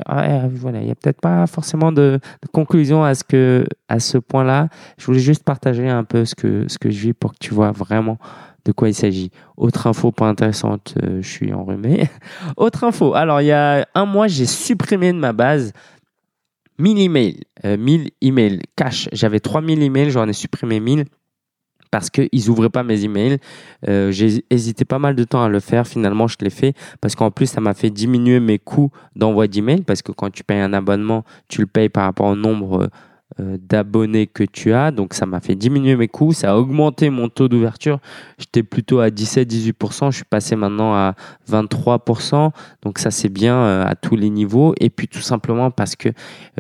Voilà, 0.08 0.80
il 0.80 0.86
n'y 0.86 0.92
a 0.92 0.96
peut-être 0.96 1.22
pas 1.22 1.46
forcément 1.46 1.92
de, 1.92 2.20
conclusion 2.52 3.04
à 3.04 3.14
ce, 3.14 3.24
que, 3.24 3.66
à 3.88 4.00
ce 4.00 4.18
point-là. 4.18 4.68
Je 4.98 5.06
voulais 5.06 5.20
juste 5.20 5.44
partager 5.44 5.88
un 5.88 6.04
peu 6.04 6.26
ce 6.26 6.34
que, 6.34 6.66
ce 6.68 6.80
que 6.80 6.90
je 6.90 7.00
vis 7.00 7.14
pour 7.14 7.34
que 7.34 7.38
tu 7.40 7.54
vois 7.54 7.72
vraiment 7.72 8.18
de 8.66 8.72
quoi 8.72 8.90
il 8.90 8.94
s'agit. 8.94 9.32
Autre 9.58 9.88
info 9.88 10.12
pas 10.12 10.28
intéressante, 10.28 10.96
euh, 11.04 11.22
je 11.22 11.28
suis 11.28 11.54
enrhumé. 11.54 12.10
Autre 12.58 12.84
info, 12.84 13.14
alors 13.14 13.42
il 13.42 13.48
y 13.48 13.52
a 13.52 13.88
un 13.96 14.06
mois, 14.06 14.28
j'ai 14.28 14.46
supprimé 14.46 15.14
de 15.14 15.18
ma 15.18 15.34
base 15.34 15.72
1000 16.80 17.00
emails, 17.00 17.40
1000 17.64 18.02
euh, 18.02 18.06
emails 18.22 18.62
cash. 18.76 19.10
J'avais 19.12 19.40
3000 19.40 19.84
emails, 19.84 20.12
j'en 20.12 20.28
ai 20.28 20.34
supprimé 20.34 20.80
1000 20.80 21.06
parce 21.92 22.10
qu'ils 22.10 22.48
n'ouvraient 22.48 22.70
pas 22.70 22.84
mes 22.84 23.04
emails. 23.04 23.38
Euh, 23.88 24.12
j'ai 24.12 24.46
hésité 24.50 24.86
pas 24.86 25.00
mal 25.00 25.16
de 25.16 25.24
temps 25.24 25.44
à 25.44 25.50
le 25.50 25.60
faire. 25.60 25.88
Finalement, 25.88 26.28
je 26.28 26.38
l'ai 26.42 26.50
fait 26.50 26.74
parce 27.02 27.16
qu'en 27.16 27.32
plus, 27.32 27.48
ça 27.48 27.62
m'a 27.62 27.74
fait 27.74 27.90
diminuer 27.90 28.40
mes 28.40 28.60
coûts 28.60 28.92
d'envoi 29.16 29.48
d'emails 29.48 29.82
parce 29.82 30.02
que 30.02 30.12
quand 30.12 30.30
tu 30.30 30.44
payes 30.44 30.60
un 30.60 30.74
abonnement, 30.74 31.24
tu 31.48 31.62
le 31.62 31.68
payes 31.68 31.90
par 31.90 32.04
rapport 32.04 32.28
au 32.28 32.36
nombre 32.36 32.84
euh, 32.84 32.88
d'abonnés 33.40 34.28
que 34.28 34.44
tu 34.44 34.74
as. 34.74 34.92
Donc, 34.92 35.14
ça 35.14 35.26
m'a 35.26 35.40
fait 35.40 35.56
diminuer 35.56 35.96
mes 35.96 36.08
coûts. 36.08 36.34
Ça 36.34 36.52
a 36.52 36.56
augmenté 36.56 37.10
mon 37.10 37.30
taux 37.30 37.48
d'ouverture. 37.48 38.00
J'étais 38.38 38.64
plutôt 38.64 39.00
à 39.00 39.10
17-18%. 39.10 40.12
Je 40.12 40.18
suis 40.18 40.26
passé 40.26 40.56
maintenant 40.56 40.94
à 40.94 41.16
23%. 41.50 42.52
Donc, 42.82 43.00
ça, 43.00 43.12
c'est 43.12 43.30
bien 43.30 43.56
euh, 43.56 43.86
à 43.86 43.96
tous 43.96 44.16
les 44.16 44.30
niveaux. 44.30 44.74
Et 44.80 44.90
puis, 44.90 45.08
tout 45.08 45.22
simplement 45.22 45.72
parce 45.72 45.96
que 45.96 46.10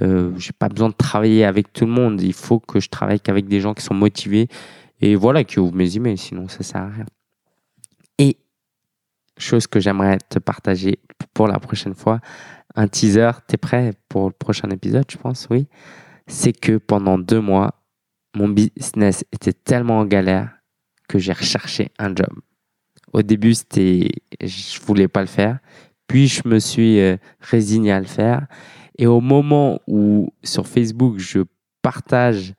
euh, 0.01 0.31
j'ai 0.37 0.53
pas 0.57 0.69
besoin 0.69 0.89
de 0.89 0.95
travailler 0.95 1.45
avec 1.45 1.73
tout 1.73 1.85
le 1.85 1.91
monde. 1.91 2.21
Il 2.21 2.33
faut 2.33 2.59
que 2.59 2.79
je 2.79 2.89
travaille 2.89 3.19
qu'avec 3.19 3.47
des 3.47 3.59
gens 3.59 3.73
qui 3.73 3.83
sont 3.83 3.93
motivés 3.93 4.47
et 5.01 5.15
voilà, 5.15 5.43
qui 5.43 5.59
ouvrent 5.59 5.75
mes 5.75 5.95
emails, 5.95 6.17
sinon 6.17 6.47
ça 6.47 6.63
sert 6.63 6.81
à 6.81 6.89
rien. 6.89 7.05
Et 8.17 8.37
chose 9.37 9.67
que 9.67 9.79
j'aimerais 9.79 10.17
te 10.29 10.39
partager 10.39 10.99
pour 11.33 11.47
la 11.47 11.59
prochaine 11.59 11.95
fois, 11.95 12.19
un 12.75 12.87
teaser, 12.87 13.31
t'es 13.47 13.57
prêt 13.57 13.93
pour 14.09 14.27
le 14.27 14.33
prochain 14.33 14.69
épisode, 14.69 15.05
je 15.09 15.17
pense, 15.17 15.47
oui. 15.49 15.67
C'est 16.29 16.53
que 16.53 16.77
pendant 16.77 17.17
deux 17.17 17.41
mois, 17.41 17.73
mon 18.35 18.47
business 18.47 19.25
était 19.33 19.51
tellement 19.51 19.99
en 19.99 20.05
galère 20.05 20.51
que 21.07 21.17
j'ai 21.17 21.33
recherché 21.33 21.89
un 21.97 22.09
job. 22.09 22.29
Au 23.11 23.23
début, 23.23 23.55
c'était, 23.55 24.09
je 24.39 24.79
voulais 24.81 25.07
pas 25.07 25.21
le 25.21 25.27
faire. 25.27 25.57
Puis 26.07 26.27
je 26.27 26.47
me 26.47 26.59
suis 26.59 26.99
euh, 26.99 27.17
résigné 27.39 27.91
à 27.91 27.99
le 27.99 28.05
faire. 28.05 28.45
Et 28.99 29.07
au 29.07 29.21
moment 29.21 29.79
où 29.87 30.31
sur 30.43 30.67
Facebook, 30.67 31.17
je 31.17 31.39
partage 31.81 32.53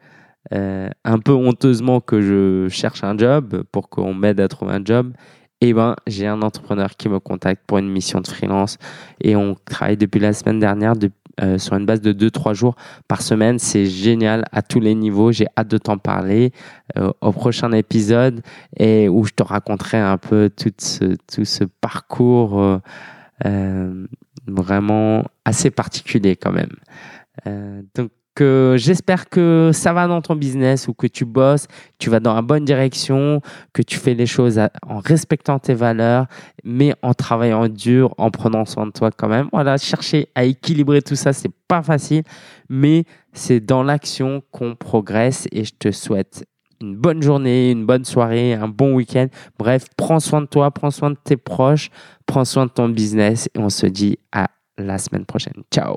euh, 0.53 0.91
un 1.05 1.19
peu 1.21 1.33
honteusement 1.33 2.01
que 2.01 2.21
je 2.21 2.69
cherche 2.69 3.05
un 3.05 3.17
job 3.17 3.63
pour 3.71 3.89
qu'on 3.89 4.15
m'aide 4.15 4.41
à 4.41 4.49
trouver 4.49 4.75
un 4.75 4.85
job, 4.85 5.13
eh 5.61 5.73
ben, 5.75 5.95
j'ai 6.07 6.27
un 6.27 6.43
entrepreneur 6.43 6.97
qui 6.97 7.09
me 7.09 7.21
contacte 7.21 7.63
pour 7.67 7.79
une 7.79 7.91
mission 7.91 8.21
de 8.21 8.27
freelance 8.27 8.79
et 9.21 9.37
on 9.37 9.55
travaille 9.55 9.97
depuis 9.97 10.19
la 10.19 10.33
semaine 10.33 10.59
dernière 10.59 10.97
euh, 11.41 11.59
sur 11.59 11.75
une 11.77 11.87
base 11.87 12.01
de 12.01 12.13
2-3 12.13 12.55
jours 12.55 12.77
par 13.09 13.23
semaine. 13.23 13.59
C'est 13.59 13.87
génial 13.87 14.45
à 14.53 14.63
tous 14.63 14.81
les 14.81 14.95
niveaux. 14.95 15.33
J'ai 15.33 15.47
hâte 15.57 15.69
de 15.69 15.79
t'en 15.79 15.99
parler 15.99 16.53
euh, 16.97 17.13
au 17.21 17.33
prochain 17.33 17.73
épisode 17.73 18.43
et 18.77 19.09
où 19.09 19.25
je 19.25 19.33
te 19.33 19.43
raconterai 19.43 19.99
un 19.99 20.19
peu 20.19 20.51
tout 20.55 20.73
ce, 20.79 21.17
tout 21.33 21.45
ce 21.45 21.65
parcours 21.65 22.81
vraiment 24.47 25.25
assez 25.45 25.71
particulier 25.71 26.37
quand 26.37 26.53
même. 26.53 26.75
donc, 27.95 28.11
j'espère 28.77 29.29
que 29.29 29.71
ça 29.73 29.93
va 29.93 30.07
dans 30.07 30.21
ton 30.21 30.37
business 30.37 30.89
ou 30.89 30.95
que 30.95 31.07
tu 31.07 31.25
bosses, 31.25 31.67
tu 31.99 32.11
vas 32.11 32.21
dans 32.21 32.35
la 32.35 32.43
bonne 32.43 32.65
direction, 32.65 33.41
que 33.73 33.83
tu 33.83 33.99
fais 33.99 34.15
les 34.15 34.27
choses 34.27 34.61
en 34.87 34.99
respectant 34.99 35.59
tes 35.59 35.75
valeurs, 35.75 36.27
mais 36.65 36.95
en 37.03 37.15
travaillant 37.15 37.69
dur, 37.69 38.15
en 38.19 38.31
prenant 38.31 38.65
soin 38.65 38.87
de 38.87 38.93
toi 38.93 39.11
quand 39.11 39.29
même. 39.29 39.49
Voilà, 39.53 39.77
chercher 39.77 40.29
à 40.35 40.45
équilibrer 40.45 41.03
tout 41.03 41.17
ça, 41.17 41.33
c'est 41.33 41.53
pas 41.69 41.83
facile, 41.83 42.23
mais 42.69 43.05
c'est 43.33 43.61
dans 43.61 43.83
l'action 43.83 44.43
qu'on 44.51 44.75
progresse 44.75 45.47
et 45.53 45.65
je 45.65 45.73
te 45.79 45.91
souhaite 45.91 46.45
une 46.81 46.97
bonne 46.97 47.23
journée, 47.23 47.71
une 47.71 47.85
bonne 47.85 48.05
soirée, 48.05 48.55
un 48.55 48.69
bon 48.69 48.95
week-end. 48.95 49.27
Bref, 49.59 49.85
prends 49.97 50.21
soin 50.21 50.41
de 50.41 50.47
toi, 50.47 50.71
prends 50.71 50.91
soin 50.91 51.11
de 51.11 51.19
tes 51.23 51.37
proches, 51.37 51.91
prends 52.27 52.45
soin 52.45 52.67
de 52.67 52.71
ton 52.71 52.89
business 52.89 53.49
et 53.55 53.59
on 53.59 53.71
se 53.71 53.87
dit 53.87 54.19
à 54.33 54.49
la 54.79 54.99
semaine 54.99 55.27
prochaine. 55.27 55.63
Ciao 55.73 55.97